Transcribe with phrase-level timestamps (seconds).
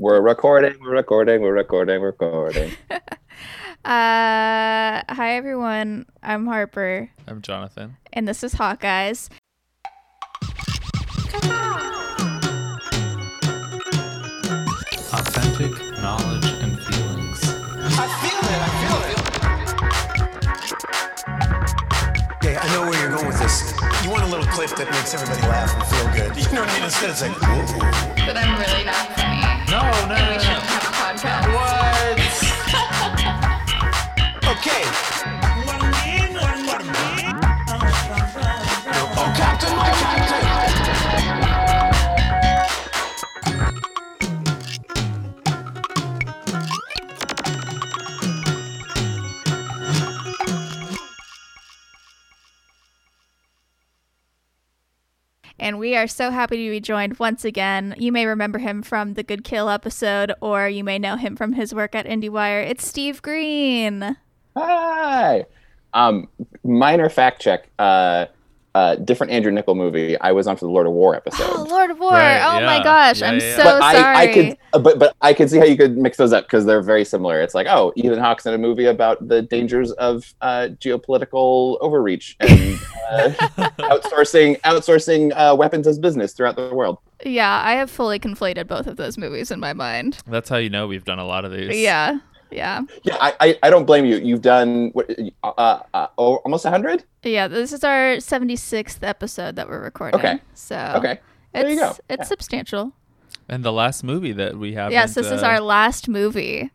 [0.00, 2.72] We're recording, we're recording, we're recording, we're recording.
[3.82, 6.04] Uh, hi everyone.
[6.22, 7.96] I'm Harper, I'm Jonathan.
[8.12, 9.30] and this is Hawkeyes.
[14.40, 17.40] Authentic knowledge and feelings.
[17.44, 18.60] I feel it.
[18.60, 19.16] I feel it.
[22.44, 23.72] Yeah, I know where you're going with this.
[24.04, 26.36] You want a little clip that makes everybody laugh and feel good.
[26.36, 26.84] You know what I mean?
[26.84, 28.26] Instead, it's like, whoa.
[28.26, 29.39] But I'm really not funny.
[29.70, 30.79] No, no, no, no.
[55.70, 57.94] And we are so happy to be joined once again.
[57.96, 61.52] You may remember him from the Good Kill episode, or you may know him from
[61.52, 62.68] his work at IndieWire.
[62.68, 64.16] It's Steve Green.
[64.56, 65.46] Hi.
[65.94, 66.26] Um,
[66.64, 67.68] minor fact check.
[67.78, 68.26] Uh,
[68.74, 70.18] uh, different Andrew Niccol movie.
[70.20, 71.46] I was on for the Lord of War episode.
[71.50, 72.12] Oh, Lord of War.
[72.12, 73.20] Right, oh my gosh.
[73.20, 73.56] Yeah, I'm yeah, yeah.
[73.56, 74.16] so but I, sorry.
[74.16, 76.64] I could, uh, but but I could see how you could mix those up because
[76.64, 77.40] they're very similar.
[77.40, 82.36] It's like, oh, Ethan Hawke's in a movie about the dangers of uh, geopolitical overreach
[82.40, 82.78] and
[83.10, 83.28] uh,
[83.80, 86.98] outsourcing outsourcing uh, weapons as business throughout the world.
[87.24, 90.18] yeah, I have fully conflated both of those movies in my mind.
[90.26, 91.76] That's how you know we've done a lot of these.
[91.76, 92.20] Yeah.
[92.50, 92.82] Yeah.
[93.04, 94.16] Yeah, I, I, I don't blame you.
[94.16, 95.10] You've done what,
[95.44, 97.04] uh, uh, oh, almost hundred.
[97.22, 97.48] Yeah.
[97.48, 100.18] This is our 76th episode that we're recording.
[100.18, 100.40] Okay.
[100.54, 101.20] So Okay, it's,
[101.52, 101.94] there you go.
[102.08, 102.24] it's Yeah.
[102.24, 102.92] substantial.
[103.48, 104.92] And the last movie that we have.
[104.92, 106.70] Yes, this is our last movie.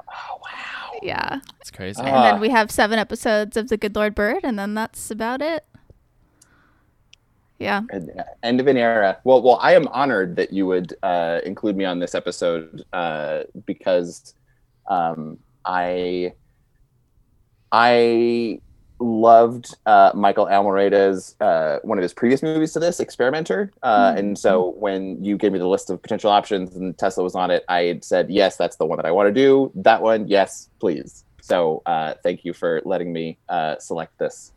[0.00, 0.98] Oh wow.
[1.02, 1.40] Yeah.
[1.60, 2.00] It's crazy.
[2.00, 2.32] And Ah.
[2.32, 5.64] then we have seven episodes of The Good Lord Bird, and then that's about it.
[7.58, 7.82] Yeah.
[7.92, 8.10] End-
[8.42, 9.18] End of an era.
[9.24, 13.40] Well, well, I am honored that you would uh, include me on this episode uh,
[13.66, 14.34] because
[14.88, 16.32] um, I
[17.70, 18.60] I
[19.00, 24.36] loved uh, Michael Almereyda's uh, one of his previous movies to this, Experimenter, uh, and
[24.38, 27.64] so when you gave me the list of potential options and Tesla was on it,
[27.68, 29.70] I said yes, that's the one that I want to do.
[29.74, 31.24] That one, yes, please.
[31.40, 34.52] So uh, thank you for letting me uh, select this.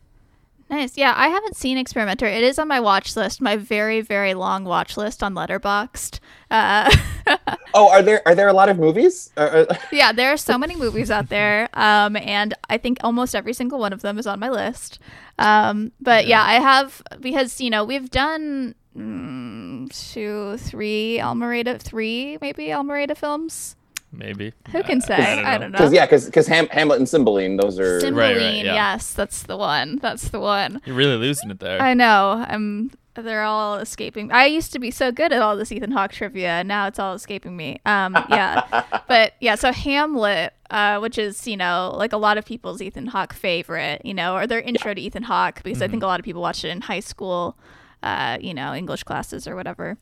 [0.72, 0.96] Nice.
[0.96, 2.24] Yeah, I haven't seen Experimenter.
[2.24, 6.18] It is on my watch list, my very, very long watch list on Letterboxd.
[6.50, 6.90] Uh,
[7.74, 9.30] Oh, are there are there a lot of movies?
[9.92, 13.78] Yeah, there are so many movies out there, um, and I think almost every single
[13.78, 14.98] one of them is on my list.
[15.38, 16.42] Um, but yeah.
[16.42, 23.76] I have because you know we've done mm, two, three Almereyda, three maybe Almereyda films.
[24.12, 24.52] Maybe.
[24.72, 25.14] Who can say?
[25.14, 25.48] I don't know.
[25.50, 25.78] I don't know.
[25.78, 28.74] Because yeah, because Ham- Hamlet and Cymbeline, those are Cymbeline, Right, right, yeah.
[28.74, 29.98] yes, that's the one.
[30.02, 30.80] That's the one.
[30.84, 31.80] You're really losing it there.
[31.80, 32.44] I know.
[32.46, 32.90] I'm.
[33.14, 34.32] They're all escaping.
[34.32, 36.98] I used to be so good at all this Ethan Hawke trivia, and now it's
[36.98, 37.78] all escaping me.
[37.84, 39.54] Um, yeah, but yeah.
[39.54, 44.00] So Hamlet, uh, which is you know like a lot of people's Ethan Hawke favorite,
[44.04, 46.40] you know, or their intro to Ethan Hawke, because I think a lot of people
[46.40, 47.58] watched it in high school,
[48.02, 49.98] uh, you know, English classes or whatever.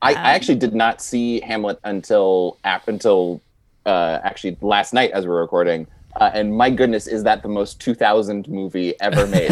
[0.00, 3.42] I, I actually did not see Hamlet until ap- until
[3.86, 5.86] uh, actually last night as we we're recording.
[6.20, 9.50] Uh, and my goodness, is that the most 2000 movie ever made?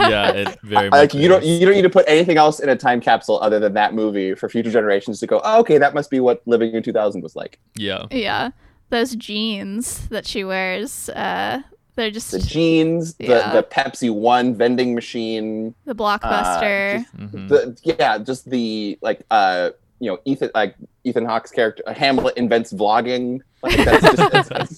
[0.00, 0.98] yeah, it very much.
[1.00, 3.60] like you don't you don't need to put anything else in a time capsule other
[3.60, 5.40] than that movie for future generations to go.
[5.44, 7.60] Oh, okay, that must be what living in 2000 was like.
[7.76, 8.06] Yeah.
[8.10, 8.50] Yeah,
[8.88, 11.62] those jeans that she wears, uh,
[11.94, 13.52] they're just The jeans, the, Yeah.
[13.52, 17.06] the Pepsi One vending machine, the blockbuster.
[17.16, 17.48] Mhm.
[17.48, 20.74] the yeah, just the like uh you know Ethan like
[21.04, 23.40] Ethan Hawke's character uh, Hamlet invents vlogging.
[23.62, 24.76] Like that's just it's, it's,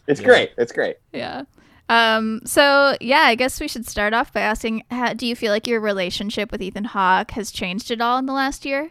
[0.08, 0.26] it's Yeah.
[0.26, 0.50] great.
[0.58, 0.96] It's great.
[1.12, 1.44] Yeah.
[1.88, 5.52] Um, so yeah, I guess we should start off by asking, how, do you feel
[5.52, 8.90] like your relationship with Ethan Hawke has changed at all in the last year?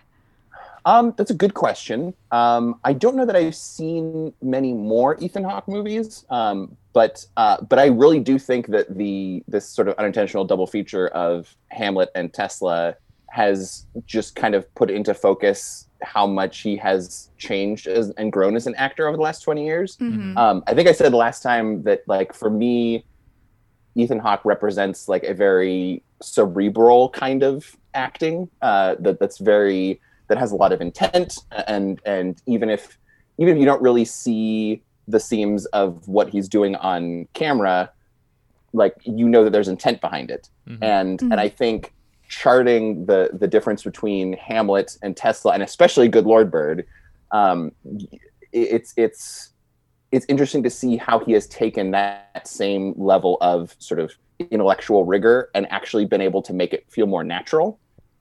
[0.86, 2.14] Um, that's a good question.
[2.32, 7.58] Um, I don't know that I've seen many more Ethan Hawke movies, um, but uh,
[7.62, 12.10] but I really do think that the this sort of unintentional double feature of Hamlet
[12.14, 12.96] and Tesla
[13.36, 18.56] has just kind of put into focus how much he has changed as, and grown
[18.56, 19.98] as an actor over the last twenty years.
[19.98, 20.38] Mhm.
[20.38, 23.06] Um, I think I said last time that like for me,
[23.96, 30.00] Ethan Hawke represents like a very cerebral kind of acting uh, that that's very
[30.30, 32.98] that has a lot of intent and and even if
[33.38, 37.92] even if you don't really see the seams of what he's doing on camera,
[38.72, 40.78] like you know that there's intent behind it, Mhm.
[40.82, 41.32] and Mhm.
[41.32, 41.94] and I think
[42.28, 46.86] charting the the difference between Hamlet and Tesla, and especially Good Lord Bird,
[47.32, 47.72] um,
[48.52, 49.52] it's it's
[50.12, 54.14] it's interesting to see how he has taken that same level of sort of
[54.52, 57.80] intellectual rigor and actually been able to make it feel more natural.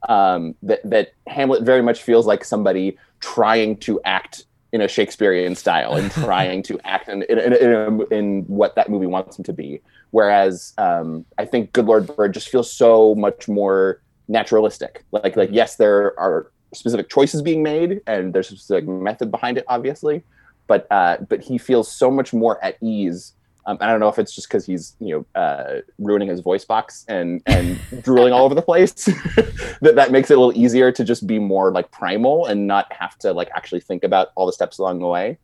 [0.09, 5.55] Um, that that Hamlet very much feels like somebody trying to act in a Shakespearean
[5.55, 9.45] style and trying to act in in, in, in, in what that movie wants him
[9.45, 9.81] to be.
[10.11, 15.05] Whereas um, I think Good Lord Bird just feels so much more naturalistic.
[15.13, 19.59] Like like yes, there are specific choices being made and there's a specific method behind
[19.59, 20.25] it, obviously,
[20.67, 23.33] but uh, but he feels so much more at ease.
[23.67, 26.65] Um, I don't know if it's just because he's you know uh, ruining his voice
[26.65, 28.93] box and and drooling all over the place
[29.81, 32.93] that that makes it a little easier to just be more like primal and not
[32.93, 35.39] have to like actually think about all the steps along the way.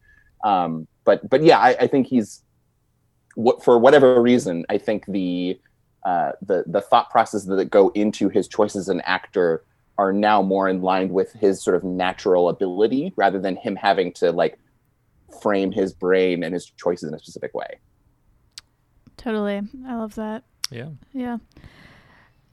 [0.44, 2.42] Um, but but yeah, I, I think he's
[3.36, 4.66] what for whatever reason.
[4.68, 5.58] I think the
[6.04, 9.64] uh, the the thought processes that go into his choices as an actor
[9.98, 14.12] are now more in line with his sort of natural ability rather than him having
[14.14, 14.58] to like
[15.42, 17.78] frame his brain and his choices in a specific way.
[19.20, 19.60] Totally.
[19.86, 20.44] I love that.
[20.70, 20.88] Yeah.
[21.12, 21.36] Yeah.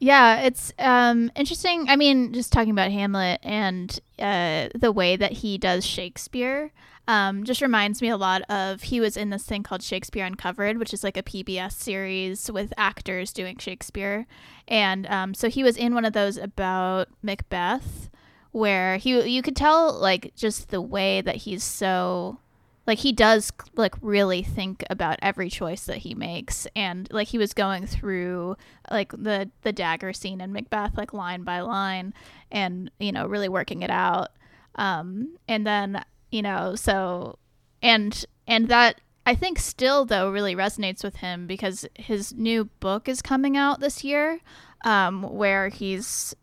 [0.00, 1.88] Yeah, it's um, interesting.
[1.88, 6.72] I mean, just talking about Hamlet and uh, the way that he does Shakespeare
[7.08, 10.76] um, just reminds me a lot of he was in this thing called Shakespeare Uncovered,
[10.76, 14.26] which is like a PBS series with actors doing Shakespeare.
[14.68, 18.10] And um, so he was in one of those about Macbeth,
[18.52, 22.40] where he you could tell like just the way that he's so
[22.88, 27.36] like he does like really think about every choice that he makes and like he
[27.36, 28.56] was going through
[28.90, 32.14] like the the dagger scene in macbeth like line by line
[32.50, 34.30] and you know really working it out.
[34.76, 37.38] Um and then you know so
[37.82, 43.08] and and that i think still though really resonates with him because his new book
[43.08, 44.40] is coming out this year
[44.84, 46.34] um where he's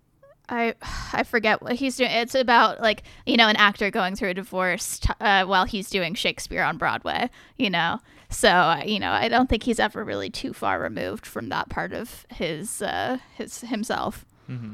[0.49, 0.75] I
[1.13, 2.11] I forget what he's doing.
[2.11, 5.89] It's about like you know an actor going through a divorce t- uh, while he's
[5.89, 7.29] doing Shakespeare on Broadway.
[7.57, 7.99] You know,
[8.29, 11.93] so you know I don't think he's ever really too far removed from that part
[11.93, 14.25] of his uh, his himself.
[14.49, 14.73] Mm-hmm.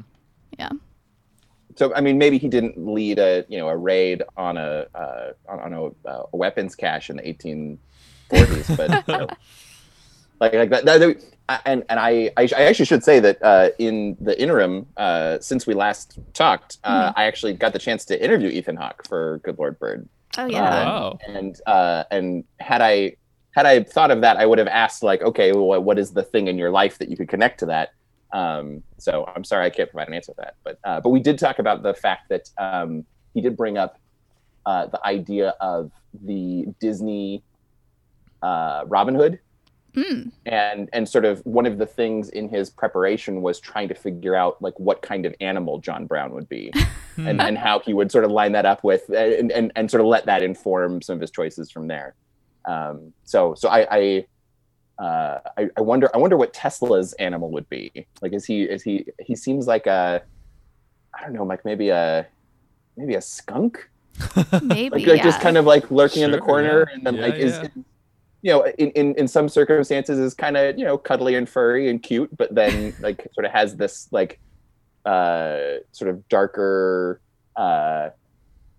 [0.58, 0.70] Yeah.
[1.76, 5.32] So I mean, maybe he didn't lead a you know a raid on a uh,
[5.48, 9.28] on, on a, uh, a weapons cache in the 1840s, but you know,
[10.42, 10.84] like like that.
[10.84, 11.22] that
[11.66, 15.74] and and I, I actually should say that uh, in the interim, uh, since we
[15.74, 17.12] last talked, uh, Mhm.
[17.16, 20.08] I actually got the chance to interview Ethan Hawke for Good Lord Bird.
[20.38, 20.84] Oh Uh, yeah.
[20.84, 21.18] Wow.
[21.26, 23.16] And uh, and had I
[23.52, 26.22] had I thought of that, I would have asked like, okay, well, what is the
[26.22, 27.90] thing in your life that you could connect to that?
[28.32, 31.20] Um, so I'm sorry I can't provide an answer to that, but uh, but we
[31.20, 33.04] did talk about the fact that um,
[33.34, 33.98] he did bring up
[34.64, 35.90] uh, the idea of
[36.24, 37.42] the Disney
[38.42, 39.38] uh, Robin Hood
[39.94, 40.32] Mm.
[40.46, 44.34] and and sort of one of the things in his preparation was trying to figure
[44.34, 46.72] out like what kind of animal John Brown would be
[47.18, 50.00] and, and how he would sort of line that up with and, and, and sort
[50.00, 52.14] of let that inform some of his choices from there.
[52.64, 53.86] Um, so so I
[54.98, 58.06] I, uh, I I wonder I wonder what Tesla's animal would be.
[58.22, 60.22] Like is he is he he seems like a
[61.14, 62.26] I don't know like maybe a
[62.96, 63.90] maybe a skunk
[64.62, 64.90] Maybe.
[64.90, 65.22] like, like yeah.
[65.22, 66.94] just kind of like lurking in the corner yeah.
[66.94, 67.82] and then Yeah, like is yeah.
[68.42, 71.88] You know in, in in some circumstances is kind of you know cuddly and furry
[71.88, 74.38] and cute but then like sort of has this like
[75.06, 77.20] uh sort of darker
[77.56, 78.08] uh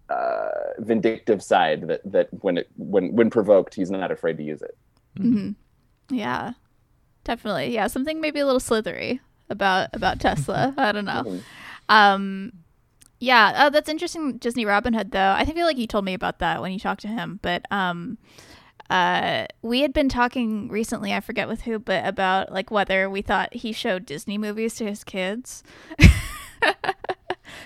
[0.10, 0.50] uh
[0.80, 4.78] vindictive side that that when it when when provoked he's not afraid to use it
[5.18, 5.52] hmm
[6.10, 6.54] Yeah.
[7.24, 7.74] Definitely.
[7.74, 7.88] Yeah.
[7.88, 10.74] Something maybe a little slithery about about Tesla.
[10.78, 11.24] I don't know.
[11.24, 11.42] Mhm.
[11.88, 12.52] Um,
[13.20, 14.38] yeah, oh, that's interesting.
[14.38, 15.32] Disney Robin Hood, though.
[15.32, 17.40] I feel like you told me about that when you talked to him.
[17.42, 18.18] But um,
[18.90, 21.14] uh, we had been talking recently.
[21.14, 24.86] I forget with who, but about like whether we thought he showed Disney movies to
[24.86, 25.64] his kids.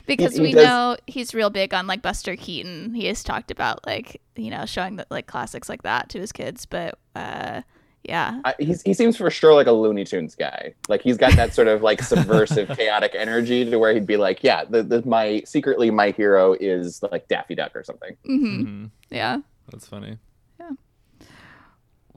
[0.05, 2.93] because he we does- know he's real big on like Buster Keaton.
[2.93, 6.31] He has talked about like you know showing the, like classics like that to his
[6.31, 6.65] kids.
[6.65, 7.61] But uh,
[8.03, 10.73] yeah, I, he's, he seems for sure like a Looney Tunes guy.
[10.87, 14.43] Like he's got that sort of like subversive, chaotic energy to where he'd be like,
[14.43, 18.15] yeah, the, the my secretly my hero is like Daffy Duck or something.
[18.23, 19.39] hmm hmm yeah.
[19.71, 20.17] That's funny.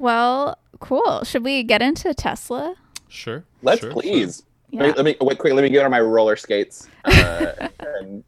[0.00, 1.24] Well, cool.
[1.24, 2.74] Should we get into Tesla?
[3.08, 3.44] Sure.
[3.62, 4.42] Let's sure, please.
[4.70, 4.84] Yeah.
[4.84, 5.52] Let me, let me wait quick.
[5.52, 6.88] Let me get on my roller skates.
[7.04, 8.24] Uh, and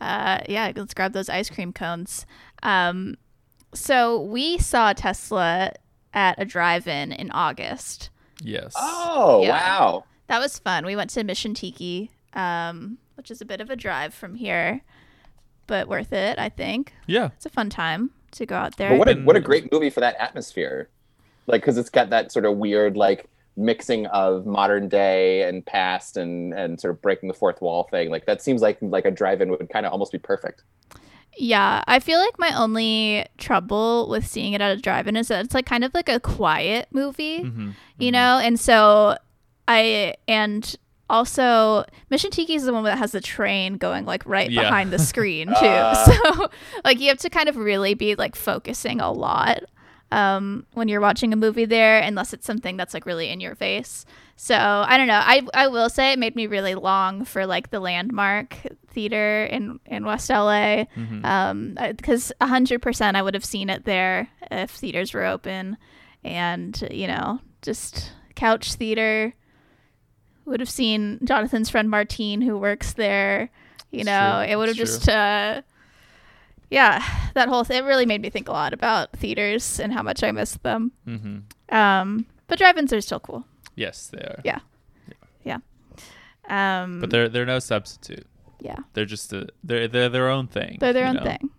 [0.00, 2.24] Uh, yeah, let's grab those ice cream cones.
[2.62, 3.16] Um,
[3.74, 5.72] so we saw Tesla
[6.14, 8.10] at a drive-in in August.
[8.40, 8.74] Yes.
[8.76, 9.50] oh Yeah.
[9.50, 10.04] wow!
[10.28, 10.86] That was fun.
[10.86, 14.82] We went to Mission Tiki, um, which is a bit of a drive from here,
[15.66, 16.92] but worth it, I think.
[17.06, 17.30] Yeah.
[17.36, 18.90] It's a fun time to go out there.
[18.90, 20.88] But what a what a great movie for that atmosphere,
[21.46, 26.16] like because it's got that sort of weird like mixing of modern day and past
[26.16, 28.10] and and sort of breaking the fourth wall thing.
[28.10, 30.62] Like that seems like like a drive-in would kind of almost be perfect.
[31.38, 35.44] Yeah, I feel like my only trouble with seeing it at a drive-in is that
[35.44, 37.42] it's like kind of like a quiet movie.
[37.42, 39.16] hmm you know and so
[39.68, 40.76] i and
[41.08, 44.62] also Mission Tiki is the one that has the train going like right Yeah.
[44.62, 45.66] behind the screen too.
[45.66, 45.94] Uh.
[46.34, 46.48] so
[46.84, 49.60] like you have to kind of really be like focusing a lot
[50.12, 53.56] um, when you're watching a movie there, unless it's something that's like really in your
[53.56, 54.06] face.
[54.36, 55.20] So I don't know.
[55.22, 58.56] I I will say it made me really long for like the landmark
[58.88, 60.84] theater in in West LA,
[61.24, 65.76] um, because hundred percent I would have seen it there if theaters were open,
[66.22, 69.34] and you know just couch theater.
[70.46, 73.50] Would have seen Jonathan's friend Martine who works there.
[73.90, 74.52] You It's know, true.
[74.52, 75.62] it would have It's just uh,
[76.70, 77.02] yeah,
[77.34, 80.22] that whole thing it really made me think a lot about theaters and how much
[80.22, 80.92] I miss them.
[81.04, 81.38] hmm
[81.68, 83.44] Um, but drive-ins are still cool.
[83.74, 84.40] Yes, they are.
[84.44, 84.60] Yeah.
[85.44, 85.58] Yeah.
[86.48, 88.26] Um, But they're they're no substitute.
[88.60, 90.78] yeah, They're just a they're they're their own thing.
[90.80, 91.24] they're their own know?
[91.24, 91.50] thing.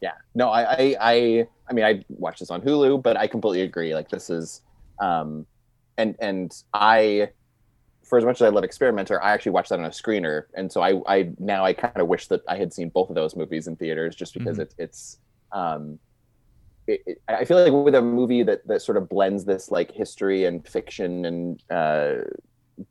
[0.00, 3.60] yeah no I, I i i mean i watched this on hulu but i completely
[3.62, 4.62] agree like this is
[4.98, 5.44] um
[5.98, 7.28] and and i
[8.10, 10.70] for as much as i love experimenter i actually watched that on a screener and
[10.70, 13.34] so i i now i kind of wish that i had seen both of those
[13.36, 14.62] movies in theaters just because Mhm.
[14.62, 15.18] it, it's
[15.52, 15.98] um
[16.86, 19.90] it, it, i feel like with a movie that that sort of blends this like
[19.92, 22.16] history and fiction and uh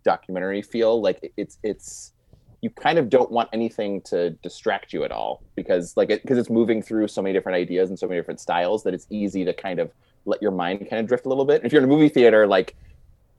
[0.04, 2.14] documentary feel like it- it's it's
[2.62, 6.38] you kind of don't want anything to distract you at all because like it because
[6.38, 9.46] it's moving through so many different ideas and so many different styles that it's easy
[9.46, 9.92] to kind of
[10.26, 12.46] let your mind kind of drift a little bit if you're in a movie theater
[12.46, 12.76] like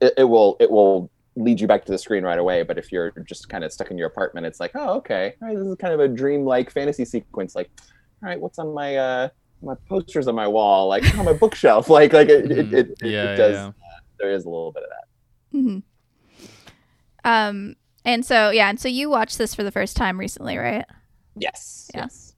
[0.00, 2.90] it, it will it will lead you back to the screen right away but if
[2.90, 5.66] you're just kind of stuck in your apartment it's like oh okay all right, this
[5.66, 7.70] is kind of a dream-like fantasy sequence like
[8.22, 9.28] all right what's on my uh
[9.62, 12.98] my posters on my wall like on my bookshelf like like it, it, it, it,
[13.02, 13.66] yeah, it does yeah.
[13.66, 15.04] uh, there is a little bit of that
[15.54, 15.78] Mm-hmm.
[17.24, 20.84] Um, and so yeah, and so you watched this for the first time recently, right?
[21.36, 22.02] yes Yeah.
[22.02, 22.34] yes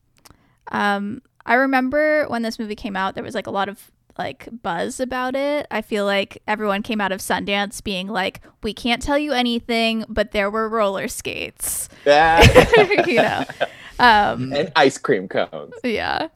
[0.70, 4.48] Um, I remember when this movie came out, there was like a lot of like
[4.62, 5.66] buzz about it.
[5.70, 10.04] I feel like everyone came out of Sundance being like, "We can't tell you anything,
[10.08, 12.42] but there were roller skates," yeah
[13.06, 13.44] you know.
[13.98, 16.28] Um, and ice cream cones yeah.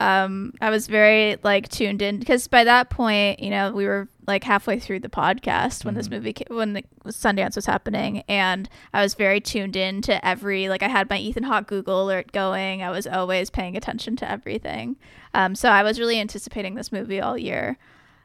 [0.00, 4.08] Um, I was very like tuned in because by that point, you know, we were
[4.26, 8.68] like halfway through the podcast when this movie ca- when the Sundance was happening, and
[8.94, 12.32] I was very tuned in to every like I had my Ethan Hawke Google alert
[12.32, 12.82] going.
[12.82, 14.96] I was always paying attention to everything.
[15.34, 17.76] Um, so I was really anticipating this movie all year.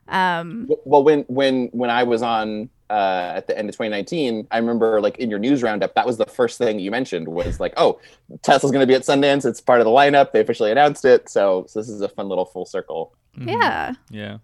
[0.07, 4.57] Um, well when when when i was on uh at the end of 2019 i
[4.57, 7.73] remember like in your news roundup that was the first thing you mentioned was like
[7.77, 7.99] oh
[8.43, 11.27] tesla's going to be at sundance it's part of the lineup they officially announced it
[11.27, 13.51] so, so this is a fun little full circle Mhm.
[13.51, 13.93] yeah.
[14.09, 14.37] Yeah.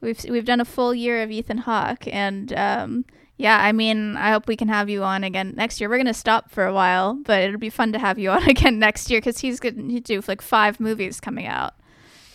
[0.00, 3.04] We've we've done a full year of Ethan Hawke, and um,
[3.36, 5.90] yeah, I mean, I hope we can have you on again next year.
[5.90, 8.78] We're gonna stop for a while, but it'll be fun to have you on again
[8.78, 11.74] next year because he's going to do like five movies coming out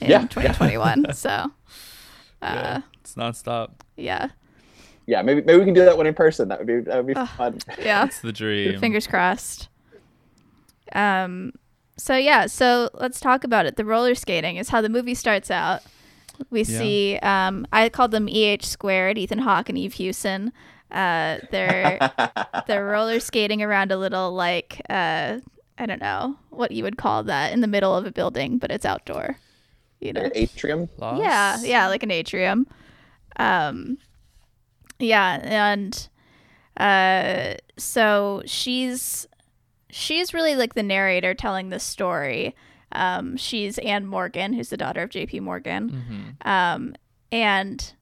[0.01, 0.27] in Yeah.
[0.27, 1.13] 2021.
[1.13, 1.49] so, uh,
[2.41, 2.81] yeah.
[2.99, 3.69] It's nonstop.
[3.95, 4.31] yeah,
[5.05, 7.07] yeah maybe maybe we can do that one in person that would be that would
[7.07, 7.27] be Ugh.
[7.37, 8.05] fun yeah.
[8.05, 8.79] It's the dream.
[8.79, 9.69] Fingers crossed.
[10.93, 11.53] Um,
[11.97, 13.75] so yeah, so let's talk about it.
[13.75, 15.81] The roller skating is how the movie starts out.
[16.49, 16.77] We Yeah.
[16.79, 20.51] see, um, I called them EH squared, Ethan Hawke and Eve Hewson.
[20.91, 21.97] Uh, they're
[22.67, 25.39] they're roller skating around a little like uh,
[25.77, 28.71] I don't know what you would call that in the middle of a building, but
[28.71, 29.37] it's outdoor.
[29.99, 31.23] You know, An atrium Lost?
[31.23, 32.67] yeah, yeah, like an atrium.
[33.37, 33.97] Um,
[34.99, 36.07] yeah, and
[36.77, 39.27] uh, so she's
[39.89, 42.55] she's really like the narrator telling the story.
[42.91, 45.39] Um, she's Anne Morgan, who's the daughter of J.P.
[45.39, 46.47] Morgan, Mhm.
[46.47, 46.95] um,
[47.31, 47.93] and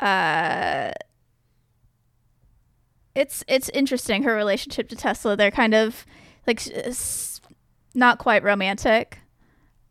[0.00, 0.92] uh,
[3.14, 5.36] it's it's interesting her relationship to Tesla.
[5.36, 6.06] They're kind of
[6.46, 7.40] like s-
[7.94, 9.18] not quite romantic.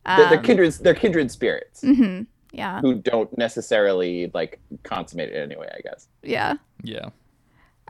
[0.05, 2.81] they're, they're Um, kindred they're kindred spirits mhm, Yeah.
[2.81, 6.55] who don't necessarily like consummate it anyway i guess Yeah.
[6.83, 7.09] Yeah.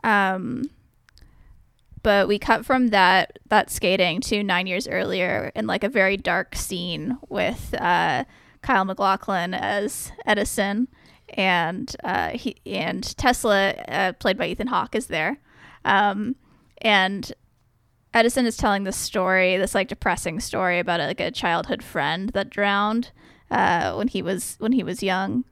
[0.04, 0.70] Um,
[2.02, 6.16] but we cut from that that skating to nine years earlier in like a very
[6.16, 8.24] dark scene with uh,
[8.62, 10.88] Kyle MacLachlan as Edison,
[11.34, 15.38] and uh, he and Tesla, uh, played by Ethan Hawke, is there,
[15.84, 16.36] um,
[16.78, 17.32] and
[18.14, 22.48] Edison is telling this story, this like depressing story about like a childhood friend that
[22.50, 23.10] drowned
[23.50, 25.44] uh, when he was when he was young,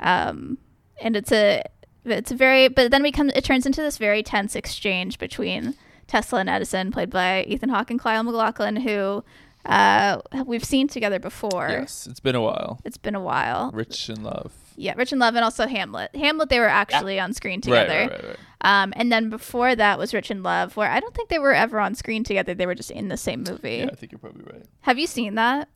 [0.00, 0.58] um,
[1.00, 1.62] and it's a
[2.04, 5.74] it's a very but then we come it turns into this very tense exchange between
[6.06, 9.24] Tesla and Edison, played by Ethan Hawke and Kyle MacLachlan, who
[9.64, 11.68] uh, we've seen together before.
[11.70, 12.06] Yes.
[12.06, 12.80] It's been a while.
[12.84, 13.70] It's been a while.
[13.72, 14.52] Rich in love.
[14.76, 16.14] Yeah, Rich in Love and also Hamlet.
[16.16, 17.92] Hamlet, they were actually on screen together.
[17.92, 18.36] right, right, right.
[18.62, 21.52] Um, and then before that was Rich in Love, where I don't think they were
[21.52, 22.54] ever on screen together.
[22.54, 23.78] They were just in the same movie.
[23.78, 24.64] Yeah, I think you're probably right.
[24.80, 25.68] Have you seen that?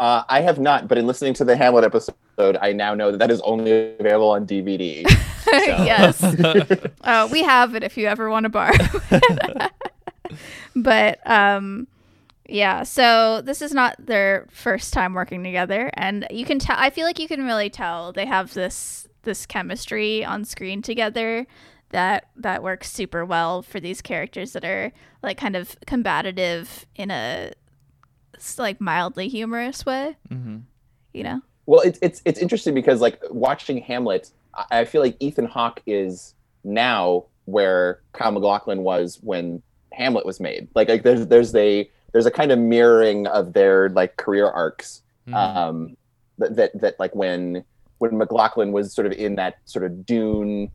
[0.00, 3.18] Uh, i have not but in listening to the hamlet episode i now know that
[3.18, 5.04] that is only available on dvd
[5.52, 6.22] yes.
[7.02, 8.74] uh, we have it if you ever want to borrow.
[9.10, 9.72] it.
[10.76, 11.86] but um,
[12.48, 12.82] yeah.
[12.82, 16.76] So this is not their first time working together, and you can tell.
[16.78, 21.46] I feel like you can really tell they have this this chemistry on screen together
[21.90, 27.10] that that works super well for these characters that are like kind of combative in
[27.10, 27.54] a s-
[28.58, 30.16] like mildly humorous way.
[30.30, 30.62] Mhm.
[31.12, 31.40] You know.
[31.66, 35.82] Well, it's it's it's interesting because like watching Hamlet, I I feel like Ethan Hawke
[35.86, 40.68] is now where Kyle MacLachlan was when Hamlet was made.
[40.74, 45.02] Like like there's there's a there's a kind of mirroring of their like career arcs.
[45.26, 45.34] Mhm.
[45.34, 45.96] Um,
[46.38, 47.64] that, that that like when
[47.98, 50.70] when MacLachlan was sort of in that sort of Dune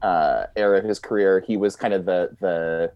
[0.00, 2.92] uh, era of his career, he was kind of the the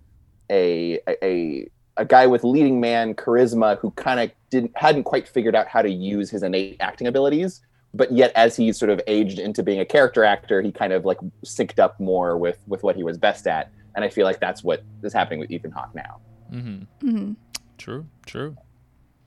[0.51, 5.55] a a a guy with leading man charisma who kind of didn't hadn't quite figured
[5.55, 7.61] out how to use his innate acting abilities
[7.95, 11.05] but yet as he sort of aged into being a character actor he kind of
[11.05, 14.41] like synced up more with with what he was best at and i feel like
[14.41, 16.21] that's what is happening with ethan hawke now
[16.53, 17.09] mm-hmm.
[17.09, 17.33] Mm-hmm.
[17.79, 18.07] True.
[18.27, 18.57] True.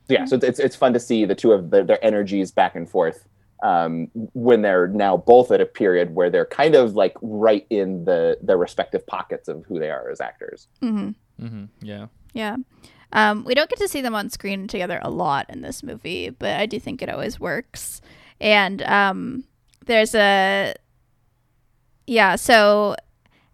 [0.08, 2.76] yeah so it's, it's it's fun to see the two of their, their energies back
[2.76, 3.26] and forth
[3.62, 8.06] um, when they're now both at a period where they're kind of like right in
[8.06, 11.10] the their respective pockets of who they are as actors hmm
[11.40, 12.08] hmm Yeah.
[12.34, 12.58] Yeah.
[13.12, 16.30] Um, we don't get to see them on screen together a lot in this movie,
[16.30, 18.02] but I do think it always works.
[18.40, 19.46] And um,
[19.86, 20.76] there's a.
[22.08, 22.96] Yeah, so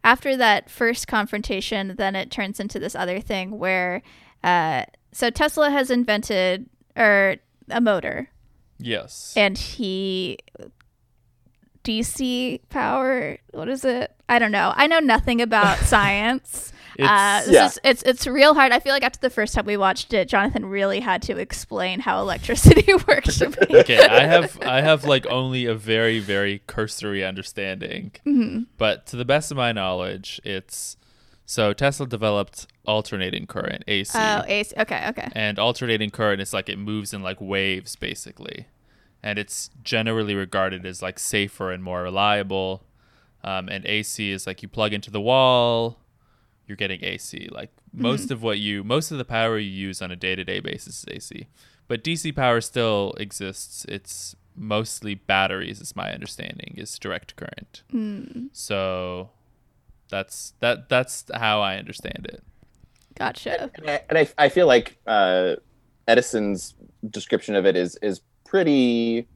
[0.03, 4.01] after that first confrontation, then it turns into this other thing where.
[4.43, 7.37] Uh, so Tesla has invented or
[7.69, 8.29] a motor,
[8.77, 9.33] Yes.
[9.37, 10.37] and he.
[11.85, 13.37] DC power.
[13.51, 14.11] What is it?
[14.27, 14.73] I don't know.
[14.75, 16.73] I know nothing about science.
[16.97, 17.65] Uh, It's- this Yeah.
[17.65, 18.71] is it's it's real hard.
[18.71, 21.99] I feel like after the first time we watched it, Jonathan really had to explain
[21.99, 23.79] how electricity works to me.
[23.81, 28.63] okay, I have I have like only a very very cursory understanding, Mm-hmm.
[28.77, 30.95] but to the best of my knowledge, it's
[31.45, 34.73] so Tesla developed alternating current AC, Oh, AC.
[34.79, 35.27] Okay, okay.
[35.35, 38.67] and alternating current is like it moves in like waves basically,
[39.25, 42.83] and it's generally regarded as like safer and more reliable.
[43.43, 45.99] Um, and AC is like you plug into the wall,
[46.67, 47.49] you're getting AC.
[47.51, 50.43] Like most of what you, most of the power you use on a day to
[50.43, 51.47] day basis is AC.
[51.87, 53.83] But DC power still exists.
[53.89, 57.81] It's mostly batteries, is my understanding, is direct current.
[58.53, 59.31] So
[60.09, 60.87] that's that.
[60.87, 62.43] That's how I understand it.
[63.15, 63.71] Gotcha.
[63.75, 65.55] and I, and I, I feel like uh,
[66.07, 66.75] Edison's
[67.09, 68.21] description of it is is
[68.59, 69.27] pretty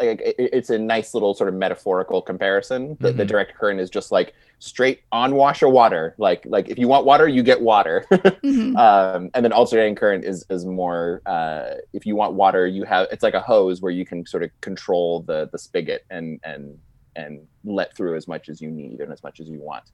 [0.00, 2.96] like it's a nice little sort of metaphorical comparison.
[3.00, 3.28] The, the Mhm.
[3.28, 6.14] direct current is just like straight onwash of water.
[6.18, 8.04] Like like if you want water, you get water.
[8.10, 8.76] Mhm.
[8.76, 13.06] um, and then alternating current is is more uh, if you want water, you have
[13.12, 16.76] it's like a hose where you can sort of control the the spigot and and
[17.14, 19.84] and let through as much as you need and as much as you want.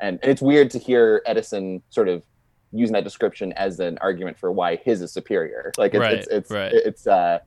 [0.00, 2.24] And, and it's weird to hear Edison sort of
[2.72, 5.70] using that description as an argument for why his is superior.
[5.76, 6.72] Like it's Right, it's it's, right.
[6.72, 7.38] it's uh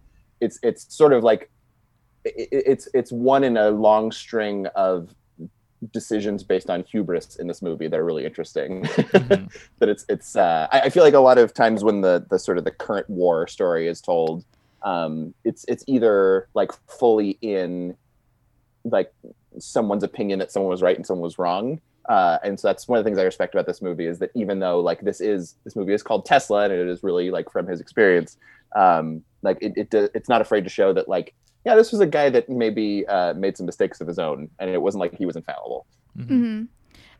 [0.45, 1.49] it's it's sort of like
[2.23, 5.13] it, it's it's one in a long string of
[5.91, 8.83] decisions based on hubris in this movie that are really interesting.
[8.83, 9.51] Mhm.
[9.79, 12.39] that it's it's uh, I, I feel like a lot of times when the the
[12.39, 14.45] sort of the current war story is told,
[14.83, 17.95] um, it's it's either like fully in
[18.83, 19.11] like
[19.57, 21.81] someone's opinion that someone was right and someone was wrong.
[22.07, 24.29] Uh, and so that's one of the things I respect about this movie is that
[24.35, 27.49] even though like this is this movie is called Tesla and it is really like
[27.49, 28.37] from his experience,
[28.75, 31.33] um, like it, it it's not afraid to show that like
[31.65, 34.69] yeah this was a guy that maybe uh, made some mistakes of his own and
[34.69, 35.85] it wasn't like he was infallible.
[36.17, 36.27] Mhm.
[36.27, 36.63] hmm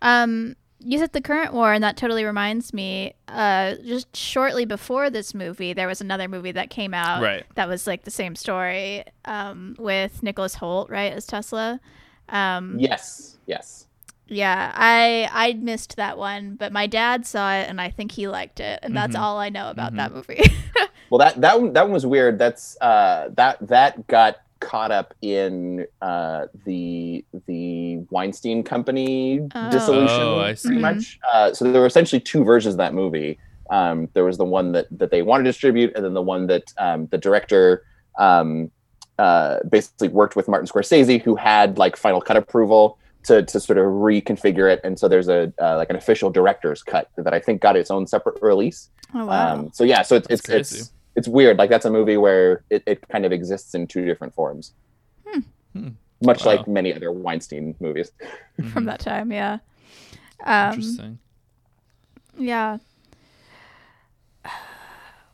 [0.02, 3.14] Um, you said the current war, and that totally reminds me.
[3.30, 7.44] Uh, just shortly before this movie, there was another movie that came out Right.
[7.56, 9.04] that was like the same story.
[9.24, 11.80] Um, with Nicholas Hoult, right, as Tesla.
[12.30, 13.85] Um, Yes, yes.
[14.28, 18.28] Yeah, I I missed that one, but my dad saw it and I think he
[18.28, 19.20] liked it, and that's Mhm.
[19.20, 19.98] all I know about Mhm.
[19.98, 20.42] that movie.
[21.12, 22.40] Well, that that one that one was weird.
[22.40, 29.70] That's uh, that that got caught up in uh, the the Weinstein Company Oh.
[29.70, 30.70] dissolution, Oh, I see.
[30.70, 31.20] pretty much.
[31.32, 33.38] Uh, so there were essentially two versions of that movie.
[33.70, 36.48] Um, there was the one that that they wanted to distribute, and then the one
[36.48, 37.84] that um, the director
[38.18, 38.72] um,
[39.20, 42.98] uh, basically worked with Martin Scorsese, who had like final cut approval.
[43.26, 46.84] To, to sort of reconfigure it, and so there's a uh, like an official director's
[46.84, 48.90] cut that I think got its own separate release.
[49.16, 49.54] oh wow.
[49.54, 50.78] Um, so yeah, so it's That's it's crazy.
[50.82, 51.58] it's it's weird.
[51.58, 54.74] Like that's a movie where it, it kind of exists in two different forms,
[55.74, 55.90] Hmm.
[56.22, 56.56] much Wow.
[56.58, 58.12] like many other Weinstein movies.
[58.72, 58.86] From Mhm.
[58.86, 59.58] that time, yeah.
[60.46, 61.20] Um, Interesting.
[62.38, 62.78] Yeah.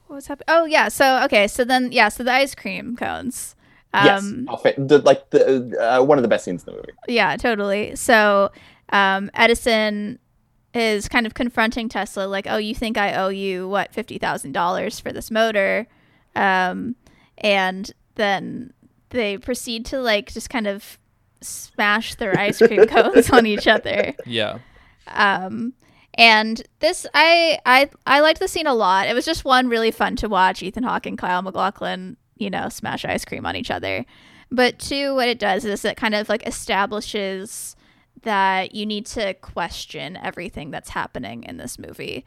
[0.08, 0.46] What was happening?
[0.50, 0.90] Oh yeah.
[0.90, 1.48] So okay.
[1.48, 2.10] So then yeah.
[2.10, 3.56] So the ice cream cones.
[3.94, 6.94] Yes, Um, fa- the, like the uh, one of the best scenes in the movie.
[7.08, 7.96] Yeah, totally.
[7.96, 8.52] So
[8.90, 10.18] um, Edison
[10.74, 14.54] is kind of confronting Tesla, like, "Oh, you think I owe you what fifty thousand
[14.54, 15.88] dollars for this motor?"
[16.36, 16.96] Um,
[17.38, 18.72] and then
[19.10, 20.98] they proceed to like just kind of
[21.42, 24.14] smash their ice cream cones on each other.
[24.26, 24.60] Yeah.
[25.08, 25.74] Um,
[26.14, 29.08] and this, I, I, I liked the scene a lot.
[29.08, 30.62] It was just one really fun to watch.
[30.62, 34.04] Ethan Hawke and Kyle MacLachlan, you know, smash ice cream on each other.
[34.50, 37.76] But two, what it does is it kind of like establishes
[38.24, 42.26] that you need to question everything that's happening in this movie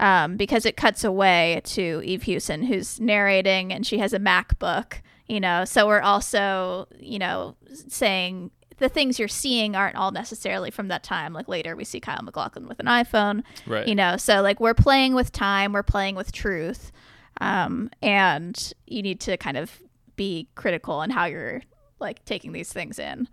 [0.00, 5.00] um, because it cuts away to Eve Hewson, who's narrating, and she has a MacBook.
[5.26, 7.56] You know, so we're also, you know,
[7.88, 11.32] saying the things you're seeing aren't all necessarily from that time.
[11.32, 13.42] Like later, we see Kyle MacLachlan with an iPhone.
[13.66, 13.88] Right.
[13.88, 16.92] You know, so like we're playing with time, we're playing with truth,
[17.40, 19.80] um, and you need to kind of
[20.16, 21.62] be critical in how you're
[22.00, 23.28] like taking these things in.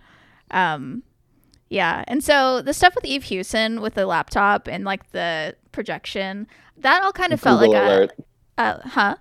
[0.51, 1.03] Um,
[1.69, 6.47] yeah, and so the stuff with Eve Hewson with the laptop and like the projection,
[6.77, 8.11] that all kind of felt like alert.
[8.57, 9.15] a, uh, huh?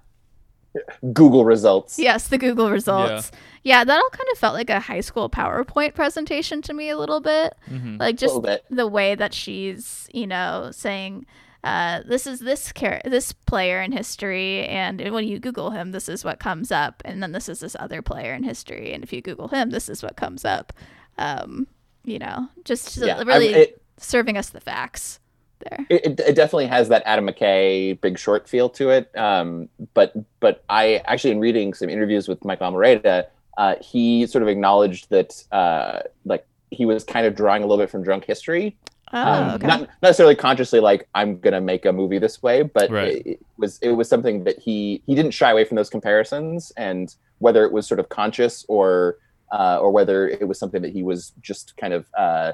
[1.13, 1.99] Google results.
[1.99, 3.31] Yes, the Google results.
[3.63, 3.85] Yeah.
[3.85, 7.21] that all kind of felt like a high school PowerPoint presentation to me a little
[7.21, 7.55] bit.
[7.99, 8.65] Like just bit.
[8.71, 11.27] the way that she's, you know, saying,
[11.65, 12.73] uh, this is this
[13.05, 17.23] this player in history, and when you Google him, this is what comes up, and
[17.23, 20.03] then this is this other player in history, and if you Google him, this is
[20.03, 20.73] what comes up.
[21.19, 21.67] Um,
[22.05, 25.21] you know, just Yeah, I- really it- serving us the facts
[25.59, 25.85] there.
[25.91, 29.15] it, it, it definitely has that Adam McKay Big Short feel to it.
[29.19, 33.27] Um, but but I actually in reading some interviews with Michael Almereyda,
[33.59, 37.83] uh, he sort of acknowledged that uh, like he was kind of drawing a little
[37.83, 38.75] bit from Drunk History.
[39.13, 39.67] Oh, Um, okay.
[39.67, 43.17] Not necessarily consciously like I'm gonna make a movie this way, but Right.
[43.17, 46.73] it, it was it was something that he he didn't shy away from those comparisons,
[46.77, 49.17] and whether it was sort of conscious or
[49.53, 52.53] uh, or whether it was something that he was just kind of uh,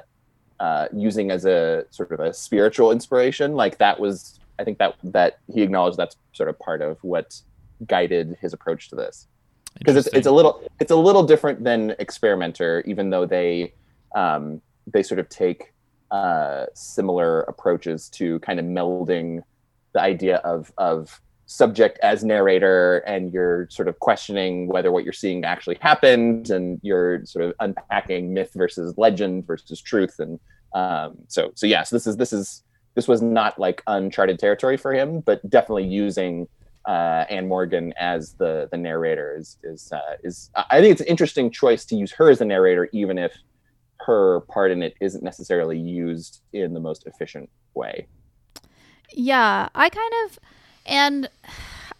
[0.59, 4.95] uh, using as a sort of a spiritual inspiration, like that was I think that
[5.03, 7.39] that he acknowledged that's sort of part of what
[7.85, 9.27] guided his approach to this
[9.77, 13.71] because it's, it's a little it's a little different than experimenter even though they
[14.15, 15.73] um, they sort of take
[16.11, 19.41] uh, similar approaches to kind of melding
[19.93, 25.13] the idea of of subject as narrator and you're sort of questioning whether what you're
[25.13, 30.19] seeing actually happened and you're sort of unpacking myth versus legend versus truth.
[30.19, 30.39] And
[30.75, 32.63] um, so so yes this is this is
[32.95, 36.47] this was not like uncharted territory for him but definitely using
[36.87, 41.07] uh, Anne Morgan as the the narrator is is uh, is I think it's an
[41.07, 43.35] interesting choice to use her as the narrator, even if
[44.07, 48.07] her part in it isn't necessarily used in the most efficient way.
[49.11, 50.39] Yeah, I kind of,
[50.85, 51.29] and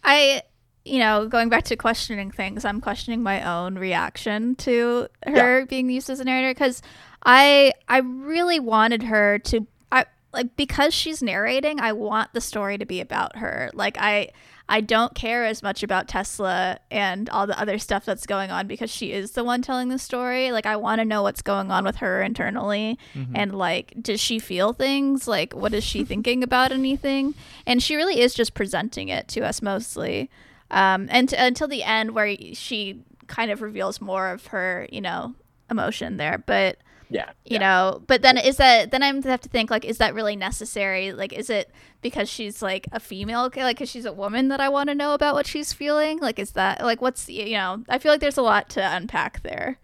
[0.02, 0.42] I,
[0.86, 5.90] you know, going back to questioning things, I'm questioning my own reaction to her being
[5.90, 6.80] used as a narrator because
[7.24, 12.78] I, I really wanted her to, I like because she's narrating, I want the story
[12.78, 13.70] to be about her.
[13.74, 14.30] Like I,
[14.70, 18.66] I don't care as much about Tesla and all the other stuff that's going on
[18.66, 20.52] because she is the one telling the story.
[20.52, 22.98] Like I want to know what's going on with her internally
[23.34, 25.26] and like does she feel things?
[25.26, 27.34] Like what is she thinking about anything?
[27.66, 30.30] And she really is just presenting it to us mostly.
[30.70, 35.34] Um and until the end where she kind of reveals more of her, you know,
[35.70, 36.38] emotion there.
[36.38, 36.78] But
[37.10, 40.14] Yeah, you know but then is that then i have to think like is that
[40.14, 41.12] really necessary?
[41.12, 41.70] Like is it
[42.02, 44.94] because she's like a female okay like because she's a woman that i want to
[44.94, 46.18] know about what she's feeling?
[46.18, 49.42] Like is that like what's you know i feel like there's a lot to unpack
[49.42, 49.78] there.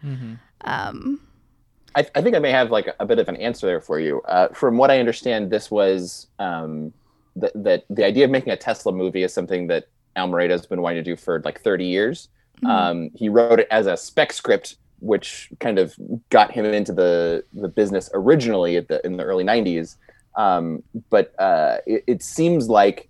[0.60, 1.20] Um
[1.94, 4.20] I, I think I may have like a, bit of an answer there for you.
[4.22, 6.92] Uh, from what I understand, this was um,
[7.36, 10.82] that that the idea of making a Tesla movie is something that Almereyda has been
[10.82, 12.28] wanting to do for like 30 years.
[12.66, 15.94] Um, he wrote it as a spec script, which kind of
[16.30, 19.96] got him into the the business originally at the in the early 90s.
[20.36, 23.08] Um, but uh, it, it seems like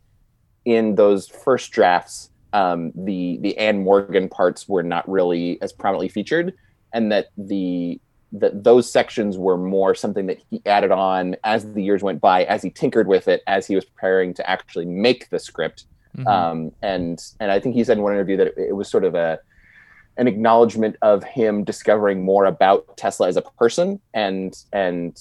[0.64, 6.08] in those first drafts, um, the the Anne Morgan parts were not really as prominently
[6.08, 6.52] featured,
[6.92, 8.00] and that the
[8.32, 12.42] that those sections were more something that he added on as the years went by,
[12.44, 15.86] as he tinkered with it, as he was preparing to actually make the script.
[16.26, 19.04] Um, and and I think he said in one interview that it, it was sort
[19.04, 19.38] of a
[20.16, 25.20] an acknowledgement of him discovering more about Tesla as a person and and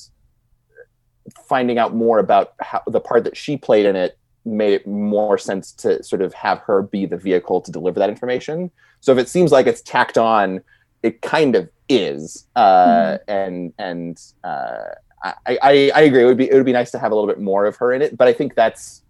[1.48, 5.38] finding out more about how the part that she played in it made it more
[5.38, 8.70] sense to sort of have her be the vehicle to deliver that information.
[9.00, 10.62] So if it seems like it's tacked on,
[11.02, 12.48] it kind of is.
[12.56, 14.80] Uh, And and uh,
[15.24, 16.24] I, I I agree.
[16.24, 17.94] It would be it would be nice to have a little bit more of her
[17.94, 18.18] in it.
[18.18, 19.02] But I think that's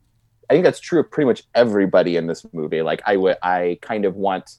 [0.50, 2.82] I think that's true of pretty much everybody in this movie.
[2.84, 4.58] Like I would I kind of want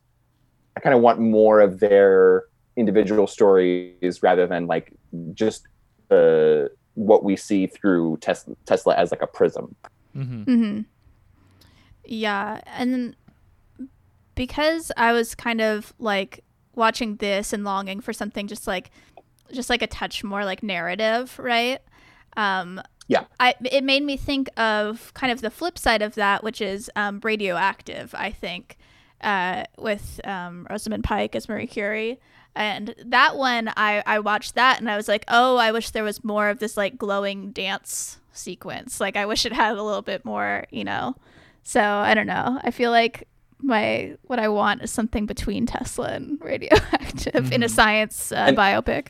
[0.76, 2.44] I kind of want more of their
[2.76, 4.92] individual stories rather than like
[5.34, 5.66] just
[6.10, 9.74] uh, what we see through Tesla, Tesla as like a prism.
[10.16, 10.42] Mm-hmm.
[10.42, 10.80] hmm
[12.04, 13.16] Yeah, and
[14.34, 18.90] because I was kind of like watching this and longing for something just like
[19.52, 21.80] just like a touch more like narrative, right?
[22.37, 23.24] Um Yeah.
[23.38, 26.90] I it made me think of kind of the flip side of that, which is
[26.96, 28.76] um, radioactive, I think,
[29.20, 32.20] uh, with um, Rosamund Pike as Marie Curie.
[32.57, 36.05] And that one, I, I watched that and I was like, oh, I wish there
[36.05, 39.00] was more of this like glowing dance sequence.
[39.00, 41.16] Like, I wish it had a little bit more, you know.
[41.64, 42.61] So I don't know.
[42.62, 43.27] I feel like
[43.61, 48.57] my what I want is something between Tesla and radioactive in a science uh, And-
[48.57, 49.09] biopic.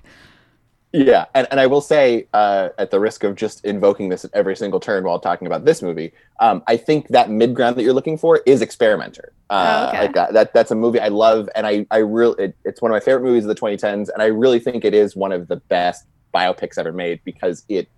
[0.96, 4.30] Yeah, and, and I will say, uh, at the risk of just invoking this at
[4.32, 7.82] every single turn while talking about this movie, um, I think that mid ground that
[7.82, 9.32] you're looking for is Experimenter.
[9.50, 10.02] Uh, Oh, okay.
[10.02, 12.92] like that, that, that's a movie I love, and I, I really, it, it's one
[12.92, 15.48] of my favorite movies of the 2010s, and I really think it is one of
[15.48, 17.88] the best biopics ever made because it,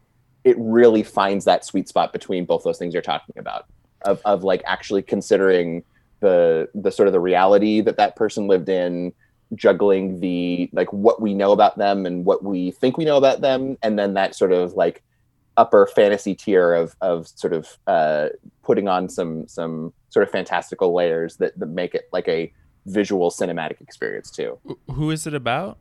[0.45, 3.67] it really finds that sweet spot between both those things you're talking about,
[4.07, 5.85] of, of like actually considering
[6.21, 9.13] the, the sort of the reality that that person lived in,
[9.55, 13.41] juggling the like what we know about them and what we think we know about
[13.41, 15.03] them and then that sort of like
[15.57, 18.29] upper fantasy tier of of sort of uh
[18.63, 22.53] putting on some some sort of fantastical layers that, that make it like a
[22.87, 24.59] visual cinematic experience too
[24.93, 25.79] Who is it about?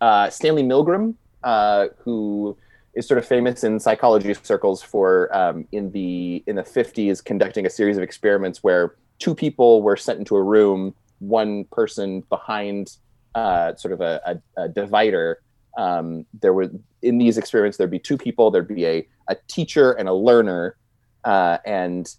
[0.00, 2.56] uh stanley milgram uh who
[2.94, 7.64] is sort of famous in psychology circles for um, in the in the 50s conducting
[7.66, 12.96] a series of experiments where two people were sent into a room one person behind
[13.34, 14.20] uh, sort of a,
[14.56, 15.40] a, a divider
[15.78, 16.70] um, there were
[17.02, 20.76] in these experiments there'd be two people there'd be a, a teacher and a learner
[21.24, 22.16] uh, and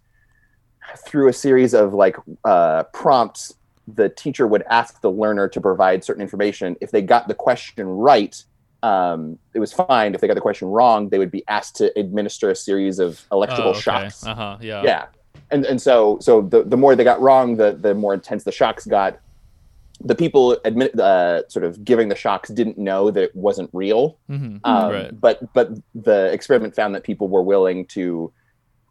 [1.05, 3.53] through a series of like uh, prompts
[3.87, 6.77] the teacher would ask the learner to provide certain information.
[6.81, 8.41] If they got the question right
[8.83, 10.15] um, it was fine.
[10.15, 13.21] If they got the question wrong they would be asked to administer a series of
[13.31, 14.25] electrical shocks.
[14.25, 14.57] Uh huh.
[14.61, 14.83] Yeah.
[14.83, 15.05] yeah
[15.49, 18.51] and and so so the, the more they got wrong the the more intense the
[18.51, 19.19] shocks got
[20.03, 24.17] the people admit uh, sort of giving the shocks didn't know that it wasn't real
[24.29, 24.57] Mm-hmm.
[24.63, 25.21] um, Right.
[25.21, 28.31] but but the experiment found that people were willing to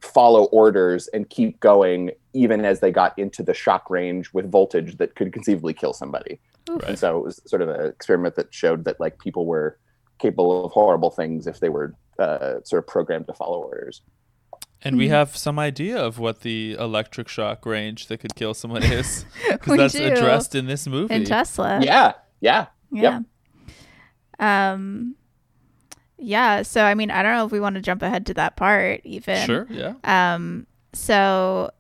[0.01, 4.97] follow orders and keep going even as they got into the shock range with voltage
[4.99, 6.39] that could conceivably kill somebody
[6.71, 6.83] Oof.
[6.85, 9.79] and so it was sort of an experiment that showed that like people were
[10.19, 14.01] capable of horrible things if they were uh, sort of programmed to follow orders
[14.83, 18.83] And we have some idea of what the electric shock range that could kill someone
[19.01, 20.05] is, because that's do.
[20.07, 21.15] addressed in this movie.
[21.15, 21.81] In Tesla.
[21.83, 23.21] yeah yeah Yeah.
[24.39, 25.17] Um
[26.23, 28.57] yeah, so I mean, I don't know if we want to jump ahead to that
[28.57, 29.47] part even.
[29.47, 29.67] Sure.
[29.71, 29.95] Yeah.
[30.05, 31.71] Um so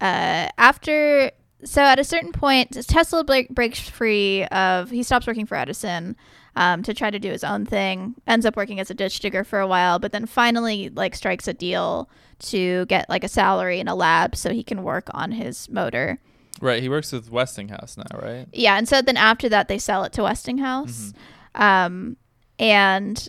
[0.00, 1.30] uh after
[1.64, 6.16] so at a certain point Tesla break, breaks free of he stops working for Edison
[6.56, 8.14] um to try to do his own thing.
[8.26, 11.46] Ends up working as a ditch digger for a while, but then finally like strikes
[11.46, 12.08] a deal
[12.40, 16.18] to get like a salary in a lab so he can work on his motor.
[16.60, 16.82] Right.
[16.82, 18.46] He works with Westinghouse now, right?
[18.52, 21.12] Yeah, and so then after that they sell it to Westinghouse.
[21.54, 22.16] Um
[22.58, 23.28] and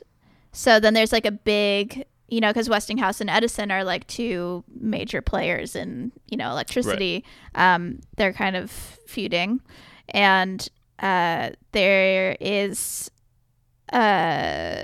[0.52, 4.63] so then there's like a big you know because Westinghouse and Edison are like two
[4.80, 7.24] major players in you know electricity.
[7.54, 9.62] Um they're kind of feuding
[10.10, 10.67] and
[11.00, 13.12] uh there is
[13.94, 14.84] uh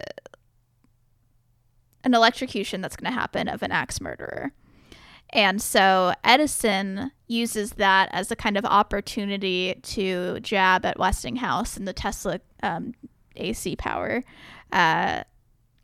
[2.04, 4.54] an electrocution that's going to happen of an axe murderer.
[5.32, 11.86] And so Edison uses that as a kind of opportunity to jab at Westinghouse and
[11.86, 12.94] the Tesla um,
[13.36, 14.24] AC power
[14.72, 15.24] uh,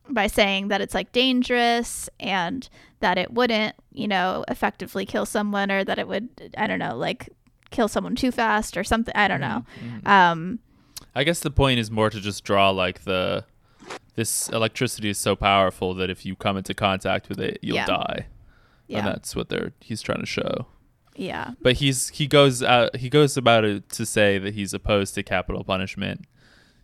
[0.09, 2.67] by saying that it's like dangerous and
[2.99, 6.95] that it wouldn't, you know, effectively kill someone or that it would, I don't know,
[6.97, 7.29] like
[7.71, 9.13] kill someone too fast or something.
[9.15, 9.65] I don't know.
[10.05, 10.59] Um,
[11.15, 13.45] I guess the point is more to just draw like the
[14.15, 17.85] this electricity is so powerful that if you come into contact with it, you'll Yeah.
[17.85, 18.25] die.
[18.89, 20.67] And that's what they're he's trying to show.
[21.15, 21.51] Yeah.
[21.61, 25.23] But he's he goes out he goes about it to say that he's opposed to
[25.23, 26.25] capital punishment,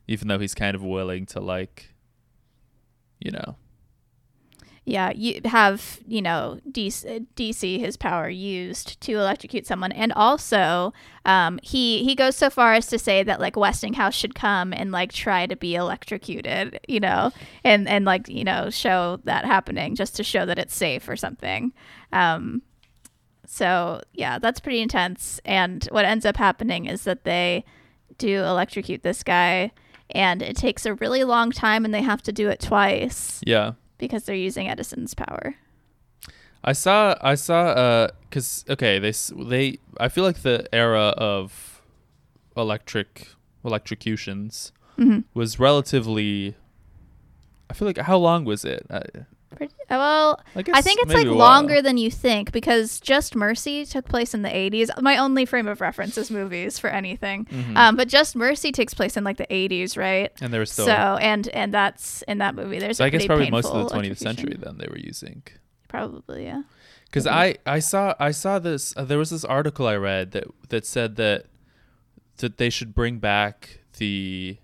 [0.07, 1.88] even though he's kind of willing to like,
[3.19, 3.55] you know,
[4.85, 10.93] Yeah, you have you know DC, DC his power used to electrocute someone, and also
[11.25, 14.91] um, he he goes so far as to say that like Westinghouse should come and
[14.91, 17.31] like try to be electrocuted, you know,
[17.63, 21.15] and and like you know show that happening just to show that it's safe or
[21.15, 21.71] something.
[22.11, 22.63] Um,
[23.45, 25.39] so yeah, that's pretty intense.
[25.45, 27.63] And what ends up happening is that they
[28.17, 29.71] do electrocute this guy,
[30.11, 33.73] and it takes a really long time, and they have to do it twice yeah.
[33.97, 35.55] because they're using Edison's power.
[36.63, 41.13] I saw I saw uh cuz okay, they s- they I feel like the era
[41.17, 41.81] of
[42.57, 43.27] electric
[43.63, 45.23] electrocutions Mhm.
[45.33, 46.55] was relatively.
[47.69, 48.85] I feel like how long was it?
[48.89, 49.03] I,
[49.55, 54.07] Pretty- Well, I I think it's like longer than you think because Just Mercy took
[54.07, 54.89] place in the 80s.
[55.01, 57.45] My only frame of reference is movies for anything.
[57.45, 57.75] Mm-hmm.
[57.77, 60.31] Um, but Just Mercy takes place in like the 80s, right?
[60.41, 60.85] and there was still.
[60.85, 62.79] so and and that's in that movie.
[62.79, 65.43] There's so a I guess probably most of the 20th century then they were using.
[65.87, 66.61] Probably, yeah.
[67.05, 70.45] Because I I saw I saw this uh, there was this article I read that
[70.69, 71.47] that said that
[72.37, 74.57] that they should bring back the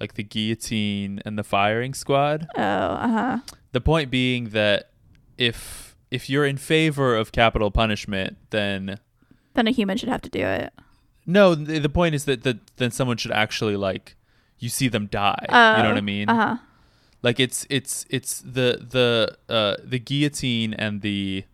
[0.00, 2.48] like the guillotine and the firing squad.
[2.56, 3.38] Oh, uh huh.
[3.76, 4.88] The point being that
[5.36, 8.98] if if you're in favor of capital punishment, then
[9.54, 10.72] Then a human should have to do it.
[11.26, 14.16] no, the, the point is that, that then someone should actually like
[14.58, 15.44] you see them die.
[15.48, 16.28] you know what I mean?
[16.30, 16.56] Uh huh.
[17.22, 21.44] like it's it's it's the the uh the guillotine and the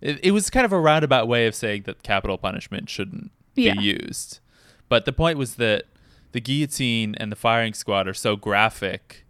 [0.00, 3.74] it, it was kind of a roundabout way of saying that capital punishment shouldn't Yeah.
[3.74, 4.38] be used
[4.88, 5.84] but the point was that
[6.30, 9.24] the guillotine and the firing squad are so graphic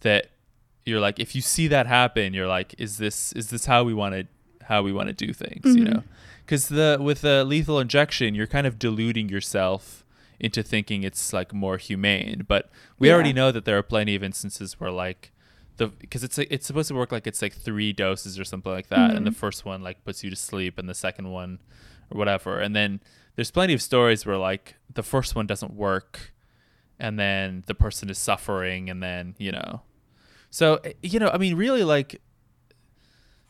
[0.00, 0.26] that
[0.84, 3.94] you're like if you see that happen you're like is this is this how we
[3.94, 4.26] want to
[4.64, 5.94] how we want to do things you mm-hmm.
[5.94, 6.02] know?
[6.44, 10.04] Because the with the lethal injection you're kind of deluding yourself
[10.40, 12.44] into thinking it's like more humane.
[12.46, 12.68] But
[12.98, 13.14] we Yeah.
[13.14, 15.32] already know that there are plenty of instances where like
[15.76, 18.88] the because it's it's supposed to work like it's like three doses or something like
[18.88, 19.38] that and the mm-hmm.
[19.38, 21.58] first one like puts you to sleep and the second one
[22.10, 22.58] or whatever.
[22.58, 23.00] And then
[23.36, 26.32] there's plenty of stories where like the first one doesn't work
[26.98, 29.82] and then the person is suffering and then you know
[30.52, 32.20] so eh, you know i mean really like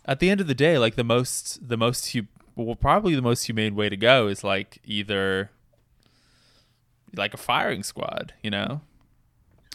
[0.07, 3.23] at the end of the day like the most the most hu- well, probably the
[3.23, 5.51] most humane way to go is like either
[7.15, 8.81] like a firing squad you know?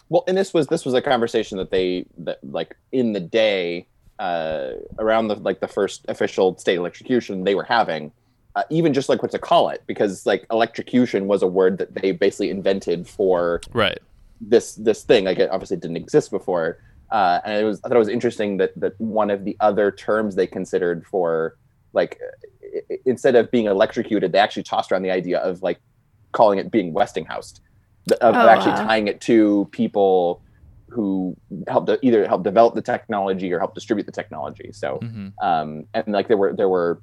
[0.10, 3.88] Well, and this was this was a conversation that they that like in the day
[4.20, 8.12] uh, around the like the first official state electrocution they were having,
[8.56, 11.94] uh, even just like what to call it because like electrocution was a word that
[11.94, 14.00] they basically invented for right.
[14.40, 15.26] this this thing.
[15.26, 16.80] Like it obviously didn't exist before
[17.12, 19.92] uh, and it was i thought it was interesting that that one of the other
[19.92, 21.56] terms they considered for
[21.94, 22.20] like
[22.64, 25.80] i- i- instead of being electrocuted they actually tossed around the idea of like
[26.34, 27.62] calling it being westinghoused
[28.22, 28.86] of Oh, actually wow.
[28.88, 30.42] tying it to people
[30.90, 31.36] who
[31.68, 34.72] helped to either help develop the technology or help distribute the technology.
[34.74, 37.02] So hmm um, and like there were there were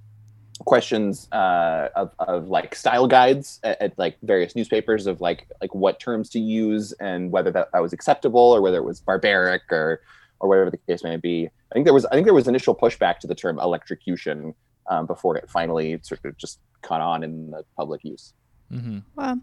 [0.60, 5.74] questions uh, of, of like style guides at, at like various newspapers of like like
[5.74, 9.62] what terms to use and whether that, that was acceptable or whether it was barbaric
[9.70, 10.00] or
[10.40, 11.46] or whatever the case may be.
[11.46, 14.54] I think there was I think there was initial pushback to the term electrocution
[14.88, 18.32] um, before it finally sort of just caught on in the public use.
[18.72, 18.98] Mm-hmm.
[19.16, 19.38] Wow.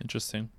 [0.00, 0.50] interesting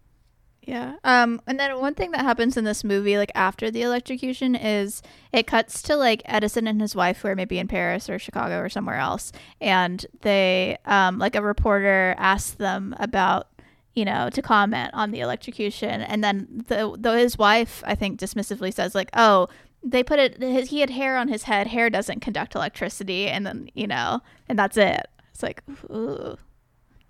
[0.67, 0.95] Yeah.
[1.05, 5.01] Um, and then one thing that happens in this movie, like after the electrocution, is
[5.31, 8.59] it cuts to like Edison and his wife, who are maybe in Paris or Chicago
[8.59, 13.47] or somewhere else, and they, um, like a reporter asks them about,
[13.95, 18.19] you know, to comment on the electrocution, and then the though his wife, I think,
[18.19, 19.47] dismissively says like, oh.
[19.83, 20.41] They put it.
[20.41, 21.67] His, he had hair on his head.
[21.67, 25.05] Hair doesn't conduct electricity, and then you know, and that's it.
[25.31, 26.35] It's like, ooh,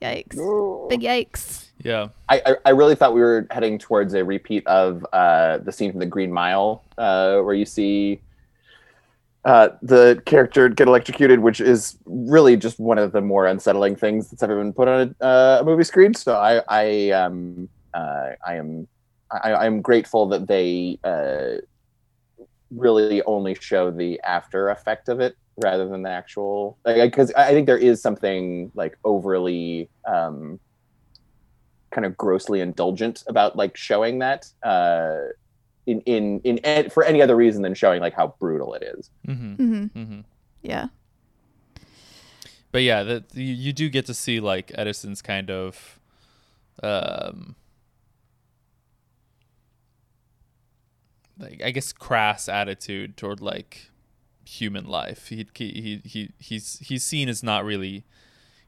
[0.02, 1.70] yikes, big yikes.
[1.80, 5.72] yeah I, I, I really thought we were heading towards a repeat of uh, the
[5.72, 8.22] scene from the Green Mile, uh, where you see
[9.46, 14.30] uh, the character get electrocuted, which is really just one of the more unsettling things
[14.30, 16.14] that's ever been put on a, uh, a movie screen.
[16.14, 18.88] So I, I, um, uh, I am,
[19.32, 21.62] I, I'm grateful that they uh,
[22.72, 27.52] really only show the after effect of it rather than the actual, because I I
[27.52, 29.90] think there is something like overly.
[30.06, 30.60] Um,
[31.90, 35.16] kind of grossly indulgent about like showing that uh
[35.86, 39.10] in in in ed- for any other reason than showing like how brutal it is
[39.26, 39.54] Mm-hmm.
[39.54, 40.00] Mm-hmm.
[40.00, 40.20] Mm-hmm.
[40.62, 40.88] Yeah.
[42.74, 45.98] but yeah that you, you do get to see like edison's kind of
[46.84, 47.56] um
[51.40, 53.92] like i guess crass attitude toward like
[54.48, 58.04] human life he he he, he he's he's seen as not really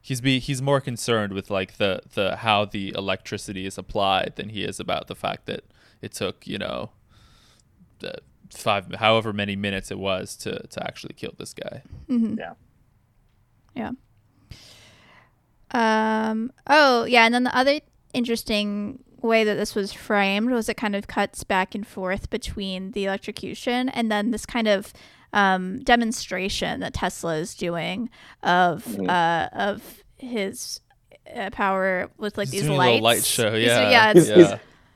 [0.00, 4.50] he's be he's more concerned with like the the how the electricity is applied than
[4.50, 5.64] he is about the fact that
[6.02, 6.90] it took you know
[8.00, 8.14] the
[8.50, 11.82] five however many minutes it was to to actually kill this guy
[12.38, 12.54] yeah
[13.74, 13.92] Yeah.
[15.72, 16.52] Um.
[16.66, 17.24] Oh, yeah.
[17.24, 17.80] And then the other
[18.12, 22.90] interesting way that this was framed was it kind of cuts back and forth between
[22.92, 24.92] the electrocution and then this kind of
[25.32, 28.10] um, demonstration that Tesla is doing
[28.42, 29.08] of Mhm.
[29.08, 30.80] uh, of his
[31.36, 32.90] uh, power with like He's these doing lights.
[32.94, 33.90] little light show, He's- yeah.
[33.90, 34.12] yeah.
[34.12, 34.36] he's, Yeah.
[34.36, 34.52] he's,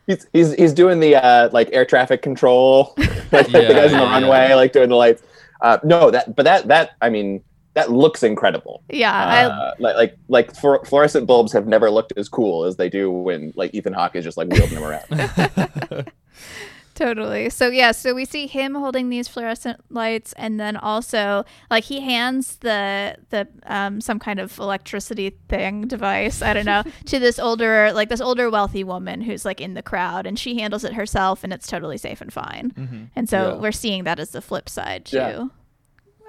[0.07, 2.95] he's he's he's doing the uh like air traffic control
[3.33, 4.55] like Yeah, the guys on the runway yeah.
[4.57, 5.23] like doing the lights
[5.63, 7.43] uh no that but that that i mean
[7.75, 8.85] that looks incredible.
[8.89, 12.77] Yeah, I, Uh, like like like fluor- fluorescent bulbs have never looked as cool as
[12.77, 16.07] they do when like Ethan Hawke is just like wielding them around.
[16.95, 17.51] Totally.
[17.51, 22.01] So yeah, so we see him holding these fluorescent lights, and then also like he
[22.01, 27.41] hands the the um some kind of electricity thing device I don't know to this
[27.41, 30.93] older like this older wealthy woman who's like in the crowd, and she handles it
[30.95, 33.11] herself, and it's totally safe and fine.
[33.17, 33.61] And so Yeah.
[33.61, 35.47] we're seeing that as the flip side to Yeah.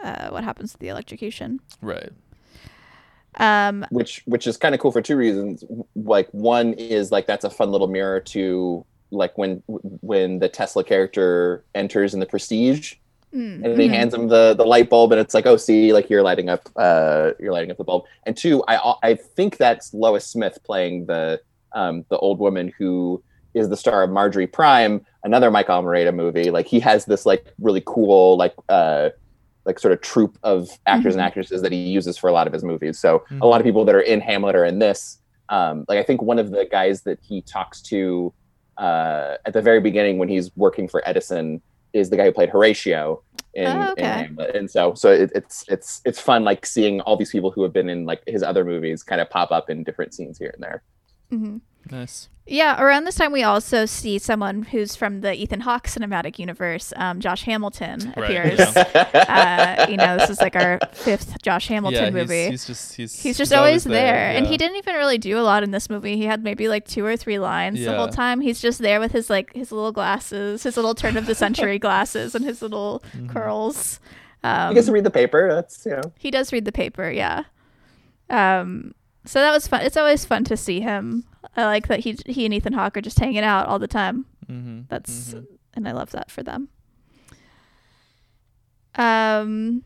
[0.03, 1.59] uh, what happens to the electrocution.
[1.82, 2.09] Right.
[3.38, 5.63] Um, which which is kind of cool for two reasons.
[5.95, 10.84] Like one is like that's a fun little mirror to like when when the Tesla
[10.84, 12.95] character enters in the Prestige,
[13.34, 13.91] mm, and he mhm.
[13.91, 16.70] hands him the the light bulb, and it's like, oh, see, like you're lighting up,
[16.76, 18.06] uh, you're lighting up the bulb.
[18.26, 21.41] And two, I I think that's Lois Smith playing the
[21.74, 26.51] um the old woman who is the star of Marjorie Prime, another Mike Almereyda movie.
[26.51, 29.10] Like he has this like really cool like uh
[29.66, 32.53] like sort of troupe of actors and actresses that he uses for a lot of
[32.53, 32.99] his movies.
[32.99, 35.20] So a lot of people that are in Hamlet are in this.
[35.49, 38.34] Um, like I think one of the guys that he talks to
[38.78, 41.62] uh, at the very beginning when he's working for Edison
[41.94, 43.22] is the guy who played Horatio
[43.54, 44.04] in, Oh, in okay.
[44.04, 44.56] Hamlet.
[44.56, 47.72] And so so it, it's it's it's fun like seeing all these people who have
[47.72, 50.62] been in like his other movies kind of pop up in different scenes here and
[50.64, 50.84] there.
[51.32, 51.62] mhm.
[51.92, 52.30] Nice.
[52.48, 56.94] Yeah, around this time we also see someone who's from the Ethan Hawke cinematic universe.
[56.96, 58.60] Um, Josh Hamilton Right, appears.
[58.60, 59.86] yeah.
[59.88, 62.50] uh, you know, this is like our fifth Josh Hamilton yeah, movie.
[62.52, 64.52] He's, He's, he's just he's just always, there, and yeah.
[64.52, 66.18] he didn't even really do a lot in this movie.
[66.18, 68.42] He had maybe like two or three lines the whole time.
[68.42, 71.80] He's just there with his like his little glasses, his little turn of the century
[71.86, 73.30] glasses, and his little Mm-hmm.
[73.30, 74.00] curls.
[74.44, 75.52] you Um, get to read the paper.
[75.52, 77.46] That's you know he does read the paper, yeah.
[78.30, 78.94] Um,
[79.26, 79.82] so that was fun.
[79.82, 81.26] It's always fun to see him.
[81.56, 84.26] I like that he he and Ethan Hawke are just hanging out all the time.
[84.47, 84.82] Mm-hmm.
[84.89, 85.36] That's
[85.74, 86.70] and I love that for them.
[88.95, 89.84] Um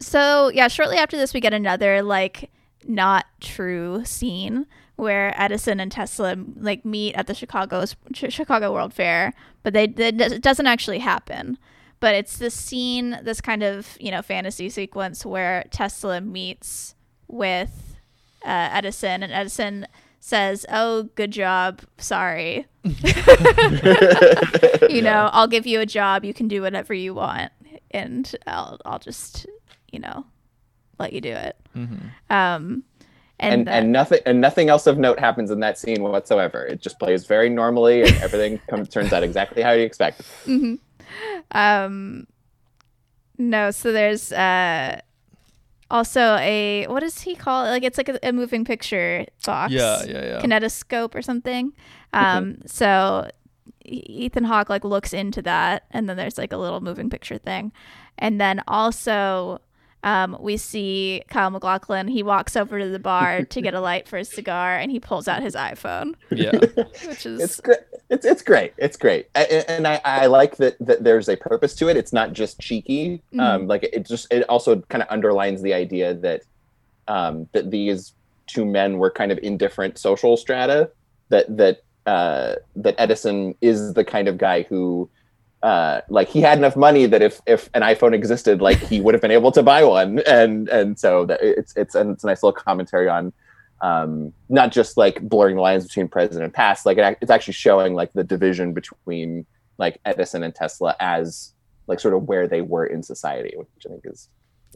[0.00, 2.50] so yeah, shortly after this we get another like
[2.86, 9.34] not true scene where Edison and Tesla like meet at the Chicago Chicago World Fair,
[9.62, 11.58] but they it doesn't actually happen.
[12.00, 16.94] But it's this scene, this kind of you know fantasy sequence where Tesla meets
[17.28, 17.96] with
[18.44, 19.86] uh, Edison, and Edison
[20.26, 21.82] says, "Oh, good job.
[21.98, 22.66] Sorry.
[22.82, 22.92] you
[25.02, 26.24] know, I'll give you a job.
[26.24, 27.52] You can do whatever you want,
[27.90, 29.46] and I'll I'll just
[29.92, 30.24] you know
[30.98, 31.92] let you do it." Um,
[32.30, 32.84] and
[33.40, 36.64] and then- and nothing and nothing else of note happens in that scene whatsoever.
[36.64, 40.22] It just plays very normally, and everything comes, turns out exactly how you expect.
[41.52, 42.26] um
[43.36, 45.00] no so there's uh
[45.90, 47.70] also a what does he call it?
[47.70, 49.72] Like it's like a, a moving picture box.
[49.72, 50.40] Yeah, yeah, yeah.
[50.40, 51.72] kinetoscope or something.
[52.12, 53.28] Um so
[53.84, 57.72] ethan hawke like looks into that and then there's like a little moving picture thing.
[58.18, 59.60] And then also
[60.04, 62.06] um, we see Kyle MacLachlan.
[62.08, 65.00] He walks over to the bar to get a light for his cigar, and he
[65.00, 66.52] pulls out his iPhone, yeah.
[67.08, 67.78] which is It's great.
[68.10, 68.74] It's it's great.
[68.76, 71.96] It's great, A- a- and I, I like that that there's a purpose to it.
[71.96, 73.22] It's not just cheeky.
[73.38, 76.42] Um, like it just it also kind of underlines the idea that
[77.08, 78.12] um, that these
[78.46, 80.90] two men were kind of in different social strata.
[81.30, 85.08] That that uh, that Edison is the kind of guy who.
[85.64, 89.14] Uh, like he had enough money that if if an iPhone existed, like he would
[89.14, 92.26] have been able to buy one, and and so that it's it's and it's a
[92.26, 93.32] nice little commentary on
[93.80, 96.84] um, not just like blurring the lines between present and past.
[96.84, 99.46] Like it, it's actually showing like the division between
[99.78, 101.54] like Edison and Tesla as
[101.86, 104.28] like sort of where they were in society, which I think is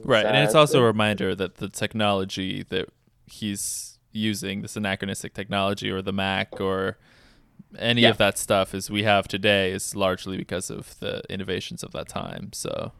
[0.04, 2.88] Right, and it's also a reminder that the technology that
[3.26, 6.98] he's using, this anachronistic technology or the Mac or
[7.76, 8.10] any Yeah.
[8.10, 12.08] of that stuff is we have today is largely because of the innovations of that
[12.08, 12.50] time.
[12.52, 12.92] So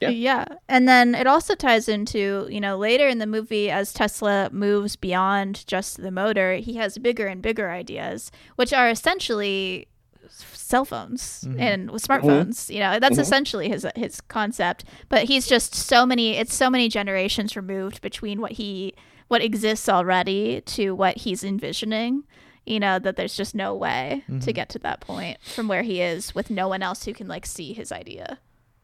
[0.00, 0.08] Yeah.
[0.10, 0.44] Yeah.
[0.68, 4.96] And then it also ties into, you know, later in the movie, as Tesla moves
[4.96, 9.86] beyond just the motor, he has bigger and bigger ideas, which are essentially
[10.28, 11.60] cell phones mm-hmm.
[11.60, 12.64] and smartphones.
[12.64, 12.72] Mm-hmm.
[12.72, 13.20] You know, that's mm-hmm.
[13.20, 14.84] essentially his his concept.
[15.08, 18.94] But he's just so many it's so many generations removed between what he
[19.28, 22.24] what exists already to what he's envisioning.
[22.66, 26.00] You know, that there's just no way to get to that point from where he
[26.00, 28.38] is with no one else who can like see his idea.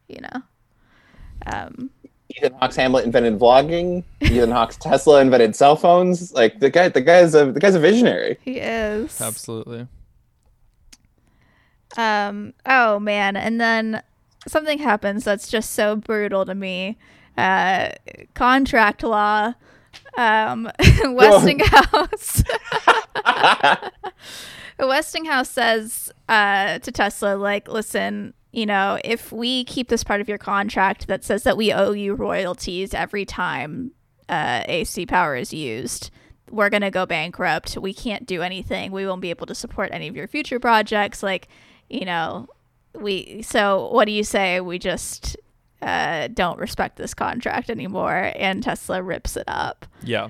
[0.07, 0.41] You know?
[1.47, 1.89] Um
[2.37, 4.03] Ethan Hawke's Hamlet invented vlogging.
[4.21, 6.31] Ethan Hawke's Tesla invented cell phones.
[6.31, 8.37] Like the guy, the guy's a the guy's a visionary.
[8.41, 9.19] He is.
[9.21, 9.87] absolutely.
[11.97, 12.53] Um.
[12.65, 14.01] Oh man, and then
[14.47, 16.97] something happens that's just so brutal to me.
[17.37, 17.89] Uh,
[18.33, 19.53] contract law.
[20.17, 20.69] Um,
[21.03, 22.43] Westinghouse.
[24.79, 30.27] Westinghouse says uh, to Tesla, like, listen, you know, if we keep this part of
[30.27, 33.91] your contract that says that we owe you royalties every time
[34.27, 36.09] uh, AC power is used,
[36.49, 37.77] we're going to go bankrupt.
[37.77, 38.91] We can't do anything.
[38.91, 41.23] We won't be able to support any of your future projects.
[41.23, 41.47] Like,
[41.89, 42.49] you know,
[42.93, 44.59] we, so what do you say?
[44.59, 45.37] We just
[45.81, 48.31] uh, don't respect this contract anymore.
[48.35, 49.85] And Tesla rips it up.
[50.03, 50.29] Yeah.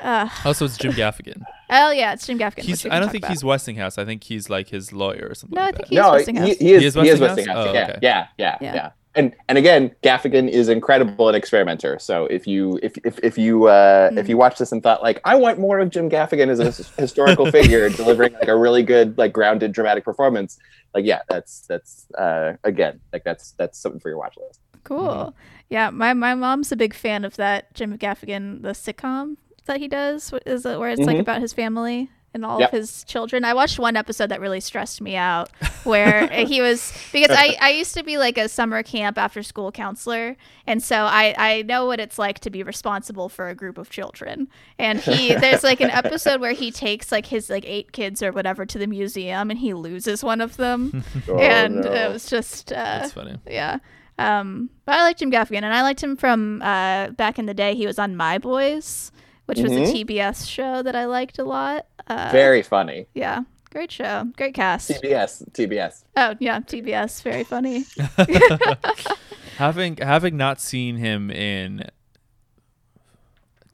[0.00, 1.42] Uh, Also, it's Jim Gaffigan.
[1.70, 2.62] oh, yeah, it's Jim Gaffigan.
[2.64, 2.84] He's.
[2.86, 3.30] I don't think about.
[3.32, 3.98] he's Westinghouse.
[3.98, 5.54] I think he's like his lawyer or something.
[5.56, 5.88] No, I think that.
[5.88, 6.46] He's no, Westinghouse.
[6.48, 6.80] he, he is.
[6.82, 7.36] He is He is Westinghouse?
[7.36, 7.66] Westinghouse.
[7.68, 7.98] Oh, yeah, okay.
[8.02, 8.74] yeah, yeah, Yeah.
[8.74, 12.00] yeah, And and again, Gaffigan is incredible an experimenter.
[12.00, 14.18] So if you if if, if you uh, Hmm.
[14.18, 16.72] if you watch this and thought like I want more of Jim Gaffigan as a
[17.00, 20.58] historical figure delivering like a really good like grounded dramatic performance,
[20.94, 24.58] like yeah, that's that's uh, again like that's that's something for your watch list.
[24.84, 24.98] Cool.
[25.08, 25.38] Mm-hmm.
[25.68, 29.88] Yeah, my, my mom's a big fan of that Jim Gaffigan, the sitcom that he
[29.88, 31.20] does, is it, where it's like Mhm.
[31.20, 32.72] about his family and all Yep.
[32.72, 33.44] of his children.
[33.44, 35.50] I watched one episode that really stressed me out
[35.84, 39.70] where he was because I, I used to be like a summer camp after school
[39.70, 43.76] counselor and so I, I know what it's like to be responsible for a group
[43.78, 44.48] of children.
[44.78, 48.32] And he there's like an episode where he takes like his like eight kids or
[48.32, 51.04] whatever to the museum and he loses one of them.
[51.28, 51.92] Oh, and no.
[51.92, 53.36] it was just uh That's funny.
[53.46, 53.78] yeah.
[54.22, 57.54] Um, but I liked Jim Gaffigan, and I liked him from uh, back in the
[57.54, 57.74] day.
[57.74, 59.12] He was on My Boys,
[59.46, 59.92] which was a Mhm.
[60.06, 61.86] TBS show that I liked a lot.
[62.06, 63.06] Uh, Very funny.
[63.14, 64.90] yeah, great show, great cast.
[64.90, 66.04] TBS, TBS.
[66.16, 67.84] Oh yeah, TBS, very funny.
[69.58, 71.84] having having not seen him in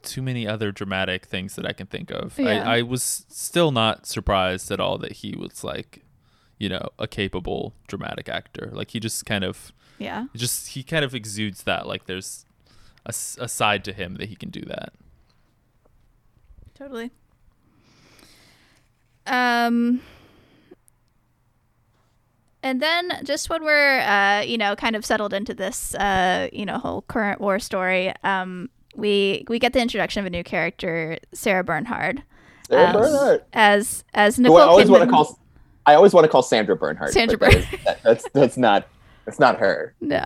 [0.01, 2.67] too many other dramatic things that I can think of, Yeah.
[2.69, 6.03] I, I was still not surprised at all that he was like,
[6.57, 8.69] you know, a capable dramatic actor.
[8.73, 12.45] Like he just kind of Yeah, just he kind of exudes that like there's
[13.05, 14.93] a side to him that he can do that.
[16.75, 17.11] totally.
[19.27, 20.01] Um,
[22.63, 26.65] and then just when we're, uh, you know, kind of settled into this, uh, you
[26.65, 31.17] know, whole current war story, um, we we get the introduction of a new character,
[31.33, 32.17] Sarah Bernhardt.
[32.67, 33.47] Sarah Um, Bernhardt.
[33.53, 35.39] as as Who Nicole I always want to call.
[35.85, 37.11] I always want to call Sandra Bernhard.
[37.13, 38.87] Sandra but that is- that- that's that's not
[39.25, 39.93] that's not her.
[40.01, 40.25] no,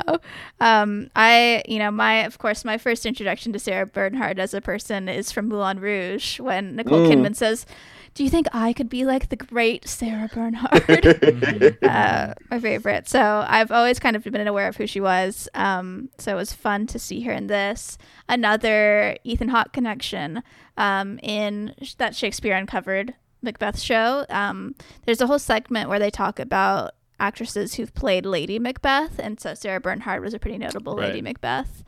[0.60, 4.62] um, I you know my of course my first introduction to Sarah Bernhardt as a
[4.62, 7.12] person is from Moulin Rouge when Nicole Mm.
[7.12, 7.66] Kidman says,
[8.14, 11.06] "Do you think I could be like the great Sarah Bernhardt?"
[11.84, 13.10] uh, my favorite.
[13.10, 15.50] So I've always kind of been aware of who she was.
[15.54, 17.98] Um, so it was fun to see her in this.
[18.30, 20.44] Another Ethan Hawke connection
[20.78, 24.26] um, in that Shakespeare Uncovered Macbeth show.
[24.30, 24.76] Um,
[25.06, 29.54] there's a whole segment where they talk about actresses who've played Lady Macbeth, and so
[29.54, 31.84] Sarah Bernhardt was a pretty notable Lady Macbeth.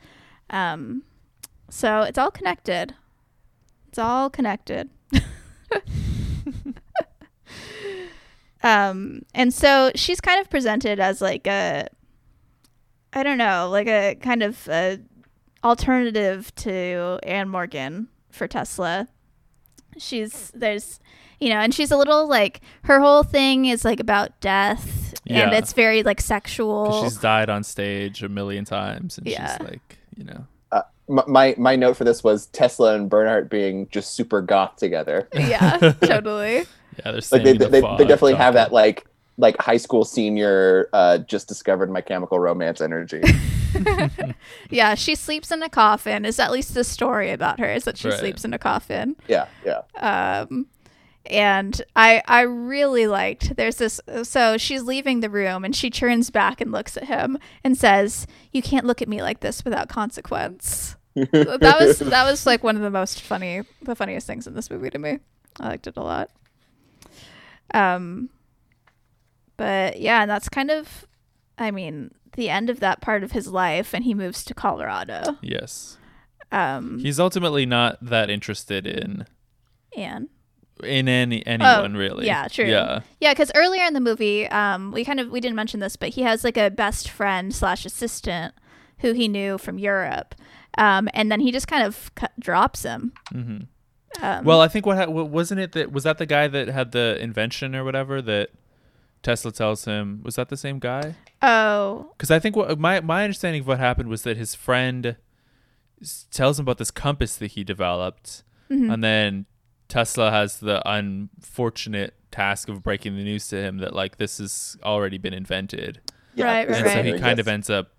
[0.50, 1.02] Um,
[1.68, 2.94] so it's all connected.
[3.88, 4.90] It's all connected.
[8.62, 11.88] um, and so she's kind of presented as like a,
[13.12, 15.00] I don't know, like a kind of a
[15.64, 19.08] alternative to Anne Morgan for Tesla.
[19.98, 21.00] She's there's
[21.40, 25.36] you know, and she's a little like her whole thing is like about death and
[25.52, 25.58] Yeah.
[25.58, 27.02] it's very like 'Cause sexual.
[27.04, 29.56] she's died on stage a million times, and Yeah.
[29.58, 30.44] she's like, you know,
[31.08, 35.28] M- my my note for this was Tesla and Bernhardt being just super goth together.
[35.34, 36.56] yeah, totally.
[36.56, 36.64] yeah,
[37.04, 39.06] they're Like saying they, the they, they definitely have that like
[39.38, 43.22] like high school senior uh, just discovered my chemical romance energy.
[44.70, 46.24] Yeah, she sleeps in a coffin.
[46.24, 48.18] Is at least the story about her is that she Right.
[48.18, 49.16] sleeps in a coffin.
[49.28, 49.82] yeah, yeah.
[49.96, 50.66] um
[51.30, 56.30] and i i really liked there's this so she's leaving the room and she turns
[56.30, 59.88] back and looks at him and says you can't look at me like this without
[59.88, 60.96] consequence.
[61.14, 64.70] That was that was like one of the most funny the funniest things in this
[64.70, 65.18] movie to me.
[65.58, 66.30] I liked it a lot.
[67.72, 68.28] Um
[69.56, 71.06] but yeah and that's kind of
[71.56, 75.38] i mean the end of that part of his life and he moves to colorado.
[75.40, 75.96] Yes,
[76.52, 79.24] um he's ultimately not that interested in
[79.96, 80.28] and
[80.84, 82.24] in any anyone really.
[82.24, 82.66] Oh, Yeah, true.
[82.66, 85.96] Yeah, Yeah, because earlier in the movie, um, we kind of we didn't mention this,
[85.96, 88.54] but he has like a best friend slash assistant
[89.00, 90.34] who he knew from Europe,
[90.78, 93.12] um, and then he just kind of cu- drops him.
[93.32, 93.58] hmm
[94.22, 96.92] Um, Well, I think what ha- wasn't it that was that the guy that had
[96.92, 98.50] the invention or whatever that
[99.22, 101.14] Tesla tells him was that the same guy?
[101.42, 105.16] oh, Because I think what my my understanding of what happened was that his friend
[106.30, 108.90] tells him about this compass that he developed, Mm-hmm.
[108.90, 109.46] and then
[109.88, 114.76] Tesla has the unfortunate task of breaking the news to him that like this has
[114.82, 116.00] already been invented,
[116.36, 117.04] Right, this and is so right.
[117.04, 117.20] he yes.
[117.20, 117.92] kind of ends up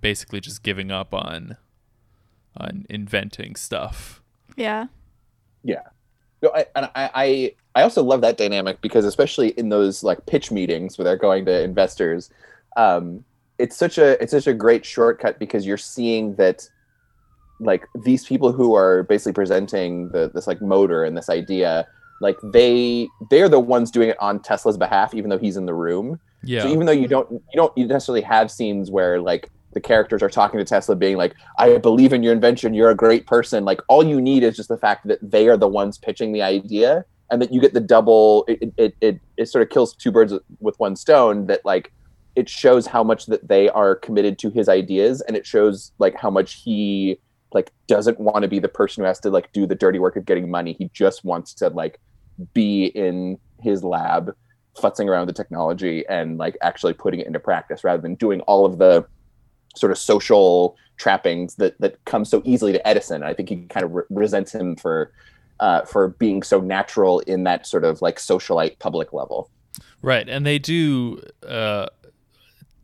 [0.00, 1.56] basically just giving up on
[2.56, 4.22] on inventing stuff.
[4.56, 4.86] yeah,
[5.62, 5.82] Yeah.
[6.42, 10.24] No, I, and I, I I also love that dynamic because especially in those like
[10.26, 12.30] pitch meetings where they're going to investors,
[12.76, 13.24] um,
[13.58, 16.68] it's such a it's such a great shortcut because you're seeing that
[17.60, 21.86] like these people who are basically presenting the this like motor and this idea
[22.20, 25.74] like they they're the ones doing it on Tesla's behalf even though he's in the
[25.74, 26.62] room Yeah.
[26.62, 30.22] so even though you don't you don't you necessarily have scenes where like the characters
[30.22, 33.64] are talking to Tesla being like I believe in your invention you're a great person
[33.64, 36.42] like all you need is just the fact that they are the ones pitching the
[36.42, 40.10] idea and that you get the double it it it, it sort of kills two
[40.10, 41.92] birds with one stone that like
[42.36, 46.14] it shows how much that they are committed to his ideas and it shows like
[46.16, 47.18] how much he
[47.52, 50.16] like doesn't want to be the person who has to like do the dirty work
[50.16, 51.98] of getting money he just wants to like
[52.54, 54.34] be in his lab
[54.76, 58.40] futzing around with the technology and like actually putting it into practice rather than doing
[58.42, 59.04] all of the
[59.76, 63.22] sort of social trappings that that come so easily to Edison.
[63.22, 65.12] I think he kind of re- resents him for
[65.60, 69.50] uh, for being so natural in that sort of like socialite public level.
[70.02, 71.86] Right, and they do uh,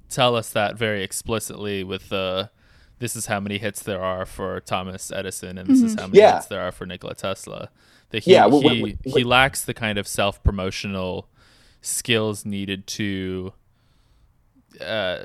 [0.08, 2.50] tell us that very explicitly with the
[2.98, 6.18] this is how many hits there are for Thomas Edison and this is how many
[6.20, 6.36] Yeah.
[6.36, 7.70] hits there are for Nikola Tesla.
[8.10, 11.28] That he Yeah, he, wh- he lacks the kind of self promotional
[11.82, 13.52] skills needed to
[14.80, 15.24] uh,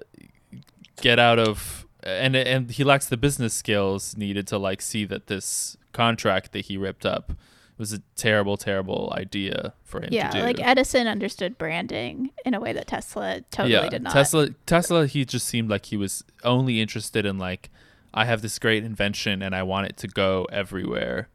[1.02, 5.28] get out of and and he lacks the business skills needed to like see that
[5.28, 7.34] this contract that he ripped up
[7.78, 10.44] was a terrible terrible idea for him Yeah, to do.
[10.44, 14.14] like Edison understood branding in a way that Tesla totally did not.
[14.14, 17.70] Tesla Tesla he just seemed like he was only interested in like
[18.14, 21.30] I have this great invention and I want it to go everywhere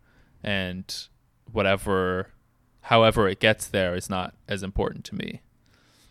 [0.44, 0.94] and
[1.52, 2.28] whatever
[2.82, 5.40] however it gets there is not as important to me.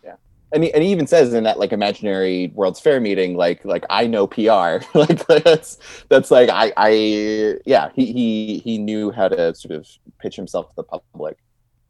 [0.04, 0.16] Yeah.
[0.52, 3.84] And he, and he even says in that like imaginary World's Fair meeting, like like
[3.88, 9.28] I know PR, like that's that's like I I yeah he he he knew how
[9.28, 9.88] to sort of
[10.18, 11.38] pitch himself to the public.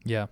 [0.04, 0.26] Yeah.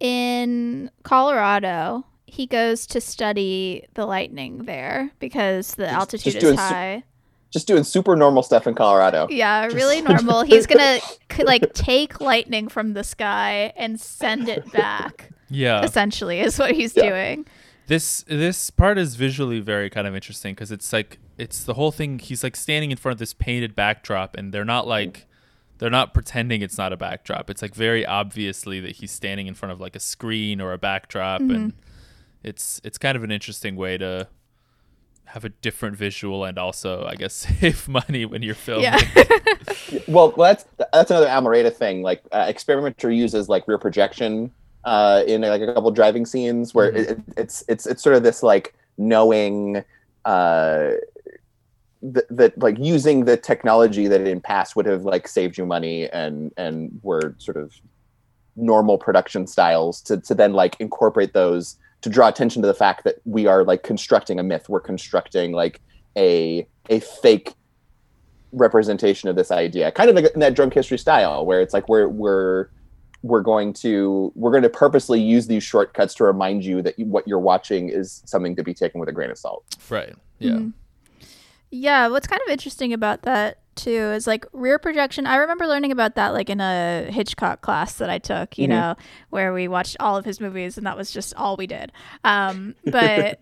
[0.00, 6.56] in Colorado, he goes to study the lightning there because the altitude just is doing
[6.56, 7.02] su- high.
[7.50, 9.26] Just doing super normal stuff in Colorado.
[9.30, 10.42] Yeah, really normal.
[10.42, 10.98] He's gonna
[11.44, 15.30] like take lightning from the sky and send it back.
[15.48, 15.82] Yeah.
[15.82, 17.08] Essentially, is what he's Yeah.
[17.08, 17.46] doing.
[17.86, 21.90] This this part is visually very kind of interesting because it's like it's the whole
[21.90, 22.18] thing.
[22.18, 25.24] He's like standing in front of this painted backdrop, and they're not like
[25.78, 27.48] they're not pretending it's not a backdrop.
[27.50, 30.78] It's like very obviously that he's standing in front of like a screen or a
[30.78, 31.72] backdrop, and
[32.42, 34.28] it's it's kind of an interesting way to
[35.26, 38.84] have a different visual and also I guess save money when you're filming.
[38.84, 39.00] Yeah.
[40.06, 42.02] Well, that's that's another Almereyda thing.
[42.02, 44.50] Like uh, experimenter uses like rear projection
[44.84, 48.22] uh, in like a couple driving scenes where it, it- it's it's it's sort of
[48.22, 49.82] this like knowing
[50.24, 50.90] uh,
[52.02, 56.08] that, that like using the technology that in past would have like saved you money
[56.10, 57.74] and and were sort of
[58.56, 63.04] normal production styles to to then like incorporate those to draw attention to the fact
[63.04, 64.68] that we are like constructing a myth.
[64.68, 65.80] We're constructing like
[66.16, 67.54] a a fake
[68.52, 71.86] representation of this idea kind of like in that drunk history style where it's like
[71.88, 72.68] we're we're
[73.22, 77.04] we're going to we're going to purposely use these shortcuts to remind you that you,
[77.04, 80.14] what you're watching is something to be taken with a grain of salt Right.
[80.38, 80.52] Yeah.
[80.52, 80.72] Mhm.
[81.70, 85.26] Yeah, what's kind of interesting about that too is like rear projection.
[85.26, 88.70] I remember learning about that like in a Hitchcock class that I took, you Mhm.
[88.70, 88.96] know,
[89.30, 91.92] where we watched all of his movies and that was just all we did.
[92.24, 93.40] Um, but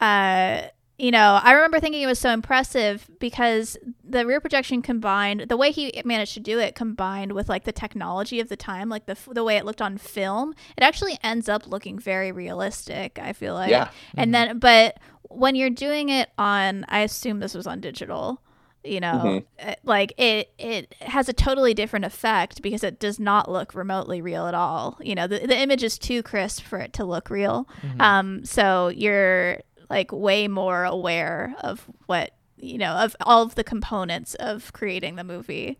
[0.00, 0.62] uh,
[0.98, 5.56] you know, I remember thinking it was so impressive because the rear projection combined the
[5.56, 9.06] way he managed to do it combined with like the technology of the time, like
[9.06, 13.18] the the way it looked on film, it actually ends up looking very realistic.
[13.22, 13.90] I feel like, Yeah.
[14.16, 14.98] and then but
[15.30, 18.42] when you're doing it on, I assume this was on digital.
[18.84, 23.50] You know, uh, like it it has a totally different effect because it does not
[23.50, 24.98] look remotely real at all.
[25.00, 27.68] You know, the the image is too crisp for it to look real.
[28.00, 29.58] Um, so you're
[29.90, 35.16] like way more aware of what you know of all of the components of creating
[35.16, 35.78] the movie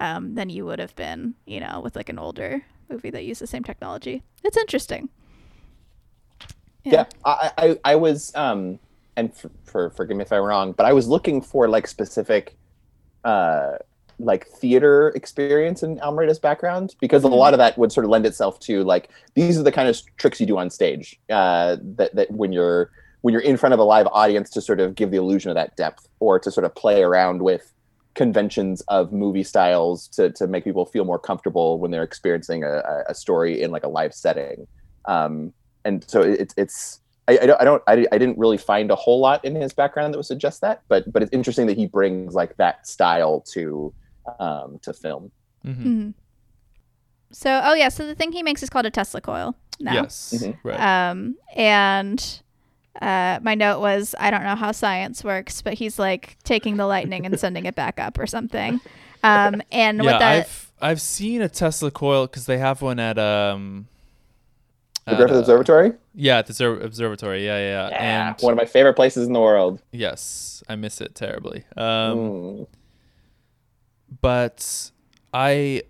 [0.00, 3.40] um, than you would have been, you know, with like an older movie that used
[3.40, 4.22] the same technology.
[4.44, 5.08] It's interesting.
[6.84, 8.78] yeah, I, I i was um
[9.16, 12.56] and for, for forgive me if i'm wrong but i was looking for like specific
[13.24, 13.72] uh
[14.18, 18.26] like theater experience in Almereyda's background because a lot of that would sort of lend
[18.26, 22.14] itself to like these are the kind of tricks you do on stage uh, that
[22.14, 22.90] that when you're
[23.22, 25.54] when you're in front of a live audience to sort of give the illusion of
[25.56, 27.72] that depth or to sort of play around with
[28.14, 32.78] conventions of movie styles to to make people feel more comfortable when they're experiencing a,
[32.78, 34.66] a- a story in like a live setting.
[35.06, 35.52] Um,
[35.84, 38.96] and so it's it's I, I don't I don't I, I didn't really find a
[38.96, 41.86] whole lot in his background that would suggest that, but but it's interesting that he
[41.86, 43.92] brings like that style to
[44.40, 45.30] um, to film.
[45.64, 45.84] Mhm.
[45.84, 46.14] Mhm.
[47.30, 49.54] So, oh yeah, so the thing he makes is called a Tesla coil.
[49.80, 49.92] Now.
[49.92, 50.34] Yes.
[50.36, 50.58] Mhm.
[50.64, 51.10] Right.
[51.10, 52.40] Um, and
[53.02, 56.86] uh, my note was I don't know how science works, but he's like taking the
[56.86, 58.80] lightning and sending it back up or something.
[59.24, 62.98] Um, and yeah, what that I've I've seen a Tesla coil because they have one
[63.00, 63.88] at um.
[65.06, 65.92] The at, Griffith uh, Observatory.
[66.14, 67.44] Yeah, at the obser- observatory.
[67.46, 68.28] Yeah, yeah, yeah.
[68.30, 69.80] And one of my favorite places in the world.
[69.90, 71.64] yes, I miss it terribly.
[71.76, 72.66] Um, Mm.
[74.20, 74.90] but
[75.32, 75.82] I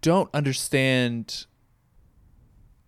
[0.00, 1.46] don't understand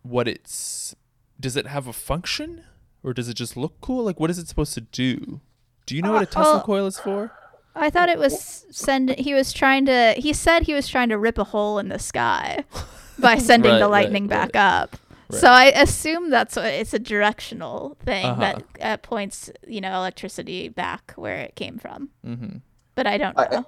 [0.03, 0.95] what it's.
[1.39, 2.63] Does it have a function,
[3.05, 4.03] or does it just look cool?
[4.03, 5.39] Like, what is it supposed to do?
[5.85, 7.31] Do you know what a Tesla well- coil is for?
[7.77, 9.09] I thought it was send.
[9.17, 10.13] He was trying to.
[10.17, 12.63] He said he was trying to rip a hole in the sky
[13.19, 14.61] by sending Right, the right, lightning back right.
[14.81, 14.95] up.
[15.31, 18.39] So I assume that's what it's a directional thing Uh-huh.
[18.41, 22.09] that uh, points, you know, electricity back where it came from.
[22.25, 22.57] Mm-hmm.
[22.95, 23.65] But I don't I- know.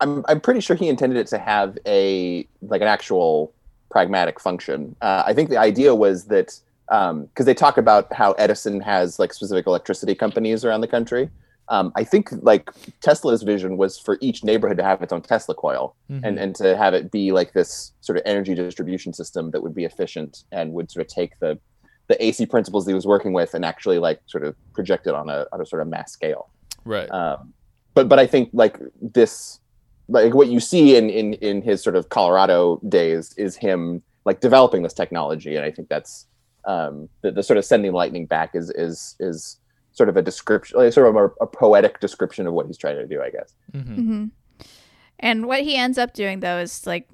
[0.00, 3.52] I'm I'm pretty sure he intended it to have a like an actual
[3.90, 4.94] pragmatic function.
[5.00, 6.56] Uh, I think the idea was that
[6.88, 11.30] because they talk about how Edison has like specific electricity companies around the country.
[11.70, 12.70] Um, I think like
[13.02, 16.24] Tesla's vision was for each neighborhood to have its own Tesla coil Mm-hmm.
[16.24, 19.74] and and to have it be like this sort of energy distribution system that would
[19.74, 21.58] be efficient and would sort of take the
[22.06, 25.14] the AC principles that he was working with and actually like sort of project it
[25.14, 26.48] on a on a sort of mass scale
[26.86, 27.10] right.
[27.10, 27.52] um,
[27.98, 29.58] but but I think like this,
[30.06, 34.40] like what you see in in in his sort of Colorado days is him like
[34.40, 36.27] developing this technology, and I think that's
[36.68, 39.58] um, the, the sort of sending lightning back is is is
[39.92, 42.94] sort of a description, like sort of a, a poetic description of what he's trying
[42.96, 43.52] to do, I guess.
[43.74, 43.94] mm-hmm.
[43.96, 44.24] hmm
[45.18, 47.08] And what he ends up doing though is like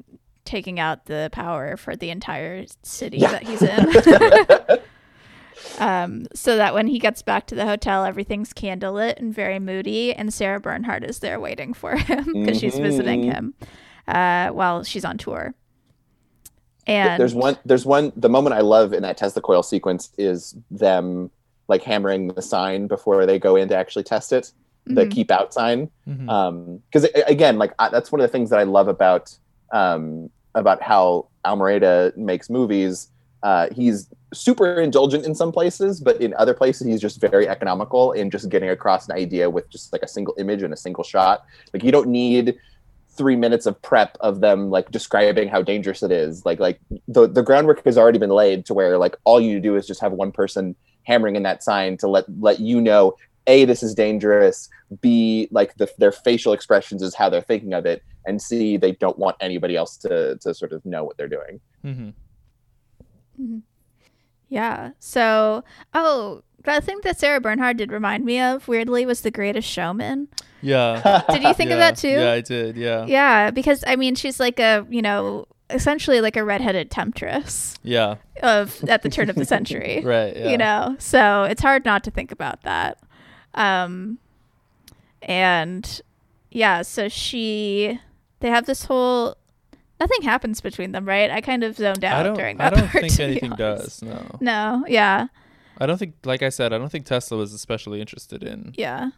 [0.45, 3.31] taking out the power for the entire city Yeah.
[3.31, 4.79] that he's in.
[5.79, 10.13] um, so that when he gets back to the hotel, everything's candlelit and very moody,
[10.13, 13.33] and Sarah Bernhardt is there waiting for him because she's visiting Mhm.
[13.33, 13.55] him
[14.09, 15.55] uh, while she's on tour.
[16.87, 20.55] And there's one there's one the moment I love in that Tesla coil sequence is
[20.71, 21.31] them
[21.69, 24.53] like hammering the sign before they go in to actually test it,
[24.87, 25.11] the Mhm.
[25.11, 25.91] keep out sign.
[26.07, 26.29] Mm-hmm.
[26.29, 29.35] um because again like I, that's one of the things that i love about
[29.73, 33.09] um about how Almereyda makes movies
[33.43, 38.13] uh he's super indulgent in some places but in other places he's just very economical
[38.13, 41.05] in just getting across an idea with just like a single image and a single
[41.05, 42.57] shot like you don't need
[43.17, 47.27] three minutes of prep of them like describing how dangerous it is like like the
[47.29, 50.13] the groundwork has already been laid to where like all you do is just have
[50.13, 53.15] one person hammering in that sign to let let you know
[53.47, 54.69] a this is dangerous
[55.01, 58.93] b like the, their facial expressions is how they're thinking of it and c they
[58.93, 61.61] don't want anybody else to to sort of know what they're doing
[63.41, 63.59] Mm-hmm.
[64.49, 64.91] Yeah.
[64.99, 69.69] So, oh, the thing that Sarah Bernhardt did remind me of weirdly was The Greatest
[69.69, 70.29] Showman.
[70.63, 71.23] Yeah.
[71.31, 72.09] Did you think of that too?
[72.09, 72.77] Yeah, I did.
[72.77, 73.05] Yeah.
[73.05, 78.17] Yeah, because I mean, she's like a you know essentially like a redheaded temptress Yeah.
[78.43, 80.01] of at the turn of the century.
[80.05, 80.35] Right.
[80.37, 80.49] Yeah.
[80.51, 82.99] You know, so it's hard not to think about that.
[83.55, 84.19] Um,
[85.23, 86.01] and
[86.51, 87.99] yeah, so she
[88.41, 89.37] they have this whole
[90.01, 91.31] nothing happens between them, right?
[91.31, 94.03] I kind of zoned out during I don't part, think anything does.
[94.03, 94.37] No.
[94.41, 95.29] No, yeah,
[95.79, 96.15] I don't think.
[96.25, 99.11] Like I said, I don't think Tesla was especially interested in yeah.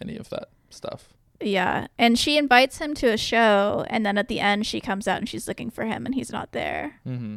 [0.00, 1.08] any of that stuff.
[1.40, 5.08] Yeah, and she invites him to a show, and then at the end, she comes
[5.08, 7.00] out and she's looking for him, and he's not there.
[7.06, 7.36] Mm-hmm.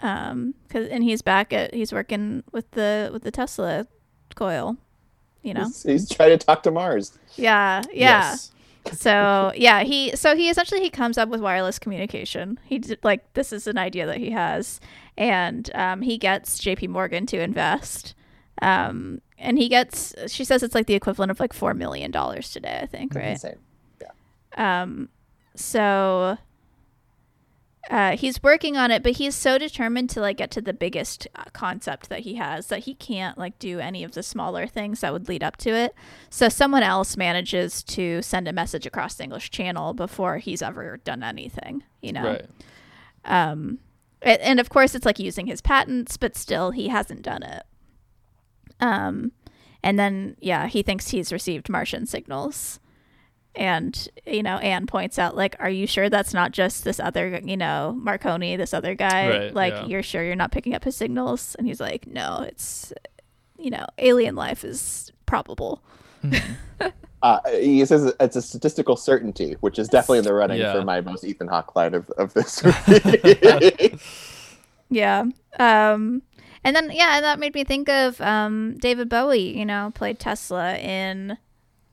[0.00, 3.86] Um, cause and he's back at he's working with the with the Tesla
[4.34, 4.76] coil,
[5.42, 5.64] you know.
[5.64, 8.30] he's, he's trying to talk to mars Yeah, yeah.
[8.30, 8.52] Yes.
[8.92, 12.58] So yeah, he so he essentially he comes up with wireless communication.
[12.64, 14.80] He did, like this is an idea that he has,
[15.16, 16.88] and um, he gets J.P.
[16.88, 18.14] Morgan to invest.
[18.60, 22.50] Um, and he gets she says it's like the equivalent of like four million dollars
[22.50, 23.30] today, I think, right?
[23.30, 23.58] Insane.
[24.56, 25.08] Um,
[25.54, 26.38] so
[27.90, 31.26] uh, he's working on it, but he's so determined to like get to the biggest
[31.34, 35.00] uh, concept that he has that he can't like do any of the smaller things
[35.00, 35.94] that would lead up to it.
[36.28, 40.98] So someone else manages to send a message across the English Channel before he's ever
[40.98, 41.82] done anything.
[42.02, 42.24] You know.
[42.24, 42.46] Right.
[43.24, 43.78] Um,
[44.20, 47.62] and of course, it's like using his patents, but still, he hasn't done it.
[48.80, 49.32] Um,
[49.82, 52.80] and then yeah, he thinks he's received Martian signals,
[53.54, 57.40] and you know, Anne points out like, "Are you sure that's not just this other,
[57.44, 59.28] you know, Marconi, this other guy?
[59.28, 59.86] Right, like, yeah.
[59.86, 62.92] you're sure you're not picking up his signals?" And he's like, "No, it's,
[63.58, 65.82] you know, alien life is probable."
[67.22, 70.72] uh, he says it's a statistical certainty which is definitely in the running Yeah.
[70.72, 72.60] for my most ethan hawke line of, of this
[74.90, 75.24] Yeah.
[75.58, 76.22] Um
[76.64, 80.18] and then yeah, and that made me think of um David Bowie, you know, played
[80.18, 81.38] Tesla in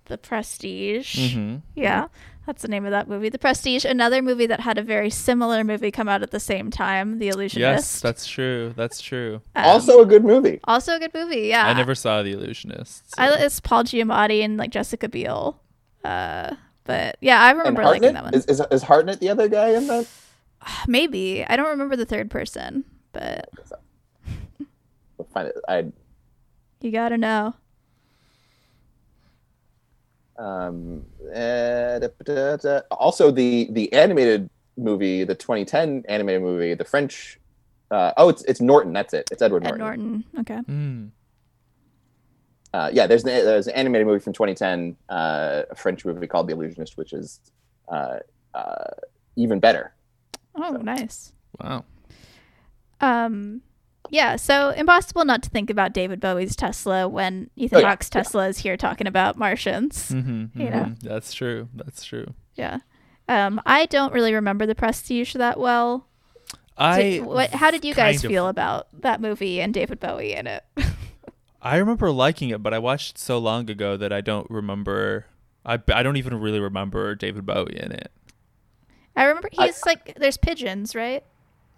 [0.06, 1.16] The Prestige.
[1.16, 1.56] Mm-hmm.
[1.76, 2.08] Yeah.
[2.46, 3.30] That's the name of that movie.
[3.30, 6.70] The Prestige, another movie that had a very similar movie come out at the same
[6.70, 7.60] time, The Illusionist.
[7.60, 8.72] Yes, that's true.
[8.78, 9.42] That's true.
[9.56, 10.60] Um, also a good movie.
[10.66, 11.48] also a good movie.
[11.48, 13.16] Yeah, I never saw The Illusionist.
[13.16, 15.60] so- I, it's Paul Giamatti and like Jessica Biel.
[16.04, 16.54] Uh,
[16.84, 18.34] but yeah, I remember liking that one.
[18.36, 20.06] is, is is Hartnett the other guy in that?
[20.88, 23.50] Maybe I don't remember the third person, but
[25.18, 25.56] We'll find it.
[25.68, 25.86] I
[26.82, 27.56] you gotta know.
[30.38, 36.84] Um eh, da- da- da- also the the animated movie, the 2010 animated movie, the
[36.86, 37.40] French.
[37.92, 38.94] Uh, oh, it's it's Norton.
[38.94, 39.30] That's it.
[39.32, 39.80] It's Edward Ed Norton.
[39.80, 40.24] Norton.
[40.40, 40.60] Okay.
[40.70, 41.10] Mm.
[42.74, 46.46] Uh, yeah, there's an, there's an animated movie from 2010, uh, a French movie called
[46.48, 47.40] The Illusionist, which is
[47.88, 48.18] uh,
[48.54, 48.90] uh,
[49.38, 49.94] even better.
[50.56, 51.32] Oh, nice.
[51.62, 51.86] Wow.
[53.00, 53.62] Um,
[54.12, 54.36] yeah.
[54.36, 58.48] So impossible not to think about David Bowie's Tesla when Ethan Oh, yeah, Hawke's Tesla
[58.48, 60.10] is here talking about Martians.
[60.12, 60.96] Mm-hmm, You know.
[61.02, 61.68] That's true.
[61.74, 62.34] That's true.
[62.56, 62.80] Yeah.
[63.28, 66.08] Um, I don't really remember the Prestige that well.
[66.78, 67.50] I Did- what?
[67.52, 70.64] How did you guys of- feel about that movie and David Bowie in it?
[71.62, 75.26] I remember liking it, but I watched it so long ago that I don't remember.
[75.66, 78.12] I, I don't even really remember David Bowie in it.
[79.16, 81.24] I remember I- he's like there's pigeons, right?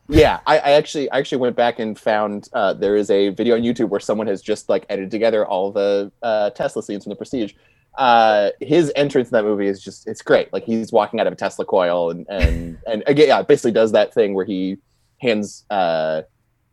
[0.10, 3.56] Yeah, I, I actually I actually went back and found uh, there is a video
[3.56, 7.10] on YouTube where someone has just like edited together all the uh, Tesla scenes from
[7.12, 7.54] the Prestige.
[7.98, 10.52] Uh, his entrance in that movie is just it's great.
[10.54, 13.92] Like he's walking out of a Tesla coil and and and again, yeah, basically does
[13.94, 14.78] that thing where he
[15.20, 16.22] hands uh,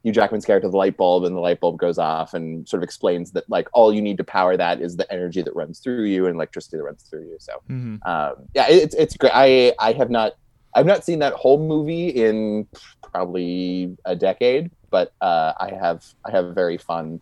[0.02, 2.84] Hugh Jackman's character the light bulb and the light bulb goes off and sort of
[2.84, 6.04] explains that like all you need to power that is the energy that runs through
[6.04, 7.36] you and electricity that runs through you.
[7.40, 7.96] So Mm-hmm.
[8.08, 9.32] um, yeah, it- it's it's great.
[9.34, 10.34] I I have not
[10.74, 12.66] I've not seen that whole movie in
[13.12, 17.20] probably a decade, but uh, I have I have very fond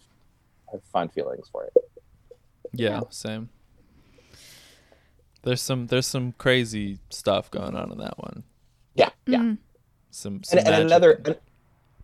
[0.68, 1.72] I have fond feelings for it.
[2.72, 3.50] Yeah, same.
[5.42, 8.44] There's some there's some crazy stuff going on in that one.
[8.94, 9.38] Yeah, yeah.
[9.40, 9.58] Mm.
[10.10, 11.36] Some, some and, and another an-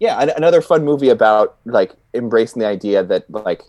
[0.01, 3.63] yeah an- another fun movie about like embracing the idea that like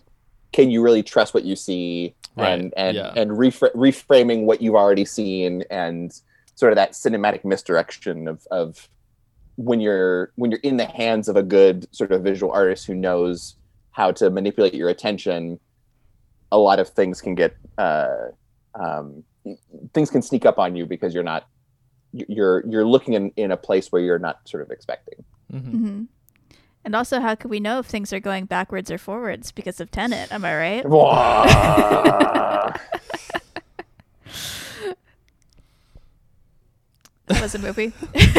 [0.52, 3.12] can you really trust what you see Right, and and yeah.
[3.16, 6.12] and refra- reframing what you've already seen and
[6.60, 8.88] sort of that cinematic misdirection of of
[9.56, 12.94] when you're when you're in the hands of a good sort of visual artist who
[12.94, 13.56] knows
[13.92, 15.58] how to manipulate your attention
[16.52, 18.28] a lot of things can get uh
[18.74, 19.24] um
[19.94, 21.42] things can sneak up on you because you're not
[22.12, 25.70] you're you're looking in, in a place where you're not sort of expecting Mhm.
[25.72, 26.02] hmm
[26.84, 29.90] And also, how could we know if things are going backwards or forwards because of
[29.90, 30.32] Tenet?
[30.32, 30.84] Am I right?
[37.40, 37.92] was a movie.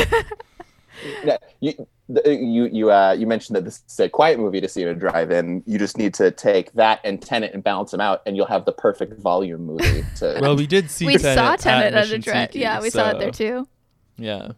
[1.24, 4.68] Yeah, you the- you you uh you mentioned that this is a quiet movie to
[4.68, 5.64] see in a drive-in.
[5.66, 8.66] You just need to take that and Tenet and balance them out, and you'll have
[8.66, 10.04] the perfect volume movie.
[10.18, 12.50] To Well, we did see we Tenet saw Tenet at at a drive.
[12.52, 13.68] Tiki, Yeah, we saw it there too.
[14.18, 14.52] Yeah.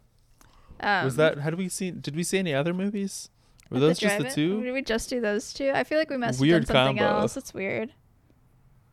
[0.80, 1.38] Um, Was that?
[1.38, 1.90] How did we see?
[1.92, 3.30] Did we see any other movies?
[3.70, 4.62] Were at the those just the two?
[4.62, 5.70] Did we just do those two?
[5.74, 7.20] I feel like we must Weird have done something combo.
[7.20, 7.36] else.
[7.38, 7.90] It's weird.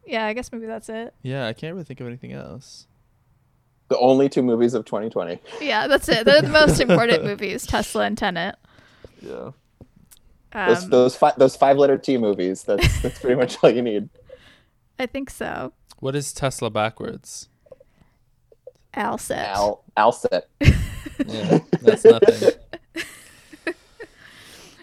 [0.05, 1.13] Yeah, I guess maybe that's it.
[1.21, 2.87] Yeah, I can't really think of anything else.
[3.91, 5.37] The only two movies of 2020.
[5.59, 6.23] Yeah, that's it.
[6.23, 8.55] They're the most important movies, Tesla and Tenet.
[9.21, 9.51] Yeah.
[10.53, 12.63] Those Um, those five those five-letter T movies.
[12.63, 14.09] That's that's pretty much all you need.
[14.97, 15.73] I think so.
[15.99, 17.49] What is Tesla backwards?
[18.95, 19.45] Alset.
[19.47, 20.43] Al Alset.
[21.27, 22.49] Yeah, that's nothing.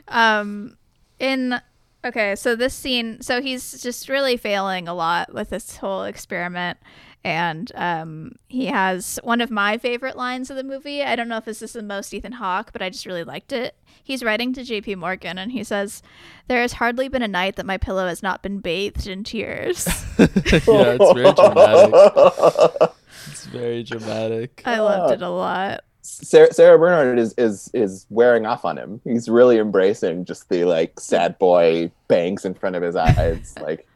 [0.07, 0.77] um
[1.19, 1.61] in
[2.05, 6.79] okay so this scene so he's just really failing a lot with this whole experiment
[7.25, 11.37] and um he has one of my favorite lines of the movie i don't know
[11.37, 14.53] if this is the most ethan hawke but i just really liked it he's writing
[14.53, 16.03] to jp morgan and he says
[16.47, 19.87] there has hardly been a night that my pillow has not been bathed in tears
[20.19, 22.91] yeah, it's very dramatic.
[23.27, 24.63] It's very dramatic.
[24.65, 28.99] i loved it a lot Sarah, Sarah Bernhardt is is is wearing off on him.
[29.05, 33.87] He's really embracing just the like sad boy bangs in front of his eyes, like.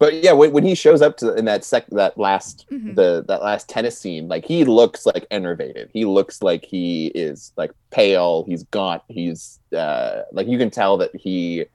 [0.00, 2.96] But yeah, when, when he shows up to in that sec that last Mhm.
[2.96, 5.90] the that last tennis scene, like he looks like enervated.
[5.92, 8.44] He looks like he is like pale.
[8.48, 9.02] He's gaunt.
[9.08, 11.66] He's uh like you can tell that he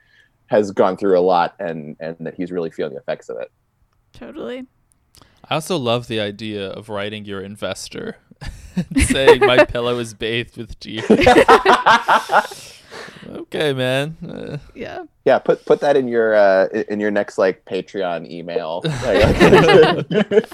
[0.48, 3.52] has gone through a lot and and that he's really feeling the effects of it.
[4.14, 4.66] totally
[5.48, 8.18] I also love the idea of writing your investor
[8.98, 11.06] saying my pillow is bathed with tears.
[13.28, 14.18] Okay, man.
[14.28, 18.84] Uh, yeah Yeah, put put that in your uh in your next like Patreon email.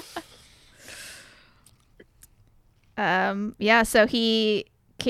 [2.98, 4.66] Um yeah so he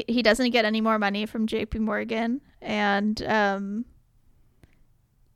[0.07, 3.85] he doesn't get any more money from jp morgan and um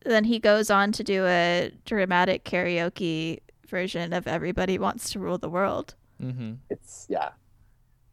[0.05, 5.37] then he goes on to do a dramatic karaoke version of everybody wants to rule
[5.39, 6.55] the world Mm-hmm.
[6.71, 7.31] It's yeah.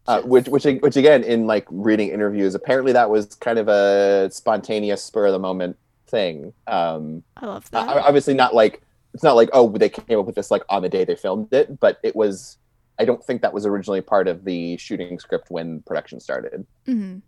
[0.06, 4.30] Uh, which which which again in like reading interviews apparently that was kind of a
[4.30, 5.78] spontaneous spur of the moment
[6.08, 7.97] thing um I love uh, that.
[8.04, 8.82] obviously not like
[9.14, 11.54] it's not like oh they came up with this like on the day they filmed
[11.54, 12.58] it but it was
[12.99, 17.20] i don't think that was originally part of the shooting script when production started Mm-hmm.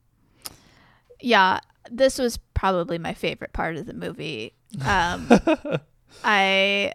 [1.22, 1.60] Yeah,
[1.90, 4.54] this was probably my favorite part of the movie.
[4.86, 5.28] Um,
[6.24, 6.94] I,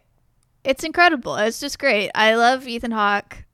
[0.64, 1.36] it's incredible.
[1.36, 2.10] It's just great.
[2.14, 3.44] I love Ethan Hawke.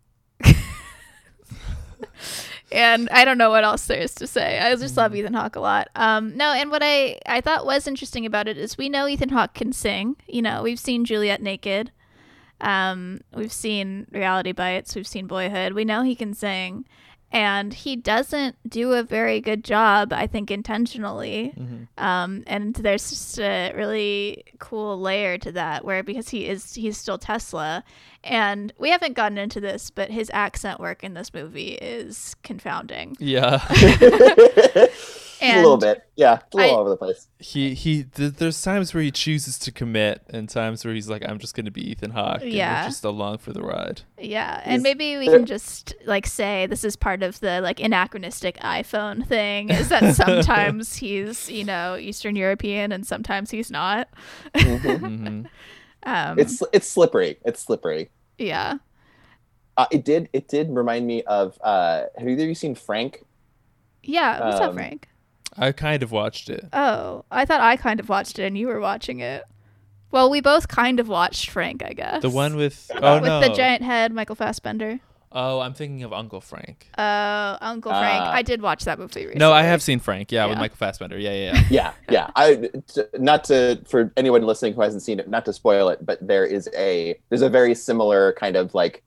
[2.72, 4.58] And I don't know what else there is to say.
[4.58, 5.88] I just love Ethan Hawke a lot.
[5.94, 9.30] Um, no, and what I I thought was interesting about it is we know Ethan
[9.30, 10.16] Hawke can sing.
[10.26, 11.92] You know, we've seen Juliet naked.
[12.60, 14.94] Um, we've seen Reality Bites.
[14.94, 15.74] We've seen Boyhood.
[15.74, 16.86] We know he can sing,
[17.32, 20.12] and he doesn't do a very good job.
[20.12, 21.52] I think intentionally.
[21.98, 26.96] Um, and there's just a really cool layer to that where because he is he's
[26.96, 27.84] still Tesla,
[28.22, 33.16] and we haven't gotten into this, but his accent work in this movie is confounding.
[33.18, 33.60] Yeah.
[35.42, 38.04] a little bit yeah a little I- all over the place he he.
[38.04, 41.54] Th- there's times where he chooses to commit, and times where he's like, "I'm just
[41.54, 42.86] gonna be Ethan Hawke." and Yeah.
[42.86, 44.02] just along for the ride.
[44.18, 47.80] Yeah, Is and maybe we can just like say this is part of the like
[47.80, 54.08] anachronistic iPhone thing is that sometimes he's, you know, Eastern European and sometimes he's not.
[54.56, 55.42] hmm
[56.02, 58.78] Um it's it's slippery it's slippery yeah.
[59.76, 63.24] uh, it did it did remind me of uh have either of you seen frank
[64.04, 65.08] Yeah, what's up, Um, Frank?
[65.58, 66.66] I kind of watched it.
[66.72, 69.44] Oh, I thought I kind of watched it and you were watching it.
[70.10, 72.22] Well, we both kind of watched Frank, I guess.
[72.22, 75.00] The one with oh with no, the giant head, Michael Fassbender.
[75.32, 76.88] oh I'm thinking of Uncle Frank.
[76.96, 78.22] Uh, Uncle Frank.
[78.22, 78.32] Ah.
[78.32, 79.40] I did watch that movie recently.
[79.40, 80.30] No, I have seen Frank.
[80.32, 81.18] Yeah, with Michael Fassbender.
[81.18, 81.70] Yeah, yeah, yeah.
[81.70, 85.52] yeah yeah i t- not to for anyone listening who hasn't seen it not to
[85.52, 89.02] spoil it but there is a there's a very similar kind of like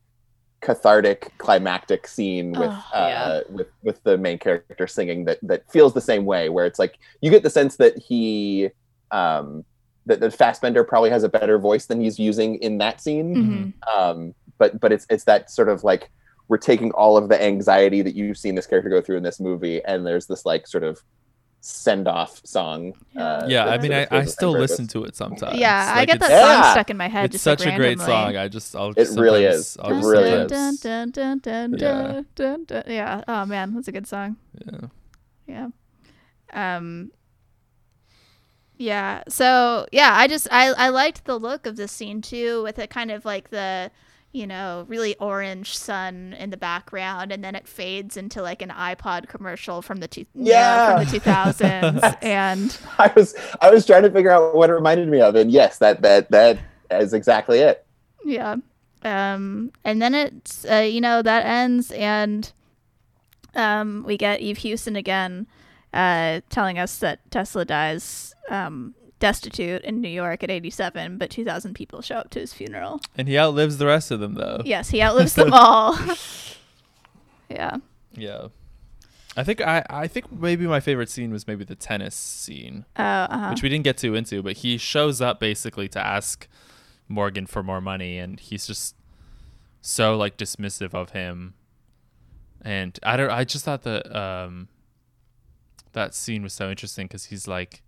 [0.62, 3.42] cathartic climactic scene with Oh, uh yeah.
[3.50, 6.98] with with the main character singing that that feels the same way where it's like
[7.22, 8.70] you get the sense that he
[9.12, 9.64] um
[10.06, 13.98] that, that Fassbender probably has a better voice than he's using in that scene Mhm.
[13.98, 16.10] um but but it's it's that sort of like
[16.50, 19.40] we're taking all of the anxiety that you've seen this character go through in this
[19.40, 21.02] movie and there's this like sort of
[21.62, 25.58] send off song uh, Yeah, I mean, I, I still same listen to it sometimes.
[25.60, 26.72] Yeah, I get that it's- song Yeah.
[26.72, 27.26] stuck in my head.
[27.26, 28.38] It's just such like, a great song.
[28.38, 29.78] I just, I'll It really is.
[29.82, 30.52] I'll It really is.
[30.52, 32.24] dun, dun, dun, dun,
[32.70, 32.84] Yeah.
[32.88, 33.24] Yeah.
[33.28, 34.38] Oh man, that's a good song.
[34.66, 34.88] Yeah.
[36.54, 36.78] Yeah.
[36.78, 37.12] Um.
[38.78, 39.24] Yeah.
[39.28, 42.90] So yeah, I just I I liked the look of this scene too, with it
[42.90, 43.92] kind of like the
[44.32, 48.70] you know really orange sun in the background, and then it fades into like an
[48.70, 50.96] iPod commercial from the two Yeah.
[50.96, 54.74] from the two thousands, and I was I was trying to figure out what it
[54.74, 56.60] reminded me of, and yes, that that that
[56.92, 57.86] is exactly it.
[58.24, 58.58] Yeah.
[59.04, 62.52] Um, and then it's uh, you know that ends, and
[63.56, 65.48] um, we get Eve Hewson again,
[65.94, 71.74] uh, telling us that Tesla dies um, destitute in New York at 87, but 2,000
[71.74, 73.02] people show up to his funeral.
[73.18, 74.62] And he outlives the rest of them, though.
[74.66, 75.98] Yes, he outlives them all.
[77.50, 77.78] yeah.
[78.14, 78.48] Yeah.
[79.38, 83.02] I think I, I think maybe my favorite scene was maybe the tennis scene, Uh,
[83.30, 83.50] uh-huh.
[83.52, 86.48] which we didn't get too into, but he shows up basically to ask
[87.08, 88.96] Morgan for more money, and he's just
[89.82, 91.54] so like dismissive of him.
[92.62, 93.30] And I don't.
[93.30, 94.68] I just thought that um,
[95.94, 97.82] that scene was so interesting because he's like.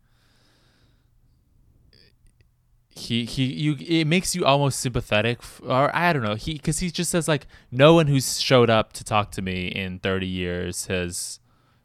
[2.93, 6.91] He he you it makes you almost sympathetic or I don't know he because he
[6.91, 10.87] just says like no one who's showed up to talk to me in 30 years
[10.87, 11.39] has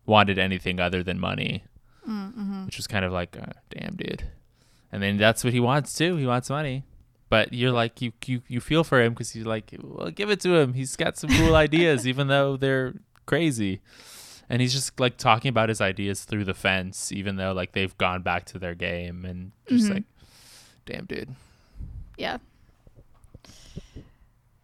[0.04, 1.64] wanted anything other than money.
[2.66, 4.24] Which was kind of like uh, damn dude.
[4.92, 6.16] And then that's what he wants too.
[6.16, 6.84] He wants money.
[7.28, 10.40] But you're like you you, you feel for him because you're like well give it
[10.40, 10.74] to him.
[10.74, 12.94] He's got some cool ideas even though they're
[13.26, 13.80] crazy.
[14.48, 17.96] And he's just like talking about his ideas through the fence even though like they've
[17.98, 19.94] gone back to their game and just Mhm.
[19.94, 20.04] like
[20.86, 21.28] damn dude
[22.16, 22.38] Yeah.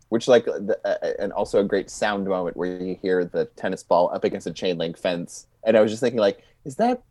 [0.09, 3.83] Which like the, uh, and also a great sound moment where you hear the tennis
[3.83, 7.03] ball up against a chain link fence, and I was just thinking like, is that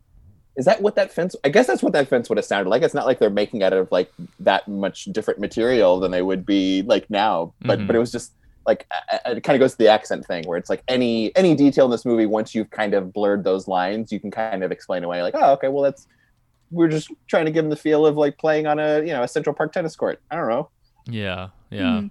[0.56, 1.34] is that what that fence?
[1.42, 2.82] I guess that's what that fence would have sounded like.
[2.82, 6.46] It's not like they're making out of like that much different material than they would
[6.46, 7.86] be like now, but Mhm.
[7.88, 8.32] but it was just
[8.66, 11.34] like uh, uh, it kind of goes to the accent thing where it's like any
[11.36, 14.62] any detail in this movie once you've kind of blurred those lines you can kind
[14.62, 16.06] of explain away like oh okay well that's
[16.72, 19.22] we're just trying to give them the feel of like playing on a you know
[19.22, 20.68] a central park tennis court i don't know
[21.06, 22.10] yeah yeah Mhm.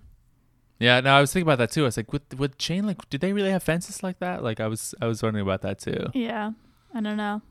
[0.80, 3.00] yeah Now i was thinking about that too i was like with with chain link
[3.10, 5.80] did they really have fences like that like i was i was wondering about that
[5.80, 6.52] too Yeah.
[6.94, 7.42] I don't know.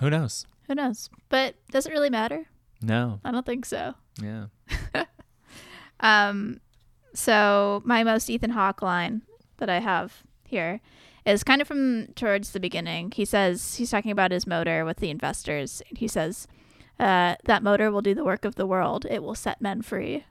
[0.00, 1.08] who knows Who knows?
[1.28, 2.46] But does it really matter?
[2.82, 3.94] no I don't think so.
[4.22, 4.46] yeah
[6.00, 6.60] Um,
[7.14, 9.22] So my most Ethan Hawke line
[9.58, 10.80] that I have here
[11.26, 13.12] is kind of from towards the beginning.
[13.14, 15.82] He says he's talking about his motor with the investors.
[15.96, 16.46] He says
[17.00, 19.06] uh, that motor will do the work of the world.
[19.10, 20.24] It will set men free.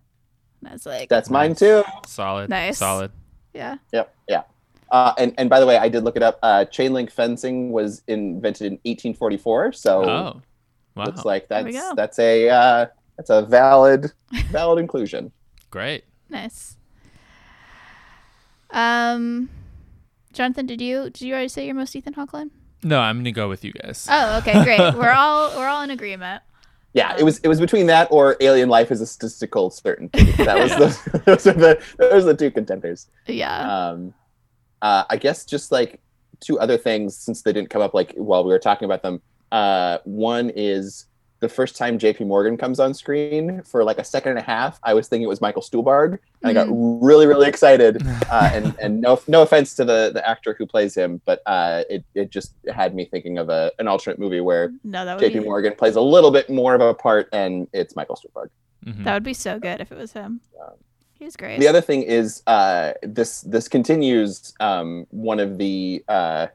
[0.62, 1.84] And I was like, That's mine too.
[2.06, 2.50] Solid.
[2.50, 2.78] Nice.
[2.78, 3.12] Solid.
[3.54, 4.16] yeah, Yep.
[4.30, 4.44] Yeah.
[4.92, 6.38] Uh, and and by the way, I did look it up.
[6.44, 9.74] Uh, chain link fencing was invented in 1844.
[9.74, 10.42] So Oh.
[10.96, 11.06] Wow.
[11.06, 12.86] looks like that's that's a uh,
[13.18, 14.12] that's a valid
[14.52, 15.32] valid inclusion.
[15.72, 16.04] Great.
[16.30, 16.78] nice.
[18.70, 19.50] Um,
[20.34, 22.52] Jonathan, did you did you already say your most Ethan Hawke line?
[22.84, 24.08] No, I'm gonna go with you guys.
[24.10, 24.80] Oh, okay, great.
[24.96, 26.42] we're all we're all in agreement.
[26.94, 30.32] Yeah, it was it was between that or alien life is a statistical certainty.
[30.44, 33.08] That was the those are the those are the two contenders.
[33.28, 33.90] Yeah.
[33.90, 34.14] Um,
[34.82, 36.02] uh, I guess just like
[36.40, 39.22] two other things since they didn't come up like while we were talking about them.
[39.52, 41.06] Uh, one is
[41.44, 42.24] the first time J.P.
[42.24, 44.80] Morgan comes on screen for like a second and a half.
[44.84, 48.02] I was thinking it was Michael Stuhlbarg, and I got really really excited.
[48.32, 51.84] Uh, and and no no offense to the the actor who plays him, but uh,
[51.90, 55.40] it it just had me thinking of a an alternate movie where no, J.P.
[55.40, 58.50] be Morgan plays a little bit more of a part, and it's Michael Stuhlbarg.
[58.86, 59.04] Mhm.
[59.04, 60.42] that would be so good if it was him.
[60.60, 60.74] Um,
[61.24, 61.60] He's great.
[61.60, 66.48] The other thing is uh, this this continues um, one of the uh,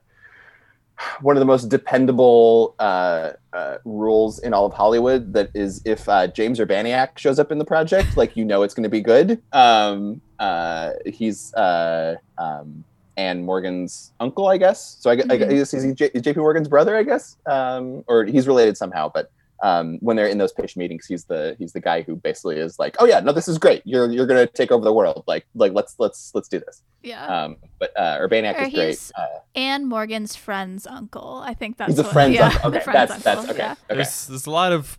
[1.21, 5.33] one of the most dependable uh, uh, rules in all of Hollywood.
[5.33, 8.75] That is, if uh, James Urbaniak shows up in the project, like you know it's
[8.75, 9.43] going to be good.
[9.53, 12.85] Um, uh, he's uh, um,
[13.17, 14.97] Anne Morgan's uncle, I guess.
[15.01, 16.39] So I, gu- I guess he's J- J.P.
[16.39, 19.11] Morgan's brother, I guess, um, or he's related somehow.
[19.13, 19.31] But
[19.63, 22.79] um, when they're in those pitch meetings, he's the he's the guy who basically is
[22.79, 23.83] like, "Oh yeah, no, this is great.
[23.85, 25.25] You're you're gonna take over the world.
[25.27, 27.27] Like like let's let's let's do this." yeah.
[27.27, 28.87] Um, but uh, Urbaniak Or is great.
[28.87, 31.43] he's- Uh, Anne Morgan's friend's uncle.
[31.45, 32.61] I think that's he's a what, friend's yeah, uncle.
[32.71, 33.59] Okay, friend's that's that's okay.
[33.59, 33.73] Yeah.
[33.73, 33.95] Okay.
[33.97, 34.99] There's there's a lot of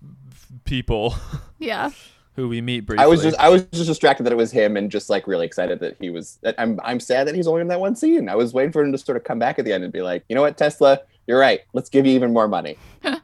[0.65, 1.15] people
[1.59, 1.91] yeah.
[2.35, 3.03] who we meet briefly.
[3.03, 5.45] I was just I was just distracted that it was him and just like really
[5.45, 6.39] excited that he was.
[6.41, 8.27] That I'm I'm sad that he's only in that one scene.
[8.29, 10.01] I was waiting for him to sort of come back at the end and be
[10.01, 11.61] like, you know what, Tesla, you're right.
[11.73, 12.77] Let's give you even more money.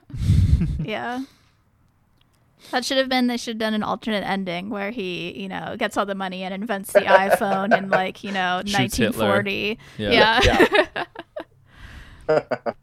[0.84, 1.22] Yeah.
[2.72, 3.28] That should have been.
[3.28, 6.42] They should have done an alternate ending where he, you know, gets all the money
[6.44, 9.44] and invents the iPhone in like, you know, Shoots Hitler.
[9.44, 9.80] 1940.
[9.98, 10.42] Yeah.
[10.44, 11.06] Yeah.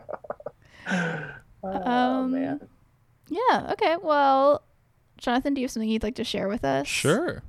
[1.65, 2.61] Oh Um, man.
[3.29, 3.69] Yeah.
[3.73, 3.97] Okay.
[4.03, 4.63] Well,
[5.19, 6.87] Jonathan, do you have something you'd like to share with us?
[6.89, 7.43] Sure.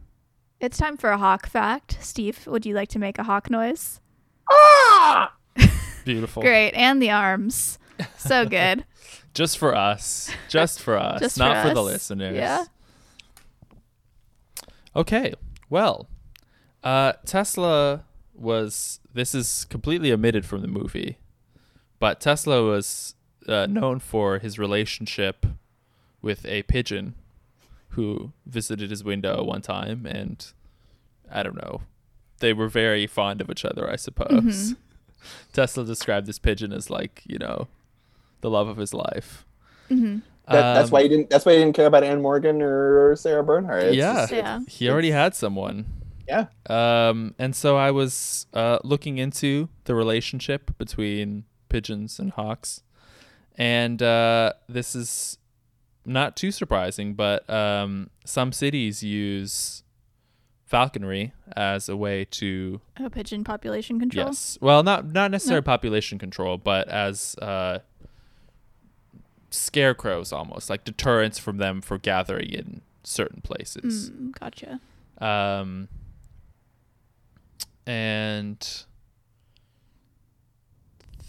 [0.60, 1.98] It's time for a hawk fact.
[2.00, 4.00] Steve, would you like to make a hawk noise?
[4.50, 5.34] Ah!
[6.06, 6.42] Beautiful.
[6.44, 6.72] Great.
[6.72, 7.80] And the arms.
[8.18, 8.86] So good.
[9.34, 10.32] Just for us.
[10.48, 11.20] Just for us.
[11.20, 12.36] Just not for for, the listeners.
[12.36, 12.66] Yeah.
[14.96, 15.34] Okay.
[15.70, 16.08] Well,
[16.84, 18.04] uh, Tesla
[18.34, 19.00] was.
[19.14, 21.18] This is completely omitted from the movie,
[22.00, 23.16] but Tesla was
[23.48, 25.46] uh, known for his relationship
[26.22, 27.16] with a pigeon
[27.90, 30.52] who visited his window one time, and
[31.32, 31.82] I don't know.
[32.40, 34.76] They were very fond of each other, I suppose.
[35.54, 37.68] Tesla described this pigeon as like, you know,
[38.44, 39.46] the love of his life.
[39.90, 40.18] hmm
[40.48, 41.30] That, that's Um, why he didn't.
[41.32, 43.84] That's why he didn't care about Anne Morgan or Sarah Bernhardt.
[43.84, 44.14] It's Yeah.
[44.14, 44.60] just- Yeah.
[44.68, 45.86] he already had someone.
[46.28, 46.46] yeah.
[46.70, 52.82] Um, and so I was uh, looking into the relationship between pigeons and hawks,
[53.58, 55.38] and uh, this is
[56.06, 57.14] not too surprising.
[57.16, 59.84] But um, some cities use
[60.66, 64.28] falconry as a way to Oh, pigeon population control.
[64.28, 67.80] yes, well, not not necessarily population control, but as uh,
[69.54, 74.12] scarecrows almost like deterrence from them for gathering in certain places.
[74.12, 74.80] Mm, gotcha.
[75.20, 75.88] Um,
[77.86, 78.86] and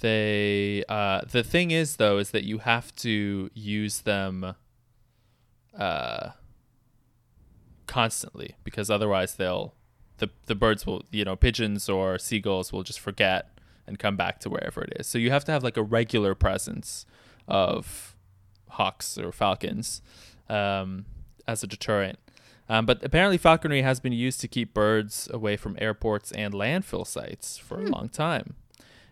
[0.01, 4.55] they uh, the thing is though is that you have to use them
[5.79, 6.31] uh,
[7.87, 9.75] constantly because otherwise they'll
[10.19, 13.51] the the birds will you know pigeons or seagulls will just forget
[13.87, 15.07] and come back to wherever it is.
[15.07, 17.05] So you have to have like a regular presence
[17.47, 18.14] of
[18.75, 20.03] hawks or falcons
[20.49, 21.07] um,
[21.47, 22.19] as a deterrent.
[22.69, 27.07] Um, but apparently, falconry has been used to keep birds away from airports and landfill
[27.07, 28.55] sites for a long time.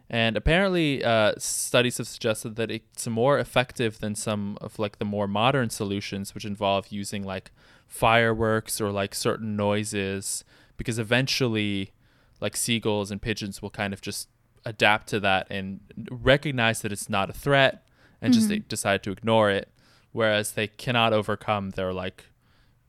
[0.08, 5.04] And apparently, uh, studies have suggested that it's more effective than some of like the
[5.04, 7.50] more modern solutions, which involve using like
[7.86, 10.44] fireworks or like certain noises,
[10.76, 11.92] because eventually,
[12.40, 14.28] like seagulls and pigeons will kind of just
[14.64, 15.80] adapt to that and
[16.10, 17.84] recognize that it's not a threat
[18.22, 19.68] and just decide to ignore it,
[20.12, 22.24] whereas they cannot overcome their like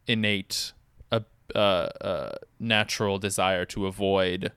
[0.07, 0.73] innate
[1.11, 1.21] uh,
[1.55, 4.51] uh, uh, natural desire to avoid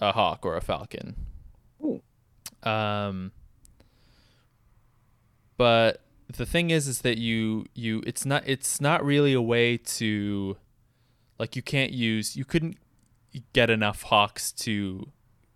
[0.00, 1.14] a hawk or a falcon.
[1.82, 2.00] Ooh.
[2.62, 3.32] Um,
[5.56, 9.76] but the thing is, is that you you it's not it's not really a way
[9.76, 10.56] to
[11.38, 12.78] like you can't use you couldn't
[13.52, 15.10] get enough hawks to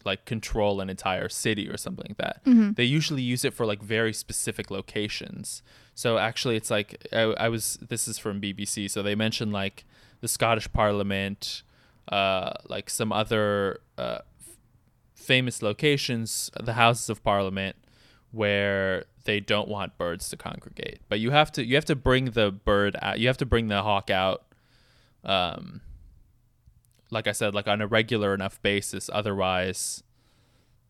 [0.04, 2.40] like control an entire city or something like that.
[2.74, 5.62] They usually use it for like very specific locations.
[5.94, 7.78] So actually, it's like I, I was.
[7.80, 8.90] This is from BBC.
[8.90, 9.84] So they mentioned like
[10.20, 11.62] the Scottish Parliament,
[12.10, 14.56] uh, like some other uh, f-
[15.14, 17.76] famous locations, the Houses of Parliament,
[18.30, 21.00] where they don't want birds to congregate.
[21.08, 23.18] But you have to you have to bring the bird out.
[23.18, 24.44] You have to bring the hawk out.
[25.24, 25.80] Um,
[27.10, 29.08] like I said, like on a regular enough basis.
[29.12, 30.02] Otherwise,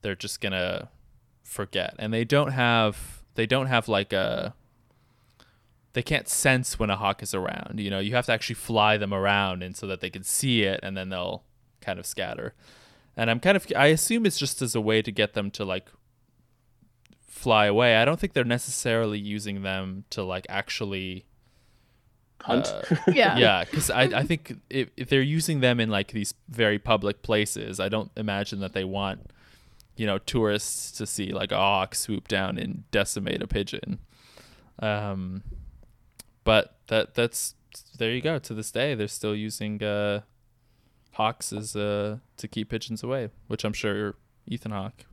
[0.02, 0.90] they're just gonna
[1.42, 4.54] forget, and they don't have they don't have like a
[5.92, 7.80] they can't sense when a hawk is around.
[7.80, 10.62] You know, you have to actually fly them around, and so that they can see
[10.62, 11.44] it, and then they'll
[11.80, 12.54] kind of scatter.
[13.16, 15.64] And I'm kind of I assume it's just as a way to get them to
[15.64, 15.88] like
[17.26, 17.96] fly away.
[17.96, 21.24] I don't think they're necessarily using them to like actually
[22.40, 22.66] Hunt.
[22.66, 22.82] uh,
[23.12, 23.36] Yeah.
[23.36, 27.22] yeah, because I, I think if, if they're using them in like these very public
[27.22, 29.30] places, I don't imagine that they want,
[29.96, 33.98] you know, tourists to see like a hawk swoop down and decimate a pigeon.
[34.80, 35.42] Um,
[36.44, 37.54] but that that's
[37.98, 38.38] there you go.
[38.38, 40.20] To this day, they're still using uh,
[41.12, 44.14] hawks as uh, to keep pigeons away, which I'm sure
[44.46, 45.04] Ethan Hawke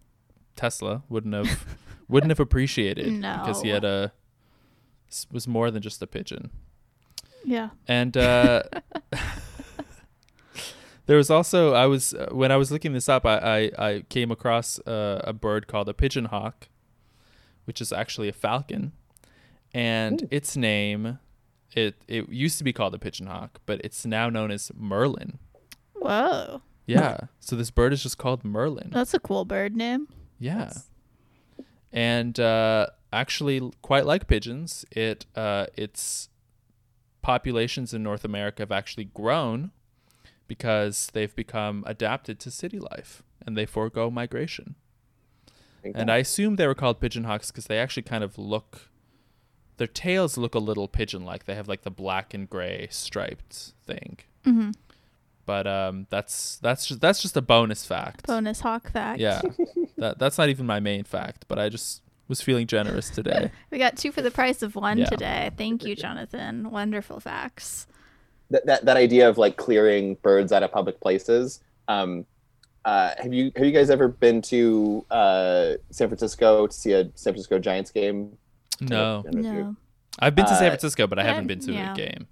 [0.56, 1.66] Tesla wouldn't have
[2.08, 4.14] wouldn't have appreciated because he had a
[5.32, 6.52] was more than just a pigeon.
[7.46, 7.70] Yeah.
[7.88, 8.64] And uh,
[11.06, 13.38] there was also I was uh, when I was looking this up, I
[13.78, 16.68] I, I came across uh, a bird called a pigeon hawk,
[17.66, 18.94] which is actually a falcon,
[19.74, 21.20] and its name,
[21.74, 25.40] it it used to be called a pigeon hawk, but it's now known as Merlin.
[25.94, 26.62] Whoa.
[26.88, 28.90] Yeah, so this bird is just called Merlin.
[28.92, 30.08] That's a cool bird name.
[30.40, 30.72] Yeah.
[31.92, 36.30] And uh, actually, quite like pigeons, it uh, its
[37.26, 39.72] populations in North America have actually grown
[40.48, 44.76] because they've become adapted to city life and they forego migration.
[45.96, 48.92] And I assume they were called pigeon hawks because they actually kind of look,
[49.78, 51.46] their tails look a little pigeon-like.
[51.46, 54.20] They have like the black and gray striped thing.
[54.46, 54.72] Mm-hmm.
[55.48, 58.28] But um, that's that's just that's just a bonus fact.
[58.28, 59.20] Bonus hawk fact.
[59.20, 59.42] Yeah,
[59.98, 63.52] that that's not even my main fact, but I just was feeling generous today.
[63.72, 65.06] We got two for the price of one Yeah.
[65.06, 65.52] today.
[65.58, 66.72] Thank you, Jonathan.
[66.72, 67.88] Wonderful facts.
[68.52, 71.62] that, that that idea of like clearing birds out of public places.
[71.88, 72.26] Um,
[72.86, 77.04] uh, have you have you guys ever been to uh, San Francisco to see a
[77.16, 78.38] San Francisco Giants game?
[78.82, 79.76] No, I don't know if you- No.
[80.20, 81.92] I've been to San Uh, Francisco, but I haven't been to yeah.
[81.92, 82.28] a game.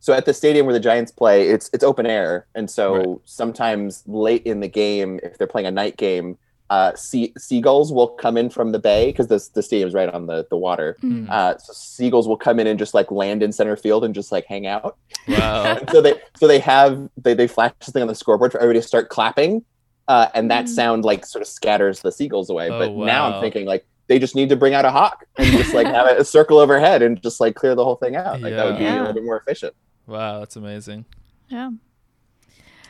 [0.00, 3.18] So at the stadium where the Giants play, it's it's open air, and so Right.
[3.24, 6.36] sometimes late in the game, if they're playing a night game,
[6.70, 10.26] uh, sea, seagulls will come in from the bay because the the stadium's right on
[10.26, 10.96] the the water.
[11.02, 11.28] Mm.
[11.30, 14.32] Uh, so seagulls will come in and just like land in center field and just
[14.32, 14.96] like hang out.
[15.28, 15.78] Wow.
[15.92, 18.80] So they so they have they they flash this thing on the scoreboard for everybody
[18.80, 19.64] to start clapping,
[20.08, 20.68] uh, and that Mm.
[20.68, 22.70] sound like sort of scatters the seagulls away.
[22.70, 23.34] Oh, but now.
[23.34, 26.06] I'm thinking like they just need to bring out a hawk and just like have
[26.06, 28.40] a, a circle overhead and just like clear the whole thing out.
[28.40, 28.96] Like that would be Yeah.
[28.96, 29.74] a little bit more efficient.
[30.06, 31.04] wow, that's amazing.
[31.48, 31.70] Yeah.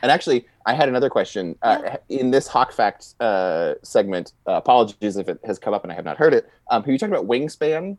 [0.04, 4.34] And actually, I had another question uh, in this Hawk Fact uh, segment.
[4.46, 6.46] Uh, apologies if it has come up and I have not heard it.
[6.70, 7.96] Um, have you talked about Wingspan?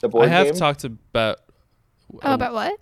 [0.00, 0.54] The board I have game.
[0.54, 1.40] talked about.
[2.22, 2.80] Oh, about what?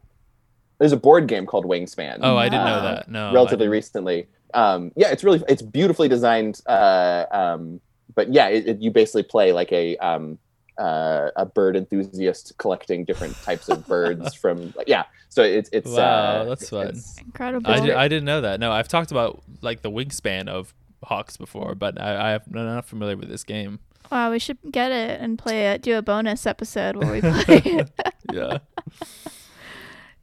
[0.78, 2.18] There's a board game called Wingspan.
[2.20, 3.10] Oh, I didn't know that.
[3.10, 4.28] No, relatively recently.
[4.54, 6.60] Um, yeah, it's really it's beautifully designed.
[6.64, 7.80] Uh, um,
[8.14, 10.38] but yeah, it, it, you basically play like a um,
[10.78, 15.04] uh, a bird enthusiast collecting different types of birds from yeah.
[15.28, 16.88] So it's it's Wow, uh, that's fun.
[16.88, 17.70] it's- Incredible.
[17.70, 18.60] I, did, I didn't know that.
[18.60, 22.64] No, I've talked about like the wingspan of hawks before, but I, I have, I'm
[22.64, 23.80] not familiar with this game.
[24.12, 25.82] wow, we should get it and play it.
[25.82, 27.90] Do a bonus episode where we play it.
[28.32, 28.58] Yeah.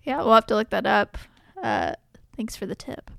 [0.03, 1.17] Yeah, we'll have to look that up.
[1.61, 1.93] Uh,
[2.35, 3.11] thanks for the tip.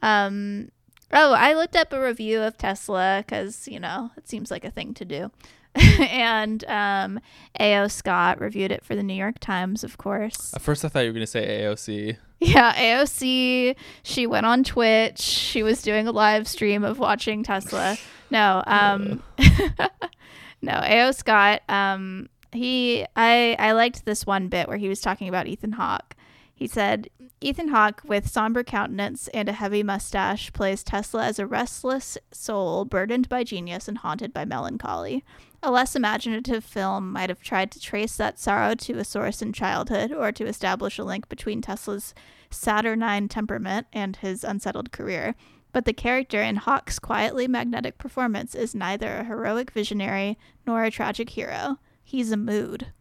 [0.00, 0.70] Um,
[1.12, 4.70] oh, I looked up a review of Tesla because you know it seems like a
[4.70, 5.30] thing to do,
[6.00, 7.20] and um,
[7.60, 7.88] A.O.
[7.88, 10.52] Scott reviewed it for the New York Times, of course.
[10.54, 12.16] At first, I thought you were gonna say AOC.
[12.40, 13.74] Yeah, AOC.
[14.02, 15.18] She went on Twitch.
[15.18, 17.96] She was doing a live stream of watching Tesla.
[18.30, 19.22] No, um,
[20.62, 21.62] no, AO Scott.
[21.68, 26.14] Um, he, I, I liked this one bit where he was talking about Ethan Hawke.
[26.54, 27.08] He said,
[27.40, 32.84] Ethan Hawke, with somber countenance and a heavy mustache, plays Tesla as a restless soul
[32.84, 35.24] burdened by genius and haunted by melancholy.
[35.62, 39.52] A less imaginative film might have tried to trace that sorrow to a source in
[39.52, 42.14] childhood or to establish a link between Tesla's
[42.50, 45.34] saturnine temperament and his unsettled career.
[45.72, 50.90] But the character in Hawke's quietly magnetic performance is neither a heroic visionary nor a
[50.90, 51.78] tragic hero.
[52.04, 52.92] He's a mood.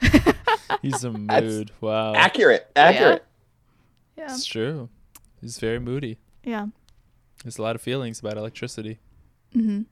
[0.82, 1.28] He's a mood.
[1.28, 1.70] That's mood.
[1.80, 2.14] Wow.
[2.14, 3.24] accurate, accurate.
[4.16, 4.24] Yeah.
[4.24, 4.88] It's true.
[5.40, 6.18] He's very moody.
[6.42, 6.66] Yeah.
[7.44, 8.98] There's a lot of feelings about electricity.
[9.54, 9.82] Mm-hmm.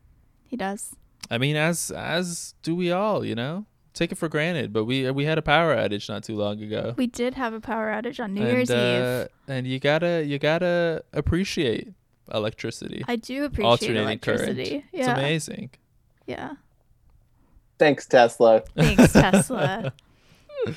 [0.47, 0.97] He does.
[1.29, 3.67] I mean, as as do we all, you know.
[3.93, 6.95] Take it for granted, but we we had a power outage not too long ago.
[6.97, 9.33] We did have a power outage on New and, Year's uh, Eve.
[9.49, 11.93] and you gotta you gotta appreciate
[12.33, 14.43] electricity, I do appreciate alternating current.
[14.43, 14.85] electricity.
[14.93, 15.71] It's amazing.
[16.27, 16.55] Yeah.
[17.79, 18.63] Thanks, Tesla.
[18.77, 19.93] Thanks, Tesla.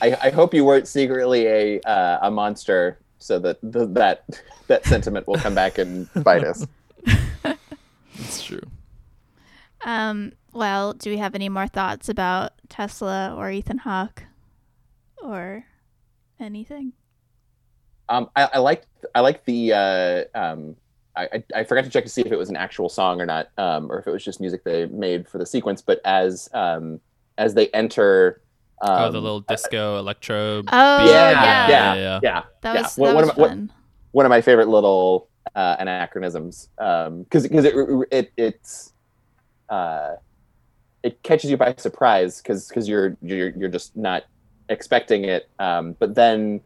[0.01, 4.23] I, I hope you weren't secretly a uh, a monster, so that the, that
[4.67, 6.65] that sentiment will come back and bite us.
[8.15, 8.61] It's true.
[9.85, 14.23] Um, well, do we have any more thoughts about Tesla or Ethan Hawke
[15.21, 15.65] or
[16.39, 16.93] anything?
[18.09, 18.85] Um, I, I like
[19.15, 20.75] I like the uh, um,
[21.15, 23.25] I, I I forgot to check to see if it was an actual song or
[23.25, 25.81] not, um, or if it was just music they made for the sequence.
[25.81, 26.99] But as um,
[27.37, 28.41] as they enter,
[28.81, 30.63] um, oh, the little disco electro.
[30.67, 31.31] Oh, yeah, yeah.
[31.31, 32.19] yeah, Yeah, yeah, yeah.
[32.23, 32.81] yeah, That yeah.
[32.83, 33.71] was, One- that one was of my- fun.
[34.11, 37.73] one of my favorite little uh, anachronisms because because it,
[38.11, 38.92] it it's
[39.75, 40.11] uh,
[41.07, 44.21] it catches you by surprise because because you're you're you're just not
[44.69, 46.61] expecting it um, but then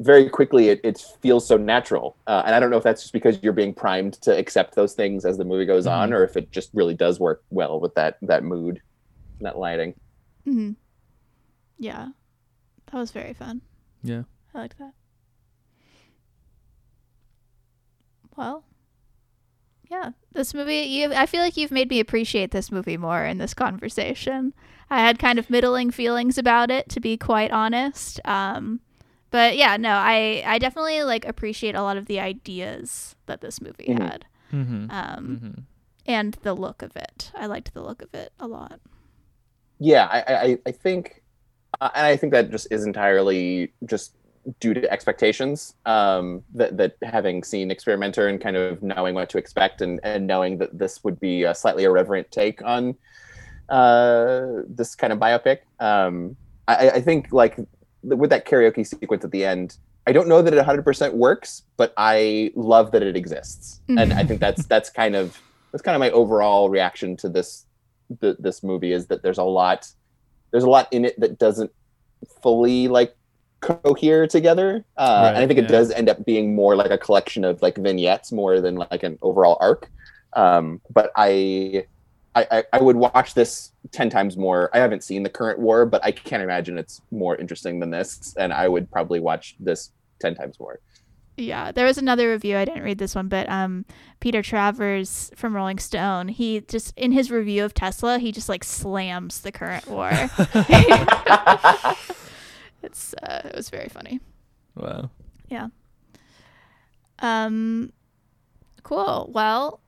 [0.00, 3.12] very quickly it, it feels so natural uh, and i don't know if that's just
[3.12, 6.14] because you're being primed to accept those things as the movie goes on Mhm.
[6.16, 8.74] or if it just really does work well with that that mood
[9.38, 9.94] and that lighting
[10.46, 10.72] mm-hmm.
[11.78, 12.08] Yeah.
[12.90, 13.60] That was very fun.
[14.04, 14.22] Yeah.
[14.54, 14.92] I like that.
[18.36, 18.64] Well,
[19.94, 20.78] yeah, this movie.
[20.96, 24.52] You, I feel like you've made me appreciate this movie more in this conversation.
[24.90, 28.20] I had kind of middling feelings about it, to be quite honest.
[28.24, 28.80] Um,
[29.30, 33.60] but yeah, no, I I definitely like appreciate a lot of the ideas that this
[33.60, 34.02] movie Mhm.
[34.02, 34.90] had, Mm-hmm.
[34.90, 35.60] um, mm-hmm.
[36.06, 37.30] and the look of it.
[37.34, 38.80] I liked the look of it a lot.
[39.80, 41.22] yeah i i, I think
[41.80, 44.14] uh, and i think that just is entirely just
[44.60, 49.38] due to expectations um that that having seen experimenter and kind of knowing what to
[49.38, 52.94] expect and and knowing that this would be a slightly irreverent take on
[53.70, 56.36] uh this kind of biopic um
[56.68, 57.56] i i think like
[58.02, 61.94] with that karaoke sequence at the end i don't know that it 100% works but
[61.96, 63.80] i love that it exists.
[63.88, 65.40] And i think that's that's kind of
[65.72, 67.66] that's kind of my overall reaction to this
[68.20, 69.90] the, this movie is that there's a lot
[70.50, 71.72] there's a lot in it that doesn't
[72.42, 73.16] fully like
[73.64, 76.98] cohere together uh, Right, and i think it does end up being more like a
[76.98, 79.90] collection of like vignettes more than like an overall arc
[80.34, 81.84] um, but I,
[82.34, 85.86] I I- i would watch this 10 times more i haven't seen the current war
[85.86, 89.90] but i can't imagine it's more interesting than this and i would probably watch this
[90.20, 90.78] 10 times more
[91.36, 92.56] Yeah, there was another review.
[92.56, 93.84] I didn't read this one, but um,
[94.20, 98.62] Peter Travers from Rolling Stone, he just in his review of Tesla, he just like
[98.62, 100.12] slams the current war.
[102.84, 104.20] it's uh, it was very funny.
[104.74, 105.10] Wow.
[105.48, 105.68] Yeah.
[107.18, 107.92] Um,
[108.82, 109.30] cool.
[109.32, 109.80] Well,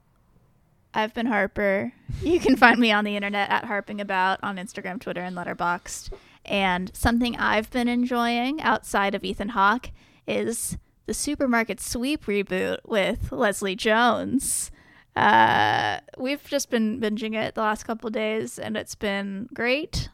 [0.95, 1.93] I've been Harper.
[2.23, 6.13] You can find me on the internet at harping about on Instagram, Twitter, and Letterboxd.
[6.45, 9.91] And something I've been enjoying outside of Ethan Hawke
[10.27, 14.71] is the Supermarket Sweep reboot with Leslie Jones.
[15.15, 20.09] Uh, we've just been binging it the last couple days, and it's been great.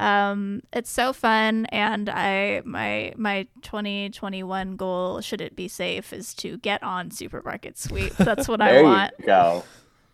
[0.00, 6.34] Um, it's so fun, and I my my 2021 goal, should it be safe, is
[6.34, 8.14] to get on Supermarket Sweep.
[8.16, 9.12] That's what I want.
[9.18, 9.64] you go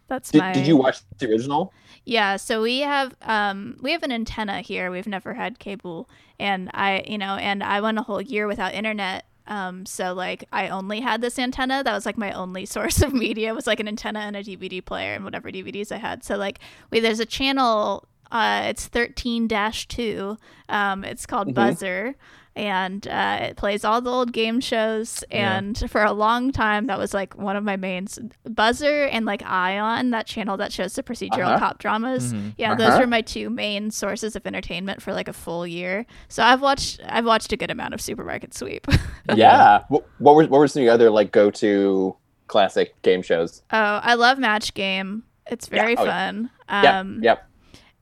[0.09, 0.53] That's did, my.
[0.53, 1.73] did you watch the original
[2.05, 4.91] Yeah, so we have um we have an antenna here.
[4.91, 8.75] We've never had cable and I you know, and I went a whole year without
[8.75, 9.25] internet.
[9.47, 11.85] Um so like I only had this antenna.
[11.85, 14.85] That was like my only source of media was like an antenna and a DVD
[14.85, 16.25] player and whatever DVDs I had.
[16.25, 16.59] So like
[16.91, 20.37] we there's a channel uh it's 13-2.
[20.69, 21.55] Um it's called Mhm.
[21.55, 22.15] Buzzr
[22.57, 25.59] and uh, it plays all the old game shows Yeah.
[25.59, 28.19] and for a long time that was like one of my mains
[28.49, 31.59] Buzzr and like ion that channel that shows the procedural Uh-huh.
[31.61, 32.55] cop dramas Mhm.
[32.59, 33.01] yeah those Uh-huh.
[33.01, 37.01] were my two main sources of entertainment for like a full year so i've watched
[37.09, 38.97] i've watched a good amount of supermarket sweep oh
[39.37, 42.17] yeah what, what were what were some of your other like go-to
[42.49, 46.27] classic game shows Oh, i love match game it's very Oh, yeah.
[46.31, 46.51] fun
[46.83, 47.48] yep um yep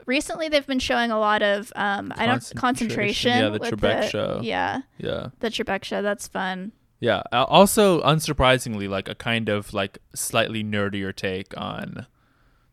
[0.07, 3.31] recently they've been showing a lot of um i don't Concentration.
[3.39, 4.41] Yeah, the Trebek show.
[4.43, 5.29] yeah Yeah.
[5.41, 7.23] the trebek show that's fun Yeah.
[7.33, 12.07] Also, unsurprisingly, like a kind of like slightly nerdier take on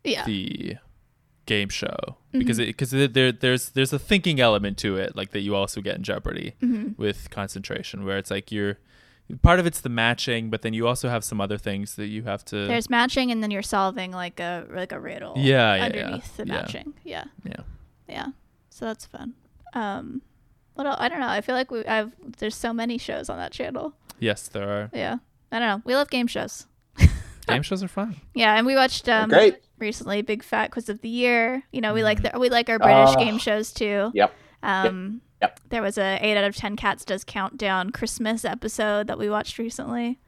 [0.06, 0.78] yeah the
[1.46, 1.98] game show
[2.32, 5.82] because it because there there's there's a thinking element to it like that you also
[5.82, 6.54] get in Jeopardy
[6.98, 8.78] with concentration where it's like you're
[9.42, 12.24] part of it's the matching but then you also have some other things that you
[12.24, 15.34] have to There's matching, and then you're solving like a like a riddle.
[15.38, 16.38] Yeah, yeah, underneath yeah.
[16.38, 16.94] the matching.
[17.04, 17.62] Yeah, yeah
[18.08, 18.28] yeah.
[18.70, 19.34] So that's fun.
[19.74, 20.22] Um,
[20.76, 20.98] what else?
[21.00, 21.28] I don't know.
[21.28, 23.94] I feel like we I've there's so many shows on that channel.
[24.20, 25.18] yes there are Yeah.
[25.52, 25.82] I don't know.
[25.86, 26.66] We love game shows.
[27.48, 28.16] Game shows are fun.
[28.34, 29.58] Yeah, and we watched um great.
[29.78, 31.64] recently Big Fat Quiz of the Year.
[31.72, 33.20] You know, we like the, we like our British Oh.
[33.24, 34.12] game shows too.
[34.14, 34.34] Yep.
[34.64, 35.22] Um, Yep.
[35.70, 39.58] There was a eight out of ten cats does countdown Christmas episode that we watched
[39.58, 40.20] recently.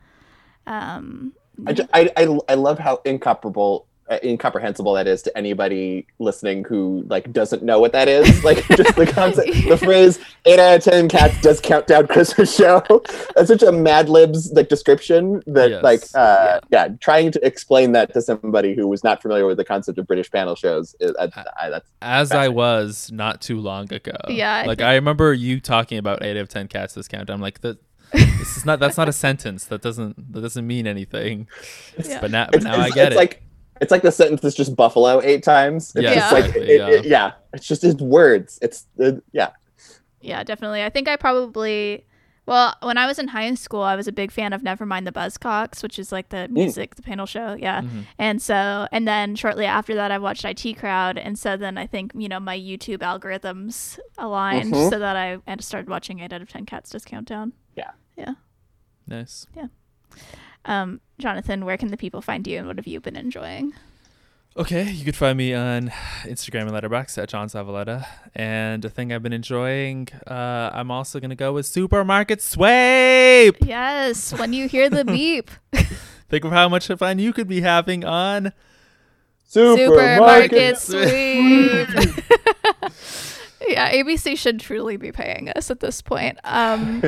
[0.67, 1.33] Um,
[1.67, 3.87] I, ju- I, I, I love how incomparable
[4.23, 8.95] incomprehensible that is to anybody listening who like doesn't know what that is like just
[8.95, 12.83] the concept the phrase 8 out of 10 cats does countdown christmas show
[13.35, 15.83] that's such a mad libs like description that Yes.
[15.83, 16.89] like uh yeah.
[16.99, 20.29] trying to explain that to somebody who was not familiar with the concept of british
[20.29, 21.27] panel shows is, uh,
[21.59, 24.11] I, that's As I was not too long ago.
[24.27, 27.07] Yeah, I like think- I remember you talking about eight out of ten cats this
[27.07, 27.79] countdown I'm like that.
[28.13, 28.79] this is not.
[28.79, 29.65] That's not a sentence.
[29.65, 30.31] That doesn't.
[30.31, 31.47] That doesn't mean anything.
[31.97, 32.21] Yeah.
[32.21, 33.17] But now, but it's, I get it's it.
[33.17, 33.41] like
[33.81, 36.79] it's like the sentence is just buffalo eight times it's Yeah, just like exactly, it-
[36.79, 36.89] yeah.
[36.99, 39.51] it- yeah it's just it's words it's uh, yeah
[40.21, 40.83] Yeah, definitely.
[40.83, 42.05] I think I probably
[42.47, 45.11] well, when I was in high school, I was a big fan of Nevermind the
[45.11, 47.55] Buzzcocks, which is like the music, the panel show.
[47.59, 47.81] Yeah.
[47.81, 48.01] Mm-hmm.
[48.19, 51.17] And so, and then shortly after that, I watched IT Crowd.
[51.17, 54.89] And so then I think, you know, my YouTube algorithms aligned Mhm.
[54.91, 57.53] so that I started watching 8 out of 10 Cats Does Countdown.
[57.75, 58.33] yeah Yeah.
[59.07, 59.47] nice.
[60.65, 63.73] Um, Jonathan, where can the people find you and what have you been enjoying?
[64.57, 65.91] Okay, you could find me on
[66.23, 68.05] Instagram and Letterboxd at John Savaletta.
[68.33, 73.57] And a thing I've been enjoying, uh, I'm also gonna go with Supermarket Swipe.
[73.65, 75.51] Yes, when you hear the beep.
[76.29, 78.53] Think of how much fun you could be having on.
[79.43, 81.89] Supermarket Supermarket sweep.
[83.67, 86.39] yeah, ABC should truly be paying us at this point.
[86.45, 87.01] Um,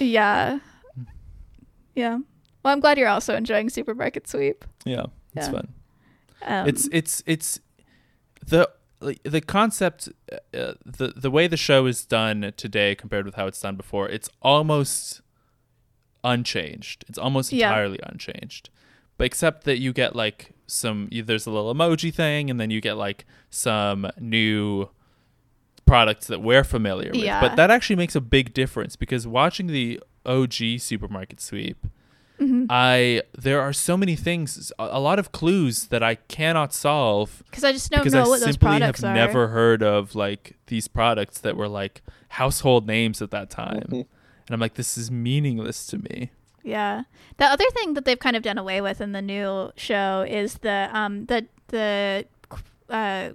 [0.00, 0.58] yeah,
[2.00, 2.18] yeah.
[2.62, 4.64] Well, I'm glad you're also enjoying Supermarket Sweep.
[4.84, 5.06] Yeah,
[5.36, 5.52] it's Yeah.
[5.52, 5.66] fun.
[6.52, 7.60] Um, it's it's it's
[8.52, 8.68] the
[9.34, 13.46] the concept uh, uh, the the way the show is done today compared with how
[13.46, 15.22] it's done before it's almost
[16.22, 17.68] unchanged it's almost Yeah.
[17.70, 18.68] entirely unchanged
[19.16, 22.70] but except that you get like some you, there's a little emoji thing and then
[22.70, 24.88] you get like some new
[25.86, 27.40] products that we're familiar with Yeah.
[27.40, 31.78] but that actually makes a big difference because watching the OG supermarket sweep
[32.40, 32.64] Mm-hmm.
[32.70, 37.42] I there are so many things, a, a lot of clues that I cannot solve
[37.50, 39.14] because I just don't because know I what those simply products have are.
[39.14, 43.92] never heard of like these products that were like household names at that time, Mhm.
[44.46, 46.30] and I'm like, this is meaningless to me.
[46.64, 47.02] Yeah.
[47.36, 50.54] The other thing that they've kind of done away with in the new show is
[50.60, 52.24] the um the the
[52.88, 53.30] uh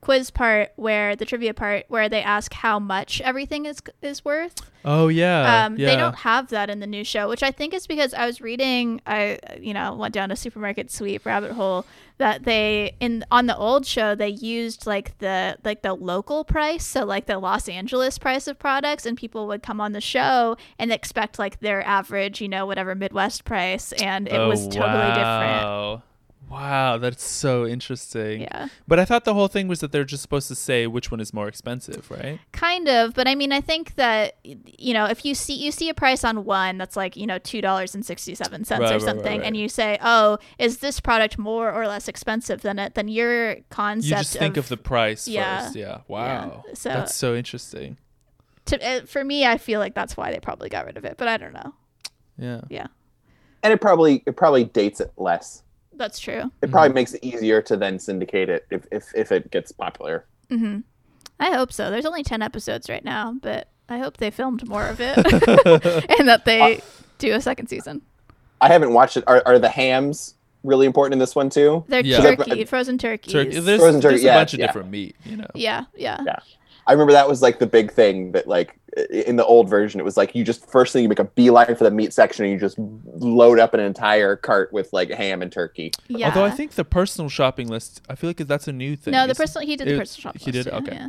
[0.00, 4.54] quiz part where the trivia part where they ask how much everything is is worth.
[4.84, 5.86] Oh yeah, um yeah.
[5.86, 8.40] they don't have that in the new show, which I think is because I was
[8.40, 11.86] reading I you know, went down a supermarket sweep rabbit hole
[12.18, 16.84] that they in on the old show they used like the like the local price,
[16.84, 20.56] so like the Los Angeles price of products and people would come on the show
[20.78, 25.14] and expect like their average, you know, whatever Midwest price and it oh, was totally
[25.14, 26.02] different.
[26.48, 26.56] Wow.
[26.56, 28.42] Wow, that's so interesting.
[28.42, 28.68] Yeah.
[28.88, 31.20] But I thought the whole thing was that they're just supposed to say which one
[31.20, 32.38] is more expensive, right?
[32.52, 35.88] Kind of, but I mean, I think that you know, if you see you see
[35.88, 38.94] a price on one that's like you know two dollars and sixty seven cents Right,
[38.94, 39.46] or something, right, right.
[39.46, 43.56] and you say, "Oh, is this product more or less expensive than it?" Then your
[43.70, 45.62] concept You just think of, the price Yeah.
[45.64, 45.76] first.
[45.76, 45.98] Yeah.
[46.08, 46.64] Wow.
[46.74, 47.98] So- that's so interesting.
[48.66, 51.16] to, uh, for me, I feel like that's why they probably got rid of it,
[51.18, 51.74] but I don't know.
[52.38, 52.60] Yeah.
[52.68, 52.86] Yeah,
[53.62, 55.62] and it probably it probably dates it less
[55.96, 56.50] that's true.
[56.62, 60.24] it probably makes it easier to then syndicate it if if, if it gets popular
[60.50, 60.80] hmm
[61.38, 61.90] I hope so.
[61.90, 65.18] There's only ten episodes right now, but I hope they filmed more of it
[66.18, 66.80] and that they
[67.18, 68.00] do a second season.
[68.62, 72.00] i haven't watched it are, are the hams really important in this one too They're
[72.00, 72.20] Yeah.
[72.34, 73.32] turkey, frozen turkeys.
[73.34, 73.60] Turkey.
[73.60, 74.66] There's, Frozen turkey, there's a yeah, bunch of yeah.
[74.66, 75.46] different meat, you know.
[75.54, 76.38] yeah, yeah, Yeah.
[76.86, 78.78] I remember that was like the big thing that like
[79.10, 81.74] in the old version it was like you just first thing you make a beeline
[81.74, 85.42] for the meat section and you just load up an entire cart with like ham
[85.42, 85.92] and turkey.
[86.08, 86.28] yeah.
[86.28, 89.12] Although I think the personal shopping list, I feel like that's a new thing.
[89.12, 90.36] No, the personal he did the it- personal shop.
[90.40, 90.66] he did?
[90.66, 90.94] list, yeah, Okay.
[90.94, 91.08] Yeah.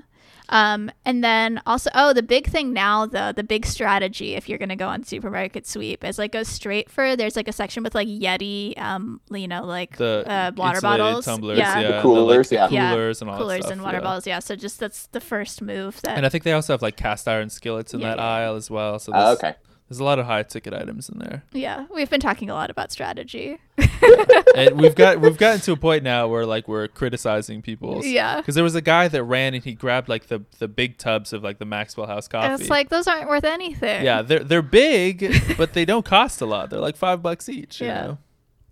[0.50, 4.58] Um, and then also, oh, the big thing now, though, the big strategy if you're
[4.58, 7.16] gonna go on supermarket sweep is like go straight for.
[7.16, 11.26] There's like a section with like Yeti, um, you know, like the uh, water bottles,
[11.26, 12.64] tumblers, yeah, yeah, and coolers, the, yeah.
[12.64, 14.04] like, Yeah, coolers and all coolers that stuff, and water yeah.
[14.04, 14.28] bottles.
[14.28, 16.18] Yeah, so just that's the first move that.
[16.18, 18.26] And I think they also have like cast iron skillets in Yeah, that yeah.
[18.26, 19.00] aisle as well.
[19.00, 19.56] So Oh, there's, okay.
[19.90, 21.44] There's a lot of high ticket items in there.
[21.54, 23.58] yeah, we've been talking a lot about strategy.
[24.56, 28.38] and we've got we've gotten to a point now where like we're criticizing people's Yeah.
[28.38, 31.32] because there was a guy that ran and he grabbed like the the big tubs
[31.34, 32.48] of like the Maxwell House coffee.
[32.52, 34.04] And it's like those aren't worth anything.
[34.04, 36.70] yeah, they're they're big, but they don't cost a lot.
[36.70, 37.80] They're like five bucks each.
[37.82, 38.02] You Yeah.
[38.02, 38.18] know?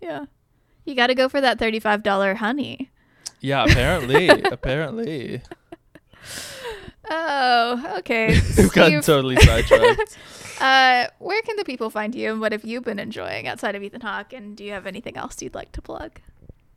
[0.00, 0.24] yeah.
[0.84, 2.90] You got to go for that thirty-five dollar honey.
[3.40, 3.64] Yeah.
[3.64, 5.42] Apparently, apparently.
[7.08, 8.40] Oh, okay.
[8.56, 10.16] We've gotten totally sidetracked.
[10.60, 13.82] uh, where can the people find you, and what have you been enjoying outside of
[13.82, 14.32] Ethan Hawke?
[14.32, 16.20] And do you have anything else you'd like to plug?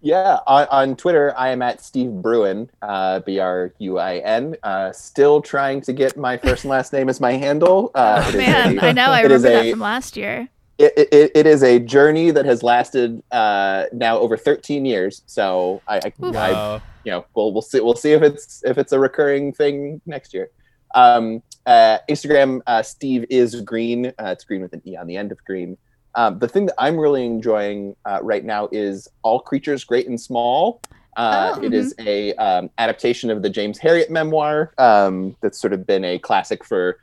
[0.02, 4.56] Yeah, on, on Twitter, I am at Steve Bruin, uh, B R U I N.
[4.64, 7.92] Uh, still trying to get my first and last name as my handle.
[7.94, 9.08] Uh, it is Man, a- I know.
[9.08, 10.48] I it is remember that from last year.
[10.80, 15.24] It, it, it is a journey that has lasted uh, now over 13 years.
[15.26, 16.36] So I, I, Oof.
[16.36, 20.02] I you know, we'll we'll see we'll see if it's if it's a recurring thing
[20.06, 20.50] next year.
[20.96, 24.08] Um, uh, Instagram, uh, Steve is green.
[24.08, 25.78] Uh, it's green with an e on the end of green.
[26.16, 30.20] Um, the thing that I'm really enjoying uh, right now is All Creatures Great and
[30.20, 30.82] Small.
[31.16, 35.74] Uh, Oh, it is a um, adaptation of the James Herriot memoir um, that's sort
[35.74, 37.00] of been a classic for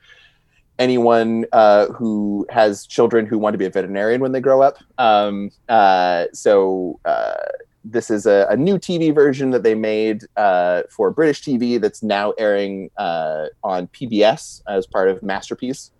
[0.78, 4.78] anyone uh, who has children who want to be a veterinarian when they grow up.
[4.98, 7.35] Um, uh, so uh,
[7.85, 12.03] this is a, a new TV version that they made uh, for British TV that's
[12.03, 15.93] now airing uh, on PBS as part of Masterpiece.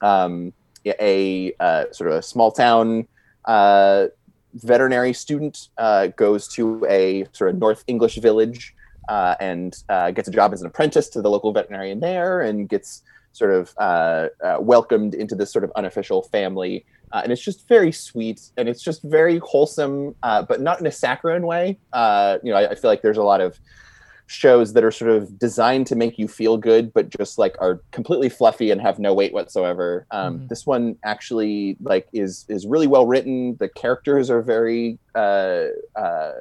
[0.00, 0.52] Um,
[0.86, 3.08] a uh, sort of a small town
[4.56, 5.68] veterinary student
[6.16, 8.74] goes to a sort of North English village
[9.08, 9.74] and
[10.14, 13.02] gets a job as an apprentice to the local veterinarian there and gets
[13.34, 16.86] sort of uh, uh, welcomed into this sort of unofficial family.
[17.12, 20.86] Uh, and it's just very sweet and it's just very wholesome, uh, but not in
[20.86, 21.78] a saccharine way.
[21.92, 23.58] Uh, you know, I, I feel like there's a lot of
[24.26, 27.82] shows that are sort of designed to make you feel good, but just like are
[27.90, 30.06] completely fluffy and have no weight whatsoever.
[30.10, 30.48] Um, Mhm.
[30.48, 33.56] This one actually like is is really well written.
[33.60, 36.32] The characters are very uh, uh,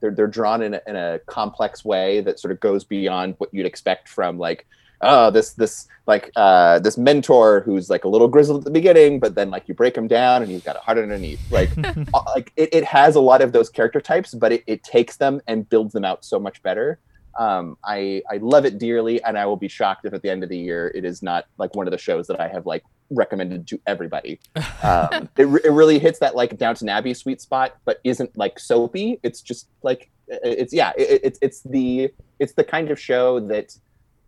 [0.00, 3.48] they're they're drawn in a, in a complex way that sort of goes beyond what
[3.54, 4.66] you'd expect from like
[5.02, 9.20] oh this this like uh this mentor who's like a little grizzled at the beginning
[9.20, 11.40] but then like you break him down and he's got a heart underneath.
[11.50, 11.70] Like
[12.14, 15.16] uh, like it, it has a lot of those character types but it, it takes
[15.16, 16.98] them and builds them out so much better.
[17.38, 20.42] Um i i love it dearly and i will be shocked if at the end
[20.42, 22.82] of the year it is not like one of the shows that i have like
[23.10, 24.40] recommended to everybody.
[24.82, 29.20] Um, it, it really hits that like Downton Abbey sweet spot, but isn't like soapy.
[29.22, 33.76] It's just like it's yeah, it, it's it's the it's the kind of show that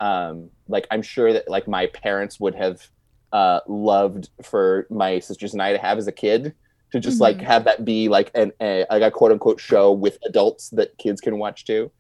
[0.03, 2.79] um, like I'm sure that like my parents would have
[3.33, 6.55] uh, loved for my sisters and I to have as a kid
[6.91, 7.45] to just like Mhm.
[7.45, 11.21] have that be like an a, like a quote unquote show with adults that kids
[11.21, 11.91] can watch too.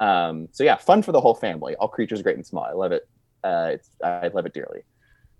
[0.00, 1.76] Um, so yeah, fun for the whole family.
[1.76, 2.64] All creatures great and small.
[2.64, 3.02] I love it.
[3.44, 4.82] Uh, it's I love it dearly.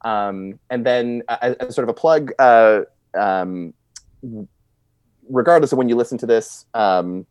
[0.04, 2.82] Um, and then uh, as, as sort of a plug, uh,
[3.18, 3.74] um,
[5.28, 7.26] regardless of when you listen to this, um,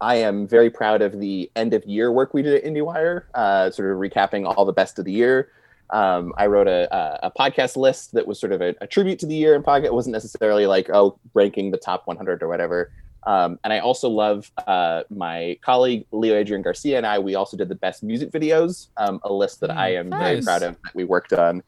[0.00, 3.70] I am very proud of the end of year work we did at IndieWire, uh,
[3.70, 5.50] sort of recapping all the best of the year.
[5.90, 9.18] Um, I wrote a, a, a podcast list that was sort of a, a tribute
[9.20, 9.84] to the year in podcast.
[9.84, 12.90] It wasn't necessarily like, oh, ranking the top 100 or whatever.
[13.26, 17.18] Um, and I also love uh, my colleague Leo Adrian Garcia and I.
[17.18, 20.62] We also did the best music videos, um, a list that I am very proud
[20.62, 21.62] of that we worked on.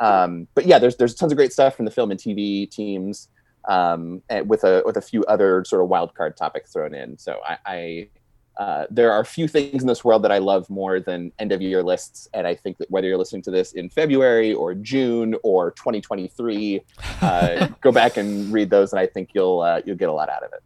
[0.00, 3.28] Um, but yeah, there's there's tons of great stuff from the film and TV teams,
[3.66, 7.18] um, and with a with a few other sort of wild card topics thrown in.
[7.18, 8.08] So I, I
[8.58, 11.62] uh, there are few things in this world that I love more than end of
[11.62, 15.36] year lists, and I think that whether you're listening to this in February or June
[15.44, 16.80] or 2023,
[17.22, 20.28] uh, go back and read those, and I think you'll uh, you'll get a lot
[20.28, 20.62] out of it.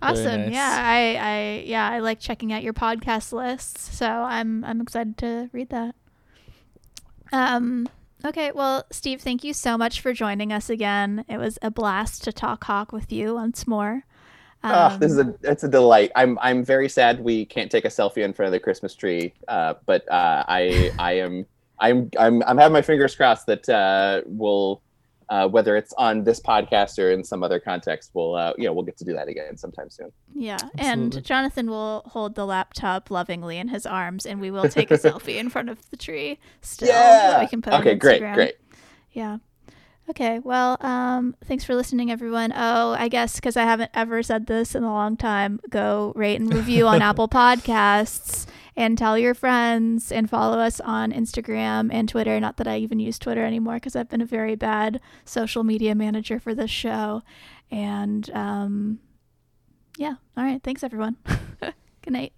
[0.00, 0.42] Awesome.
[0.42, 0.52] nice.
[0.52, 5.18] Yeah, I, I yeah, I like checking out your podcast lists, so I'm I'm excited
[5.18, 5.94] to read that.
[7.32, 7.88] Um
[8.24, 11.24] okay, well, Steve, thank you so much for joining us again.
[11.28, 14.04] It was a blast to talk hawk with you once more.
[14.64, 16.12] Ah, this is Um, a it's a delight.
[16.14, 19.34] I'm I'm very sad we can't take a selfie in front of the Christmas tree,
[19.48, 21.46] uh, but uh, I I am
[21.80, 24.82] I'm I'm I'm having my fingers crossed that uh, we'll
[25.32, 28.72] uh, whether it's on this podcast or in some other context, we'll uh, you know
[28.74, 30.12] we'll get to do that again sometime soon.
[30.34, 30.88] yeah, Absolutely.
[30.90, 34.94] and Jonathan will hold the laptop lovingly in his arms, and we will take a
[34.98, 36.38] selfie in front of the tree.
[36.60, 37.94] Still, that we can put Okay.
[37.94, 38.20] Great.
[38.20, 38.56] Great.
[39.12, 39.38] Yeah.
[40.10, 40.38] Okay.
[40.40, 42.52] Well, um, thanks for listening, everyone.
[42.54, 46.40] Oh, I guess because I haven't ever said this in a long time, go rate
[46.42, 48.46] and review on Apple Podcasts
[48.76, 52.38] and tell your friends and follow us on Instagram and Twitter.
[52.40, 55.94] Not that I even use Twitter anymore because I've been a very bad social media
[55.94, 57.22] manager for this show.
[57.70, 58.98] And um,
[59.98, 60.14] yeah.
[60.36, 60.62] All right.
[60.62, 61.16] Thanks, everyone.
[62.02, 62.32] Good night.